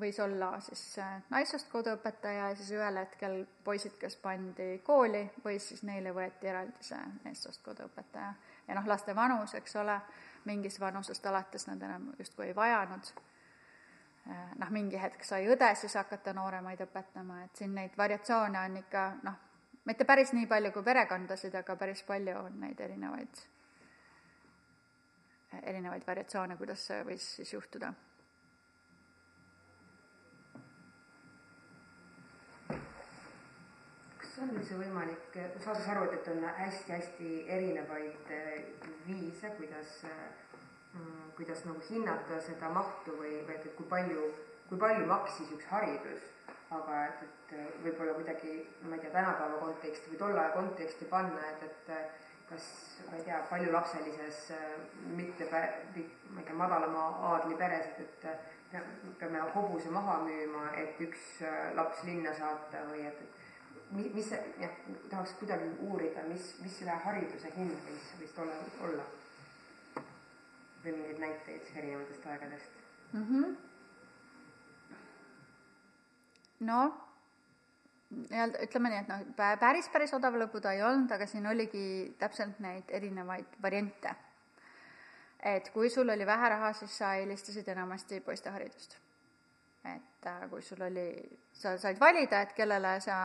võis 0.00 0.18
olla 0.20 0.50
siis 0.64 0.98
naissoost 1.30 1.70
koduõpetaja 1.72 2.50
ja 2.50 2.56
siis 2.56 2.70
ühel 2.76 3.00
hetkel 3.00 3.40
poisid, 3.64 3.96
kes 4.00 4.18
pandi 4.22 4.78
kooli, 4.84 5.24
või 5.44 5.58
siis 5.62 5.82
neile 5.88 6.12
võeti 6.14 6.50
eraldi 6.50 6.84
see 6.90 7.00
meessoost 7.24 7.64
koduõpetaja. 7.64 8.34
ja 8.68 8.76
noh, 8.76 8.86
laste 8.86 9.14
vanus, 9.16 9.54
eks 9.54 9.76
ole 9.76 10.00
mingist 10.44 10.80
vanusest 10.80 11.26
alates 11.26 11.66
nad 11.66 11.82
enam 11.82 12.12
justkui 12.18 12.46
ei 12.46 12.56
vajanud. 12.56 13.12
Eh, 14.28 14.48
noh, 14.60 14.70
mingi 14.70 15.00
hetk 15.00 15.24
sai 15.24 15.46
õde 15.48 15.68
siis 15.74 15.94
hakata 15.96 16.34
nooremaid 16.36 16.80
õpetama, 16.84 17.44
et 17.44 17.56
siin 17.56 17.74
neid 17.74 17.96
variatsioone 17.96 18.60
on 18.60 18.76
ikka 18.82 19.04
noh, 19.24 19.38
mitte 19.88 20.04
päris 20.04 20.34
nii 20.36 20.46
palju 20.50 20.72
kui 20.74 20.84
perekondasid, 20.84 21.54
aga 21.56 21.76
päris 21.80 22.02
palju 22.04 22.36
on 22.42 22.58
neid 22.60 22.80
erinevaid, 22.84 23.40
erinevaid 25.62 26.04
variatsioone, 26.06 26.56
kuidas 26.56 26.84
see 26.90 27.00
võis 27.08 27.24
siis 27.38 27.52
juhtuda. 27.56 27.92
On 34.38 34.52
üldse 34.54 34.76
võimalik, 34.78 35.34
saades 35.64 35.86
aru, 35.90 36.04
et, 36.06 36.12
et 36.14 36.28
on 36.30 36.44
hästi-hästi 36.60 37.30
erinevaid 37.50 38.28
eh, 38.30 38.68
viise, 39.02 39.50
kuidas, 39.56 39.96
mm, 40.92 41.32
kuidas 41.34 41.64
nagu 41.66 41.82
hinnata 41.88 42.38
seda 42.46 42.70
mahtu 42.70 43.16
või, 43.18 43.32
või 43.48 43.56
et, 43.56 43.66
et 43.66 43.74
kui 43.74 43.88
palju, 43.90 44.28
kui 44.68 44.78
palju 44.78 45.08
maksis 45.10 45.50
üks 45.56 45.66
haridus, 45.72 46.30
aga 46.70 47.00
et, 47.08 47.26
et 47.26 47.56
eh, 47.58 47.66
võib-olla 47.82 48.14
kuidagi, 48.20 48.54
ma 48.84 48.94
ei 48.94 49.02
tea, 49.02 49.10
tänapäeva 49.16 49.58
konteksti 49.64 50.14
või 50.14 50.22
tolle 50.22 50.44
aja 50.44 50.54
konteksti 50.54 51.10
panna, 51.10 51.50
et, 51.50 51.66
et 51.66 52.27
kas, 52.48 52.68
ma 53.08 53.16
ei 53.16 53.24
tea, 53.26 53.40
paljulapselises 53.50 54.52
mitte, 55.16 55.48
ma 55.52 56.40
ei 56.40 56.46
tea, 56.46 56.56
madalama 56.56 57.08
aadli 57.32 57.58
peres, 57.60 57.92
et, 58.04 58.24
et 58.24 58.78
peame 59.18 59.42
hobuse 59.54 59.90
maha 59.92 60.18
müüma, 60.24 60.70
et 60.76 61.00
üks 61.04 61.28
laps 61.76 62.02
linna 62.08 62.34
saata 62.36 62.84
või 62.90 63.06
et, 63.08 63.22
et 63.22 63.94
mi-, 63.96 64.10
mis 64.14 64.28
see, 64.32 64.40
jah, 64.60 64.74
tahaks 65.10 65.36
kuidagi 65.40 65.70
uurida, 65.88 66.24
mis, 66.28 66.52
mis 66.62 66.76
selle 66.80 66.96
hariduse 67.04 67.52
hind 67.56 67.76
võis, 67.86 68.12
võis 68.20 68.36
tollal 68.36 68.68
olla? 68.88 69.06
või 70.84 70.92
mingeid 70.94 71.18
näiteid 71.18 71.70
erinevatest 71.74 72.26
aegadest 72.26 72.76
mm? 73.12 73.24
-hmm. 73.24 73.56
noh, 76.68 77.07
nii-öelda 78.10 78.62
ütleme 78.64 78.92
nii, 78.92 79.02
et 79.02 79.10
noh, 79.10 79.24
päris, 79.60 79.88
päris 79.92 80.14
odav 80.16 80.38
lõbu 80.40 80.62
ta 80.64 80.72
ei 80.76 80.82
olnud, 80.82 81.10
aga 81.12 81.26
siin 81.28 81.46
oligi 81.46 82.14
täpselt 82.18 82.60
neid 82.64 82.88
erinevaid 82.88 83.58
variante. 83.62 84.14
et 85.44 85.68
kui 85.70 85.90
sul 85.90 86.08
oli 86.08 86.26
vähe 86.26 86.48
raha, 86.48 86.72
siis 86.72 86.96
sa 86.98 87.14
eelistasid 87.14 87.68
enamasti 87.68 88.20
poisteharidust 88.20 88.96
et 89.94 90.26
äh, 90.26 90.48
kui 90.50 90.62
sul 90.62 90.82
oli, 90.82 91.08
sa 91.52 91.76
said 91.78 92.00
valida, 92.00 92.42
et 92.42 92.52
kellele 92.56 92.96
sa, 93.00 93.18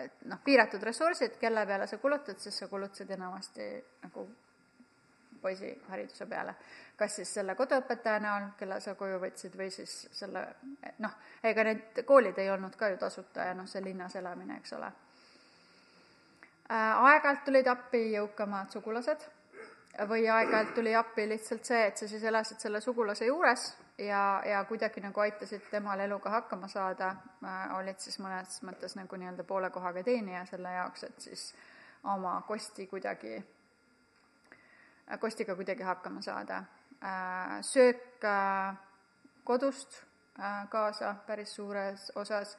et 0.00 0.24
noh, 0.30 0.40
piiratud 0.44 0.82
ressursid, 0.82 1.36
kelle 1.40 1.66
peale 1.68 1.86
sa 1.90 1.98
kulutad, 2.02 2.40
siis 2.40 2.58
sa 2.58 2.68
kulutasid 2.70 3.10
enamasti 3.16 3.68
nagu 4.06 4.26
poisihariduse 5.44 6.26
peale. 6.26 6.54
kas 6.96 7.16
siis 7.16 7.34
selle 7.34 7.54
koduõpetaja 7.58 8.20
näol, 8.22 8.50
kelle 8.58 8.80
sa 8.80 8.94
koju 8.94 9.18
võtsid, 9.22 9.56
või 9.58 9.70
siis 9.74 9.94
selle 10.12 10.44
noh, 11.02 11.16
ega 11.42 11.64
need 11.66 12.04
koolid 12.06 12.38
ei 12.38 12.50
olnud 12.50 12.76
ka 12.78 12.88
ju 12.92 12.98
tasuta 13.02 13.48
ja 13.48 13.54
noh, 13.54 13.66
see 13.68 13.82
linnas 13.82 14.14
elamine, 14.16 14.58
eks 14.62 14.76
ole. 14.78 14.92
Äh, 16.70 17.04
aeg-ajalt 17.08 17.42
tulid 17.44 17.66
appi 17.68 18.04
jõukamad 18.12 18.70
sugulased 18.72 19.26
või 20.08 20.28
aeg-ajalt 20.28 20.74
tuli 20.74 20.94
appi 20.94 21.26
lihtsalt 21.28 21.66
see, 21.66 21.82
et 21.86 21.98
sa 21.98 22.08
siis 22.08 22.22
elasid 22.24 22.62
selle 22.62 22.80
sugulase 22.80 23.26
juures 23.26 23.66
ja, 23.98 24.42
ja 24.46 24.64
kuidagi 24.64 25.02
nagu 25.04 25.20
aitasid 25.20 25.68
temal 25.70 26.00
eluga 26.00 26.30
hakkama 26.30 26.68
saada 26.68 27.12
äh,, 27.44 27.76
olid 27.78 28.00
siis 28.02 28.18
mõnes 28.18 28.58
mõttes 28.66 28.96
nagu 28.98 29.16
nii-öelda 29.16 29.44
poole 29.46 29.70
kohaga 29.70 30.02
teenija 30.02 30.44
selle 30.50 30.72
jaoks, 30.74 31.04
et 31.04 31.28
siis 31.28 31.44
oma 32.10 32.40
kosti 32.48 32.86
kuidagi 32.86 33.36
kostiga 35.20 35.54
kuidagi 35.54 35.82
hakkama 35.82 36.22
saada 36.22 36.64
äh,. 37.02 37.60
söök 37.60 38.24
äh, 38.24 38.76
kodust 39.44 40.02
äh, 40.38 40.68
kaasa 40.68 41.14
päris 41.26 41.54
suures 41.54 42.12
osas 42.14 42.58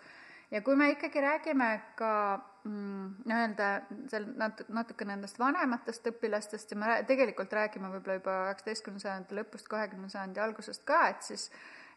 ja 0.52 0.62
kui 0.62 0.76
me 0.76 0.90
ikkagi 0.90 1.22
räägime 1.22 1.82
ka 1.96 2.40
mm, 2.64 3.16
nii-öelda 3.26 3.70
seal 4.10 4.28
nat-, 4.38 4.66
natuke 4.70 5.06
nendest 5.06 5.40
vanematest 5.40 6.08
õpilastest 6.12 6.72
ja 6.72 6.78
me 6.78 6.92
rää-, 6.92 7.06
tegelikult 7.08 7.54
räägime 7.54 7.90
võib-olla 7.94 8.20
juba 8.20 8.36
üheksateistkümnenda 8.50 9.08
sajandi 9.08 9.40
lõpust, 9.40 9.70
kahekümnenda 9.72 10.14
sajandi 10.14 10.44
algusest 10.46 10.86
ka, 10.86 11.02
et 11.14 11.26
siis 11.26 11.50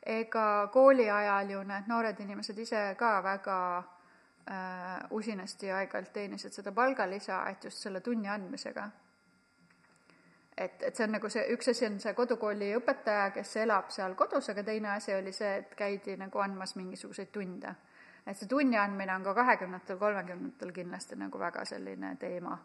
ega 0.06 0.46
kooli 0.72 1.10
ajal 1.10 1.52
ju 1.54 1.62
need 1.68 1.90
noored 1.90 2.20
inimesed 2.24 2.58
ise 2.64 2.82
ka 2.98 3.18
väga 3.24 3.58
äh, 3.78 4.94
usinasti 5.10 5.68
ja 5.68 5.82
aeg-ajalt 5.82 6.12
teenisid 6.12 6.56
seda 6.56 6.72
palgalisa, 6.72 7.44
et 7.50 7.68
just 7.68 7.84
selle 7.84 8.00
tunni 8.00 8.30
andmisega 8.32 8.88
et, 10.58 10.82
et 10.82 10.96
see 10.96 11.06
on 11.06 11.14
nagu 11.14 11.30
see, 11.30 11.44
üks 11.54 11.70
asi 11.72 11.86
on 11.86 11.98
see 12.02 12.14
kodukooli 12.16 12.72
õpetaja, 12.78 13.30
kes 13.34 13.56
elab 13.64 13.92
seal 13.94 14.16
kodus, 14.18 14.50
aga 14.52 14.64
teine 14.66 14.92
asi 14.96 15.14
oli 15.14 15.32
see, 15.34 15.52
et 15.62 15.76
käidi 15.78 16.16
nagu 16.18 16.42
andmas 16.42 16.74
mingisuguseid 16.78 17.30
tunde. 17.34 17.74
et 18.26 18.36
see 18.36 18.48
tunni 18.48 18.76
andmine 18.76 19.14
on 19.14 19.22
ka 19.24 19.34
kahekümnendatel, 19.34 19.96
kolmekümnendatel 19.98 20.72
kindlasti 20.76 21.16
nagu 21.16 21.38
väga 21.40 21.64
selline 21.64 22.10
teema 22.20 22.58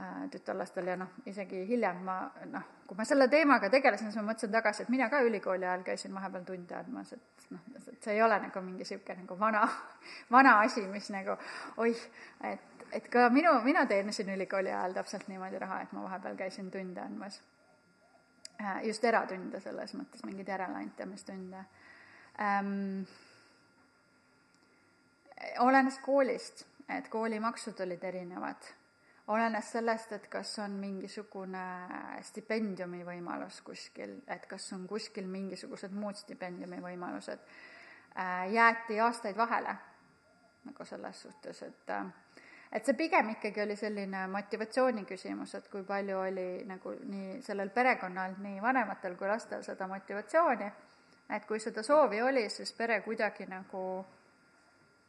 äh, 0.00 0.24
tütarlastel 0.32 0.86
ja 0.86 0.96
noh, 0.98 1.12
isegi 1.26 1.62
hiljem 1.68 2.00
ma 2.04 2.16
noh, 2.50 2.64
kui 2.86 2.98
ma 2.98 3.06
selle 3.06 3.28
teemaga 3.28 3.70
tegelesin, 3.70 4.10
siis 4.10 4.18
ma 4.18 4.32
mõtlesin 4.32 4.54
tagasi, 4.56 4.82
et 4.82 4.90
mina 4.90 5.10
ka 5.12 5.20
ülikooli 5.22 5.68
ajal 5.68 5.84
käisin 5.86 6.14
vahepeal 6.14 6.48
tunde 6.48 6.74
andmas, 6.74 7.12
et 7.12 7.46
noh, 7.54 7.68
et 7.76 8.02
see 8.02 8.16
ei 8.16 8.22
ole 8.22 8.40
nagu 8.48 8.64
mingi 8.64 8.82
niisugune 8.82 9.22
nagu 9.22 9.38
vana, 9.38 9.62
vana 10.36 10.58
asi, 10.64 10.86
mis 10.90 11.12
nagu 11.14 11.38
oih, 11.84 12.02
et 12.50 12.77
et 12.92 13.08
ka 13.08 13.28
minu, 13.30 13.52
mina 13.64 13.86
teenisin 13.86 14.30
ülikooli 14.34 14.72
ajal 14.72 14.92
täpselt 14.92 15.28
niimoodi 15.28 15.58
raha, 15.58 15.80
et 15.82 15.92
ma 15.92 16.02
vahepeal 16.02 16.36
käisin 16.36 16.70
tunde 16.70 17.00
andmas. 17.00 17.42
Äh, 18.60 18.82
just 18.86 19.04
eratunde 19.04 19.60
selles 19.60 19.94
mõttes, 19.94 20.24
mingeid 20.26 20.48
järeleaitamistunde 20.48 21.62
ähm,. 22.42 23.02
olenes 25.58 25.98
koolist, 26.02 26.64
et 26.88 27.08
koolimaksud 27.08 27.80
olid 27.80 28.04
erinevad. 28.04 28.72
olenes 29.28 29.72
sellest, 29.72 30.12
et 30.12 30.26
kas 30.26 30.58
on 30.58 30.70
mingisugune 30.70 31.64
stipendiumi 32.22 33.04
võimalus 33.04 33.60
kuskil, 33.62 34.16
et 34.26 34.46
kas 34.46 34.72
on 34.72 34.86
kuskil 34.88 35.26
mingisugused 35.26 35.92
muud 35.92 36.16
stipendiumi 36.16 36.82
võimalused 36.82 37.38
äh,. 38.18 38.50
jäeti 38.52 39.00
aastaid 39.00 39.36
vahele 39.36 39.76
nagu 40.64 40.84
selles 40.84 41.22
suhtes, 41.22 41.62
et 41.62 41.90
äh, 41.90 42.06
et 42.72 42.84
see 42.84 42.96
pigem 42.96 43.30
ikkagi 43.32 43.62
oli 43.62 43.76
selline 43.76 44.26
motivatsiooni 44.32 45.04
küsimus, 45.08 45.54
et 45.54 45.68
kui 45.72 45.82
palju 45.86 46.18
oli 46.20 46.48
nagu 46.68 46.92
nii 47.08 47.40
sellel 47.44 47.72
perekonnal, 47.74 48.36
nii 48.44 48.60
vanematel 48.62 49.16
kui 49.16 49.28
lastel 49.28 49.64
seda 49.64 49.88
motivatsiooni, 49.88 50.70
et 51.36 51.48
kui 51.48 51.60
seda 51.60 51.82
soovi 51.82 52.22
oli, 52.22 52.48
siis 52.52 52.72
pere 52.76 53.00
kuidagi 53.06 53.48
nagu 53.48 53.82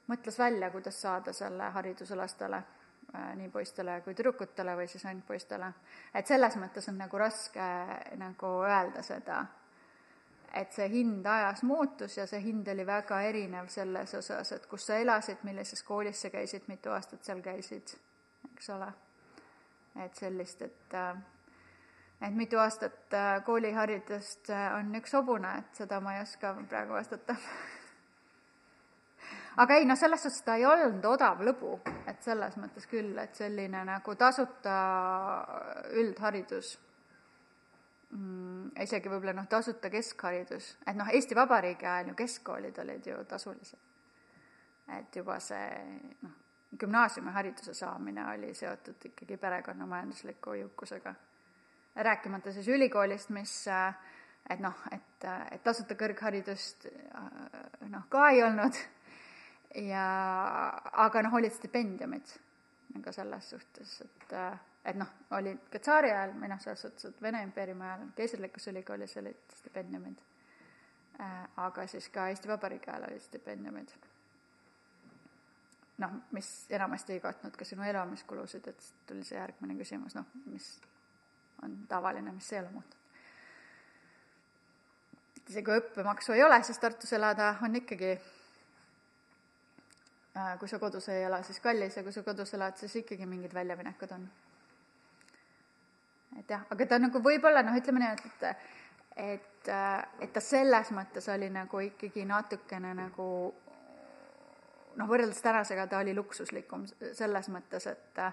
mõtles 0.10 0.40
välja, 0.40 0.72
kuidas 0.74 1.02
saada 1.02 1.34
selle 1.34 1.70
hariduse 1.76 2.16
lastele, 2.16 2.64
äh, 3.14 3.32
nii 3.38 3.50
poistele 3.54 4.02
kui 4.06 4.16
tüdrukutele 4.16 4.76
või 4.80 4.88
siis 4.88 5.06
ainult 5.06 5.28
poistele. 5.28 5.74
et 6.14 6.28
selles 6.28 6.58
mõttes 6.58 6.90
on 6.90 6.98
nagu 6.98 7.18
raske 7.18 7.70
nagu 8.18 8.54
öelda 8.66 9.04
seda 9.04 9.46
et 10.54 10.74
see 10.74 10.90
hind 10.90 11.26
ajas 11.26 11.64
muutus 11.64 12.18
ja 12.18 12.26
see 12.28 12.42
hind 12.44 12.68
oli 12.68 12.86
väga 12.86 13.22
erinev 13.30 13.70
selles 13.70 14.14
osas, 14.18 14.52
et 14.52 14.66
kus 14.70 14.88
sa 14.90 14.98
elasid, 14.98 15.44
millises 15.44 15.84
koolis 15.84 16.22
sa 16.22 16.30
käisid, 16.34 16.68
mitu 16.68 16.94
aastat 16.94 17.24
seal 17.24 17.42
käisid, 17.46 17.96
eks 18.52 18.70
ole. 18.76 18.92
et 20.06 20.16
sellist, 20.16 20.62
et 20.62 20.96
et 22.22 22.36
mitu 22.36 22.60
aastat 22.60 23.14
äh, 23.14 23.44
kooliharidust 23.46 24.50
äh, 24.50 24.74
on 24.76 24.96
üks 24.96 25.14
hobune, 25.16 25.58
et 25.60 25.84
seda 25.84 26.00
ma 26.04 26.18
ei 26.18 26.22
oska 26.22 26.54
praegu 26.70 26.94
vastata 26.94 27.36
aga 29.64 29.80
ei, 29.80 29.88
noh, 29.88 29.98
selles 29.98 30.24
suhtes 30.24 30.44
ta 30.44 30.58
ei 30.60 30.66
olnud 30.68 31.06
odav 31.06 31.42
lõbu, 31.46 31.80
et 32.08 32.22
selles 32.24 32.58
mõttes 32.60 32.88
küll, 32.92 33.16
et 33.18 33.36
selline 33.36 33.86
nagu 33.88 34.16
tasuta 34.20 34.76
üldharidus 36.00 36.78
mm, 38.10 38.72
isegi 38.84 39.12
võib-olla 39.12 39.36
noh, 39.38 39.48
tasuta 39.50 39.92
keskharidus, 39.94 40.74
et 40.88 40.98
noh, 40.98 41.10
Eesti 41.14 41.38
Vabariigi 41.38 41.86
ajal 41.86 42.12
ju 42.12 42.20
keskkoolid 42.20 42.78
olid 42.84 43.08
ju 43.08 43.24
tasulised. 43.30 43.80
et 44.98 45.16
juba 45.16 45.40
see 45.40 45.66
noh, 46.22 46.38
gümnaasiumihariduse 46.80 47.74
saamine 47.74 48.26
oli 48.34 48.54
seotud 48.54 49.06
ikkagi 49.12 49.38
perekonna 49.38 49.86
majandusliku 49.86 50.54
jõukusega. 50.54 51.14
rääkimata 51.96 52.52
siis 52.54 52.68
ülikoolist, 52.68 53.30
mis 53.30 53.68
et 54.50 54.60
noh, 54.60 54.76
et, 54.92 55.26
et 55.52 55.64
tasuta 55.64 55.96
kõrgharidust 55.96 56.88
noh, 57.90 58.06
ka 58.10 58.30
ei 58.30 58.44
olnud 58.44 58.78
ja 59.90 60.06
aga 61.06 61.24
noh, 61.26 61.34
olid 61.34 61.54
stipendiumid 61.54 62.36
nagu 62.96 63.14
selles 63.14 63.50
suhtes, 63.50 64.02
et 64.02 64.34
et 64.90 64.98
noh, 64.98 65.10
olid 65.38 65.70
ka 65.72 65.80
tsaari 65.80 66.12
ajal 66.12 66.36
või 66.42 66.50
noh, 66.52 66.60
selles 66.64 66.82
suhtes, 66.86 67.06
et 67.10 67.22
Vene 67.22 67.42
impeeriumi 67.46 67.86
ajal 67.86 68.06
keisrilikus 68.18 68.68
ülikoolis 68.72 69.18
olid 69.22 69.58
stipendiumid 69.58 70.22
äh,, 71.22 71.42
aga 71.66 71.88
siis 71.88 72.10
ka 72.14 72.28
Eesti 72.34 72.50
Vabariigi 72.50 72.90
ajal 72.90 73.08
olid 73.10 73.24
stipendiumid. 73.24 73.90
noh, 76.00 76.12
mis 76.32 76.50
enamasti 76.72 77.14
ei 77.14 77.20
katnud 77.20 77.58
ka 77.60 77.66
sinu 77.66 77.84
elamiskulusid, 77.84 78.68
et 78.72 78.86
tuli 79.08 79.24
see 79.28 79.38
järgmine 79.38 79.76
küsimus, 79.76 80.16
noh, 80.16 80.26
mis 80.46 80.80
on 81.64 81.78
tavaline, 81.88 82.32
mis 82.32 82.54
ei 82.54 82.60
ole 82.60 82.70
muutunud. 82.72 82.96
isegi 85.50 85.66
kui 85.66 85.80
õppemaksu 85.82 86.34
ei 86.34 86.44
ole, 86.44 86.64
siis 86.64 86.80
Tartus 86.80 87.14
elada 87.14 87.56
on 87.66 87.76
ikkagi 87.76 88.12
äh, 90.38 90.60
kui 90.60 90.68
sa 90.70 90.80
kodus 90.80 91.10
ei 91.10 91.24
ela, 91.24 91.44
siis 91.44 91.60
kallis 91.60 91.98
ja 91.98 92.04
kui 92.04 92.14
sa 92.16 92.24
kodus 92.24 92.54
elad, 92.54 92.78
siis 92.78 92.96
ikkagi 93.04 93.26
mingid 93.26 93.54
väljaminekud 93.54 94.12
on 94.16 94.30
et 96.38 96.50
jah, 96.50 96.66
aga 96.70 96.86
ta 96.86 97.00
nagu 97.02 97.22
võib-olla 97.24 97.64
noh, 97.66 97.78
ütleme 97.80 98.04
nii, 98.04 98.12
et, 98.14 98.46
et, 99.16 99.72
et 100.22 100.34
ta 100.34 100.44
selles 100.44 100.92
mõttes 100.96 101.30
oli 101.34 101.50
nagu 101.54 101.82
ikkagi 101.88 102.26
natukene 102.30 102.94
nagu 102.98 103.26
noh, 105.00 105.10
võrreldes 105.10 105.42
tänasega 105.42 105.88
ta 105.88 106.04
oli 106.04 106.14
luksuslikum 106.16 106.86
selles 107.14 107.50
mõttes, 107.54 107.88
et 107.88 108.24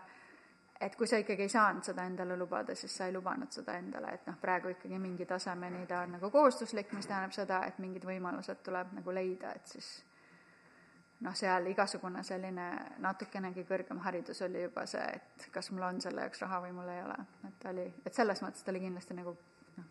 et 0.81 0.97
kui 0.97 1.09
sa 1.09 1.17
ikkagi 1.17 1.47
ei 1.47 1.49
saanud 1.49 1.87
seda 1.89 2.05
endale 2.05 2.37
lubada, 2.37 2.75
siis 2.77 2.93
sa 2.97 3.07
ei 3.09 3.15
lubanud 3.15 3.49
seda 3.53 3.79
endale, 3.81 4.11
et 4.13 4.27
noh, 4.29 4.37
praegu 4.41 4.69
ikkagi 4.75 4.99
mingi 5.01 5.25
tasemeni 5.25 5.87
ta 5.89 6.03
on 6.05 6.19
nagu 6.19 6.31
kohustuslik, 6.31 6.93
mis 6.93 7.09
tähendab 7.09 7.33
seda, 7.33 7.63
et 7.65 7.79
mingid 7.81 8.05
võimalused 8.05 8.61
tuleb 8.67 8.93
nagu 8.99 9.15
leida, 9.17 9.55
et 9.57 9.73
siis 9.73 9.89
noh, 11.21 11.35
seal 11.35 11.67
igasugune 11.71 12.23
selline 12.27 12.67
natukenegi 13.05 13.64
kõrgem 13.69 14.01
haridus 14.05 14.43
oli 14.45 14.62
juba 14.67 14.87
see, 14.91 15.05
et 15.17 15.49
kas 15.53 15.71
mul 15.73 15.87
on 15.89 16.01
selle 16.05 16.27
jaoks 16.27 16.43
raha 16.45 16.61
või 16.67 16.75
mul 16.77 16.91
ei 16.93 17.03
ole, 17.03 17.19
et 17.49 17.59
ta 17.62 17.73
oli, 17.73 17.87
et 18.05 18.14
selles 18.14 18.43
mõttes 18.45 18.64
ta 18.64 18.73
oli 18.73 18.83
kindlasti 18.85 19.17
nagu 19.17 19.37
noh, 19.77 19.87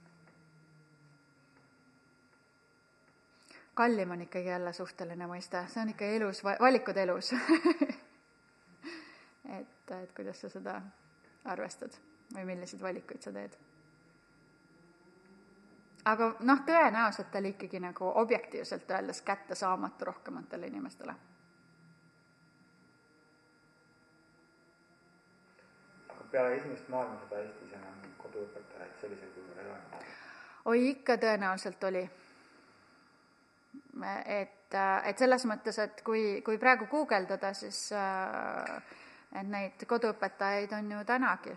kallim 3.81 4.15
on 4.17 4.25
ikkagi 4.27 4.53
jälle 4.53 4.73
suhteline 4.73 5.29
mõiste, 5.31 5.65
see 5.73 5.81
on 5.81 5.93
ikka 5.95 6.11
elus, 6.17 6.43
valikud 6.45 7.03
elus. 7.05 7.33
Et, 9.45 9.91
et 9.93 10.13
kuidas 10.17 10.39
sa 10.41 10.49
seda 10.49 10.79
arvestad 11.45 11.93
või 12.33 12.47
milliseid 12.49 12.81
valikuid 12.81 13.21
sa 13.21 13.29
teed 13.29 13.53
aga 16.05 16.35
noh, 16.39 16.59
tõenäoliselt 16.65 17.31
ta 17.31 17.39
oli 17.41 17.55
ikkagi 17.55 17.79
nagu 17.81 18.11
objektiivselt 18.21 18.91
öeldes 18.91 19.21
kättesaamatu 19.21 20.05
rohkematele 20.05 20.67
inimestele. 20.67 21.15
peale 26.35 26.55
esimest 26.57 26.87
maailmasõda 26.91 27.37
Eestis 27.39 27.73
enam 27.77 27.99
koduõpetajaid 28.19 28.95
sellisel 28.99 29.29
kujul 29.31 29.59
ei 29.61 29.69
olnud? 29.71 30.07
oi, 30.65 30.89
ikka 30.89 31.15
tõenäoliselt 31.21 31.83
oli. 31.87 32.01
et, 34.25 34.75
et 35.05 35.17
selles 35.17 35.45
mõttes, 35.47 35.79
et 35.79 36.01
kui, 36.03 36.41
kui 36.45 36.57
praegu 36.59 36.89
guugeldada, 36.91 37.53
siis 37.53 37.79
et 37.95 39.47
neid 39.47 39.85
koduõpetajaid 39.87 40.75
on 40.75 40.91
ju 40.91 41.05
tänagi 41.05 41.55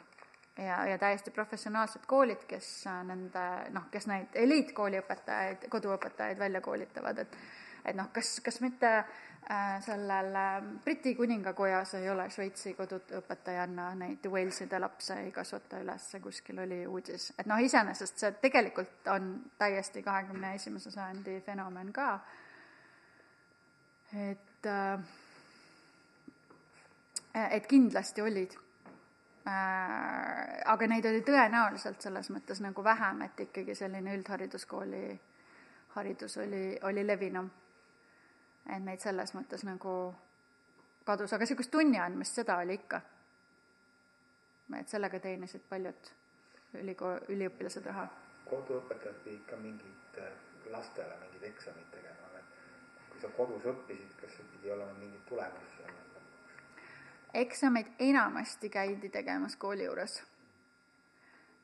ja, 0.59 0.87
ja 0.87 0.99
täiesti 0.99 1.31
professionaalsed 1.31 2.07
koolid, 2.07 2.45
kes 2.49 2.87
äh, 2.87 3.01
nende 3.07 3.47
noh, 3.75 3.89
kes 3.91 4.09
neid 4.11 4.35
eliitkooliõpetajaid, 4.35 5.69
koduõpetajaid 5.71 6.39
välja 6.39 6.61
koolitavad, 6.65 7.25
et 7.25 7.41
et 7.89 7.97
noh, 7.97 8.11
kas, 8.13 8.41
kas 8.45 8.61
mitte 8.61 8.89
äh, 8.99 9.79
sellel 9.85 10.35
äh, 10.37 10.57
Briti 10.85 11.15
kuningakojas 11.17 11.95
ei 12.01 12.11
ole 12.11 12.27
Šveitsi 12.31 12.75
koduõpetajanna 12.77 13.93
neid 13.97 14.27
Waleside 14.29 14.81
lapsi 14.83 15.15
ei 15.15 15.31
kasvata 15.33 15.81
üles, 15.85 16.09
kuskil 16.23 16.61
oli 16.65 16.83
uudis, 16.87 17.31
et 17.39 17.49
noh, 17.49 17.61
iseenesest 17.63 18.19
see 18.25 18.35
tegelikult 18.43 19.09
on 19.15 19.31
täiesti 19.59 20.03
kahekümne 20.03 20.55
esimese 20.59 20.93
sajandi 20.93 21.41
fenomen 21.47 21.93
ka, 21.97 22.11
et 24.27 24.67
äh, 24.67 25.09
et 27.39 27.67
kindlasti 27.71 28.23
olid 28.25 28.57
aga 29.49 30.87
neid 30.87 31.07
oli 31.09 31.21
tõenäoliselt 31.25 32.03
selles 32.03 32.31
mõttes 32.31 32.61
nagu 32.61 32.85
vähem, 32.85 33.23
et 33.23 33.41
ikkagi 33.41 33.75
selline 33.75 34.15
üldhariduskooli 34.19 35.03
haridus 35.95 36.37
oli, 36.37 36.79
oli 36.83 37.07
levinum. 37.07 37.51
et 38.77 38.83
meid 38.85 39.01
selles 39.01 39.35
mõttes 39.35 39.65
nagu 39.65 40.15
kadus, 41.05 41.33
aga 41.33 41.47
niisugust 41.47 41.71
tunni 41.71 41.99
andmist, 41.99 42.35
seda 42.35 42.59
oli 42.63 42.75
ikka. 42.75 43.01
et 44.79 44.89
sellega 44.89 45.21
teenisid 45.21 45.63
paljud 45.69 46.11
ülikool, 46.83 47.21
üliõpilased 47.29 47.87
raha. 47.87 48.09
koduõpetajad 48.51 49.25
pidid 49.25 49.47
ka 49.49 49.57
mingid 49.57 50.21
äh, 50.21 50.33
lastele 50.73 51.17
mingid 51.23 51.49
eksamid 51.53 51.89
tegema, 51.93 52.29
et 52.39 53.09
kui 53.11 53.21
sa 53.21 53.33
kodus 53.37 53.65
õppisid, 53.73 54.13
kas 54.21 54.37
sul 54.37 54.53
pidi 54.53 54.73
olema 54.73 54.93
mingi 55.01 55.21
tulemus 55.29 55.75
seal? 55.77 56.08
Eksameid 57.35 57.87
enamasti 57.99 58.69
käidi 58.71 59.09
tegemas 59.09 59.57
kooli 59.57 59.85
juures 59.85 60.23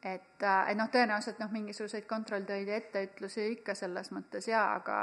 et, 0.04 0.42
äh, 0.42 0.70
et 0.70 0.76
noh, 0.76 0.90
tõenäoliselt 0.92 1.38
noh, 1.40 1.50
mingisuguseid 1.52 2.04
kontrolltöid 2.08 2.68
ja 2.68 2.76
etteütlusi 2.76 3.46
ikka 3.54 3.74
selles 3.74 4.10
mõttes 4.12 4.48
jaa, 4.48 4.74
aga 4.76 4.98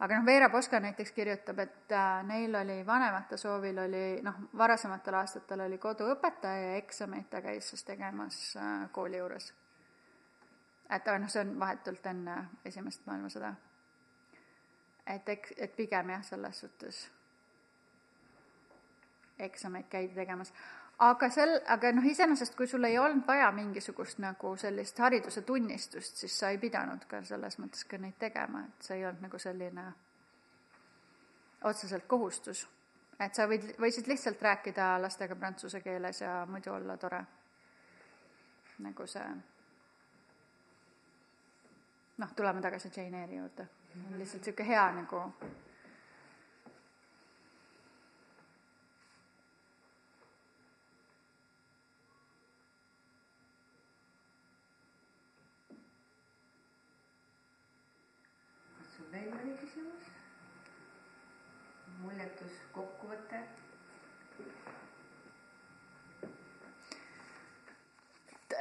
aga 0.00 0.16
noh, 0.16 0.26
Veera 0.26 0.48
Poska 0.50 0.80
näiteks 0.80 1.12
kirjutab, 1.12 1.58
et 1.62 1.92
äh, 1.92 2.22
neil 2.26 2.54
oli 2.56 2.80
vanemate 2.86 3.36
soovil 3.36 3.78
oli 3.78 4.04
noh, 4.26 4.42
varasematel 4.58 5.18
aastatel 5.20 5.66
oli 5.66 5.78
koduõpetaja 5.78 6.70
ja 6.72 6.76
eksameid 6.80 7.30
ta 7.30 7.42
käis 7.44 7.70
siis 7.70 7.84
tegemas 7.84 8.40
äh, 8.56 8.88
kooli 8.92 9.20
juures. 9.22 9.52
et 10.90 11.08
aga 11.08 11.18
noh, 11.18 11.30
see 11.30 11.44
on 11.44 11.58
vahetult 11.60 12.06
enne 12.06 12.36
Esimest 12.64 13.06
maailmasõda. 13.06 13.54
et 15.06 15.28
eks, 15.28 15.54
et 15.56 15.76
pigem 15.76 16.10
jah, 16.16 16.24
selles 16.24 16.60
suhtes 16.60 17.10
eksameid 19.46 19.88
käidi 19.90 20.14
tegemas 20.14 20.52
aga 21.00 21.30
sel, 21.32 21.54
aga 21.72 21.92
noh, 21.96 22.04
iseenesest 22.04 22.54
kui 22.56 22.68
sul 22.68 22.84
ei 22.84 22.98
olnud 23.00 23.24
vaja 23.26 23.48
mingisugust 23.56 24.20
nagu 24.20 24.52
sellist 24.60 24.98
hariduse 25.00 25.42
tunnistust, 25.48 26.20
siis 26.20 26.36
sa 26.38 26.50
ei 26.52 26.58
pidanud 26.60 27.06
ka 27.08 27.22
selles 27.24 27.56
mõttes 27.60 27.86
ka 27.88 27.98
neid 27.98 28.18
tegema, 28.20 28.66
et 28.68 28.88
see 28.88 28.98
ei 28.98 29.06
olnud 29.08 29.24
nagu 29.24 29.40
selline 29.40 29.86
otseselt 31.70 32.06
kohustus. 32.08 32.66
et 33.20 33.34
sa 33.34 33.46
võid, 33.48 33.64
võisid 33.80 34.06
lihtsalt 34.08 34.42
rääkida 34.42 34.94
lastega 35.02 35.36
prantsuse 35.36 35.80
keeles 35.80 36.20
ja 36.20 36.46
muidu 36.48 36.72
olla 36.72 36.96
tore. 36.96 37.24
nagu 38.78 39.06
see 39.06 39.26
noh, 42.18 42.32
tuleme 42.36 42.60
tagasi 42.60 42.92
Jane 42.96 43.22
Eyre'i 43.22 43.36
juurde, 43.36 43.68
lihtsalt 44.18 44.44
niisugune 44.44 44.68
hea 44.68 44.86
nagu 44.92 45.24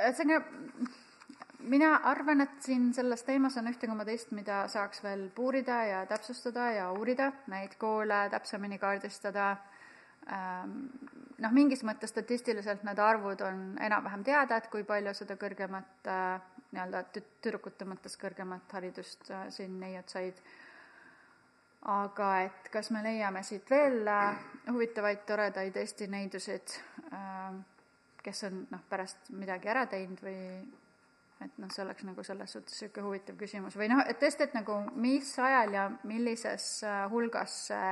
ühesõnaga, 0.09 0.43
mina 1.69 1.93
arvan, 2.09 2.41
et 2.41 2.61
siin 2.63 2.91
selles 2.95 3.23
teemas 3.27 3.57
on 3.59 3.69
ühte 3.71 3.87
koma 3.89 4.05
teist, 4.07 4.31
mida 4.35 4.63
saaks 4.71 5.03
veel 5.03 5.27
puurida 5.35 5.81
ja 5.87 6.05
täpsustada 6.09 6.71
ja 6.75 6.91
uurida, 6.95 7.31
neid 7.51 7.75
koole 7.81 8.25
täpsemini 8.31 8.79
kaardistada. 8.81 9.49
Ähm, 10.29 10.77
noh, 11.41 11.51
mingis 11.55 11.83
mõttes 11.87 12.11
statistiliselt 12.13 12.83
need 12.85 12.99
arvud 13.01 13.41
on 13.47 13.61
enam-vähem 13.81 14.23
teada, 14.27 14.59
et 14.59 14.67
kui 14.71 14.83
palju 14.87 15.13
seda 15.17 15.37
kõrgemat 15.39 16.09
äh, 16.11 16.59
nii-öelda 16.73 17.03
tüdrukute 17.15 17.87
mõttes 17.89 18.17
kõrgemat 18.19 18.75
haridust 18.77 19.29
äh, 19.31 19.47
siin 19.53 19.79
neiud 19.81 20.09
said. 20.11 20.41
Aga 21.89 22.29
et 22.43 22.67
kas 22.73 22.89
me 22.91 23.01
leiame 23.05 23.41
siit 23.47 23.69
veel 23.71 24.07
äh, 24.11 24.39
huvitavaid, 24.67 25.23
toredaid 25.27 25.77
Eesti 25.79 26.09
neidusid, 26.11 26.75
äh, 27.13 27.53
kes 28.23 28.43
on 28.49 28.61
noh, 28.71 28.83
pärast 28.89 29.31
midagi 29.35 29.71
ära 29.71 29.85
teinud 29.89 30.21
või 30.23 30.37
et 31.39 31.57
noh, 31.61 31.71
see 31.71 31.83
oleks 31.85 32.03
nagu 32.03 32.23
selles 32.27 32.51
suhtes 32.55 32.75
niisugune 32.75 33.07
huvitav 33.07 33.37
küsimus. 33.39 33.77
Või 33.79 33.87
noh, 33.91 34.03
et 34.07 34.19
tõesti, 34.19 34.47
et 34.47 34.55
nagu 34.57 34.75
mis 34.99 35.31
ajal 35.39 35.75
ja 35.75 35.87
millises 36.09 36.69
äh, 36.83 37.03
hulgas 37.11 37.55
see, 37.69 37.91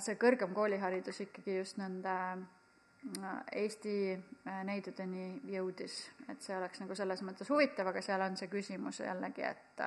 see 0.00 0.16
kõrgem 0.20 0.54
kooliharidus 0.56 1.20
ikkagi 1.26 1.58
just 1.58 1.80
nende 1.80 2.16
Eesti 3.54 4.16
neidudeni 4.66 5.26
jõudis, 5.52 5.98
et 6.26 6.42
see 6.42 6.56
oleks 6.56 6.80
nagu 6.82 6.96
selles 6.98 7.20
mõttes 7.22 7.50
huvitav, 7.52 7.92
aga 7.92 8.02
seal 8.02 8.24
on 8.24 8.34
see 8.40 8.48
küsimus 8.50 8.98
jällegi, 9.04 9.44
et 9.46 9.82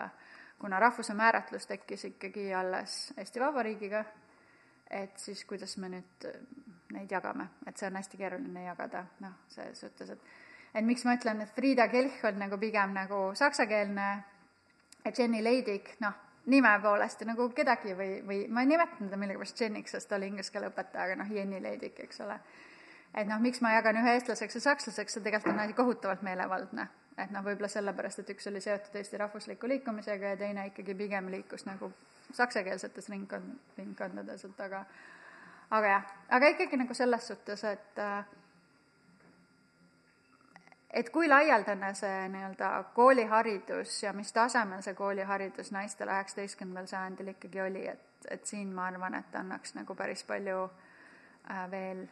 kuna 0.60 0.80
rahvuse 0.80 1.14
määratlus 1.18 1.68
tekkis 1.68 2.06
ikkagi 2.14 2.54
alles 2.54 3.14
Eesti 3.18 3.42
Vabariigiga, 3.44 4.06
et 4.90 5.20
siis 5.20 5.44
kuidas 5.46 5.76
me 5.78 5.92
nüüd 5.94 6.26
äh, 6.28 6.40
neid 6.94 7.12
jagame, 7.12 7.50
et 7.68 7.78
see 7.78 7.88
on 7.90 7.98
hästi 8.00 8.18
keeruline 8.18 8.64
jagada, 8.66 9.04
noh, 9.24 9.42
selles 9.54 9.82
suhtes, 9.86 10.10
et 10.10 10.32
et 10.76 10.86
miks 10.86 11.06
ma 11.06 11.16
ütlen, 11.18 11.42
et 11.42 11.54
Frieda 11.56 11.88
Kelch 11.90 12.24
on 12.30 12.38
nagu 12.40 12.58
pigem 12.62 12.94
nagu 12.94 13.32
saksakeelne 13.36 14.08
ja 15.06 15.12
Jenny 15.18 15.44
Leidig, 15.44 15.96
noh, 16.04 16.14
nime 16.50 16.72
poolest 16.84 17.26
nagu 17.26 17.50
kedagi 17.58 17.96
või, 17.98 18.20
või 18.26 18.40
ma 18.50 18.62
ei 18.62 18.70
nimetanud 18.70 19.10
teda 19.10 19.18
millegipärast 19.22 19.62
Jenniks, 19.62 19.96
sest 19.98 20.10
ta 20.10 20.18
oli 20.18 20.30
inglise 20.30 20.54
keele 20.54 20.70
õpetaja, 20.70 21.08
aga 21.08 21.20
noh, 21.24 21.32
Jenny 21.34 21.62
Leidig, 21.62 21.98
eks 22.06 22.22
ole. 22.26 22.40
et 23.14 23.28
noh, 23.28 23.42
miks 23.42 23.62
ma 23.66 23.74
jagan 23.74 23.98
ühe 24.02 24.16
eestlaseks 24.16 24.60
ja 24.60 24.66
sakslaseks, 24.70 25.18
see 25.18 25.26
tegelikult 25.26 25.58
on 25.58 25.78
kohutavalt 25.78 26.22
meelevaldne 26.22 26.88
et 27.24 27.32
noh, 27.34 27.44
võib-olla 27.44 27.70
sellepärast, 27.72 28.22
et 28.22 28.32
üks 28.34 28.48
oli 28.52 28.62
seotud 28.64 28.96
Eesti 29.00 29.20
rahvusliku 29.20 29.68
liikumisega 29.68 30.34
ja 30.34 30.40
teine 30.40 30.68
ikkagi 30.70 30.96
pigem 30.98 31.30
liikus 31.34 31.66
nagu 31.68 31.92
saksakeelsetes 32.36 33.10
ringkond, 33.12 33.56
ringkondades, 33.78 34.46
et 34.46 34.62
aga 34.64 34.84
aga 35.70 35.88
jah, 35.88 36.12
aga 36.30 36.52
ikkagi 36.56 36.78
nagu 36.78 36.94
selles 36.94 37.28
suhtes, 37.28 37.64
et 37.64 38.04
et 40.90 41.10
kui 41.14 41.28
laialdane 41.30 41.94
see 41.94 42.30
nii-öelda 42.34 42.70
kooliharidus 42.94 44.04
ja 44.04 44.14
mis 44.14 44.34
tasemel 44.34 44.82
see 44.82 44.94
kooliharidus 44.98 45.72
naistel 45.72 46.10
üheksateistkümnendal 46.10 46.88
sajandil 46.90 47.34
ikkagi 47.36 47.62
oli, 47.62 47.88
et, 47.88 48.30
et 48.30 48.46
siin 48.46 48.74
ma 48.74 48.88
arvan, 48.90 49.20
et 49.20 49.36
annaks 49.36 49.76
nagu 49.78 49.96
päris 49.96 50.24
palju 50.24 50.64
äh, 50.66 51.68
veel 51.72 52.08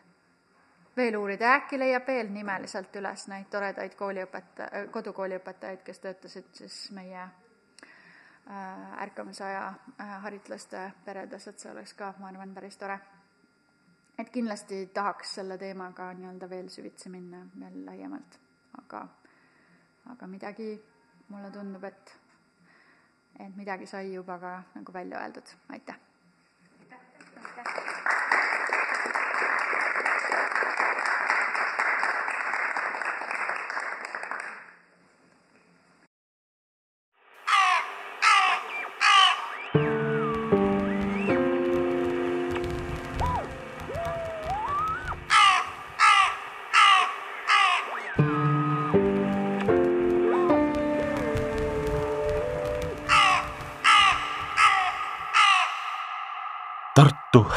veel 0.98 1.16
uurida, 1.16 1.54
äkki 1.54 1.80
leiab 1.80 2.08
veel 2.10 2.30
nimeliselt 2.34 2.96
üles 2.98 3.28
neid 3.32 3.50
toredaid 3.54 3.94
kooliõpetaja, 4.00 4.70
äh, 4.74 4.88
kodukooliõpetajaid, 4.94 5.84
kes 5.86 6.02
töötasid 6.04 6.50
siis 6.58 6.78
meie 6.96 7.22
äh, 7.22 9.04
ärkamisaja 9.06 9.68
äh, 9.68 10.16
haritlaste 10.26 10.88
peredes, 11.06 11.48
et 11.48 11.62
see 11.62 11.72
oleks 11.72 11.94
ka, 11.98 12.14
ma 12.20 12.32
arvan, 12.32 12.56
päris 12.58 12.78
tore. 12.82 12.98
Et 14.18 14.30
kindlasti 14.34 14.88
tahaks 14.94 15.36
selle 15.40 15.58
teemaga 15.62 16.10
nii-öelda 16.18 16.50
veel 16.50 16.70
süvitsi 16.74 17.12
minna, 17.14 17.44
veel 17.60 17.84
laiemalt, 17.86 18.40
aga, 18.82 19.04
aga 20.14 20.32
midagi, 20.32 20.72
mulle 21.30 21.52
tundub, 21.54 21.84
et, 21.84 22.18
et 23.40 23.56
midagi 23.56 23.86
sai 23.86 24.14
juba 24.14 24.40
ka 24.42 24.58
nagu 24.76 24.94
välja 24.94 25.22
öeldud, 25.24 25.56
aitäh! 25.70 26.07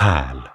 själ. 0.00 0.49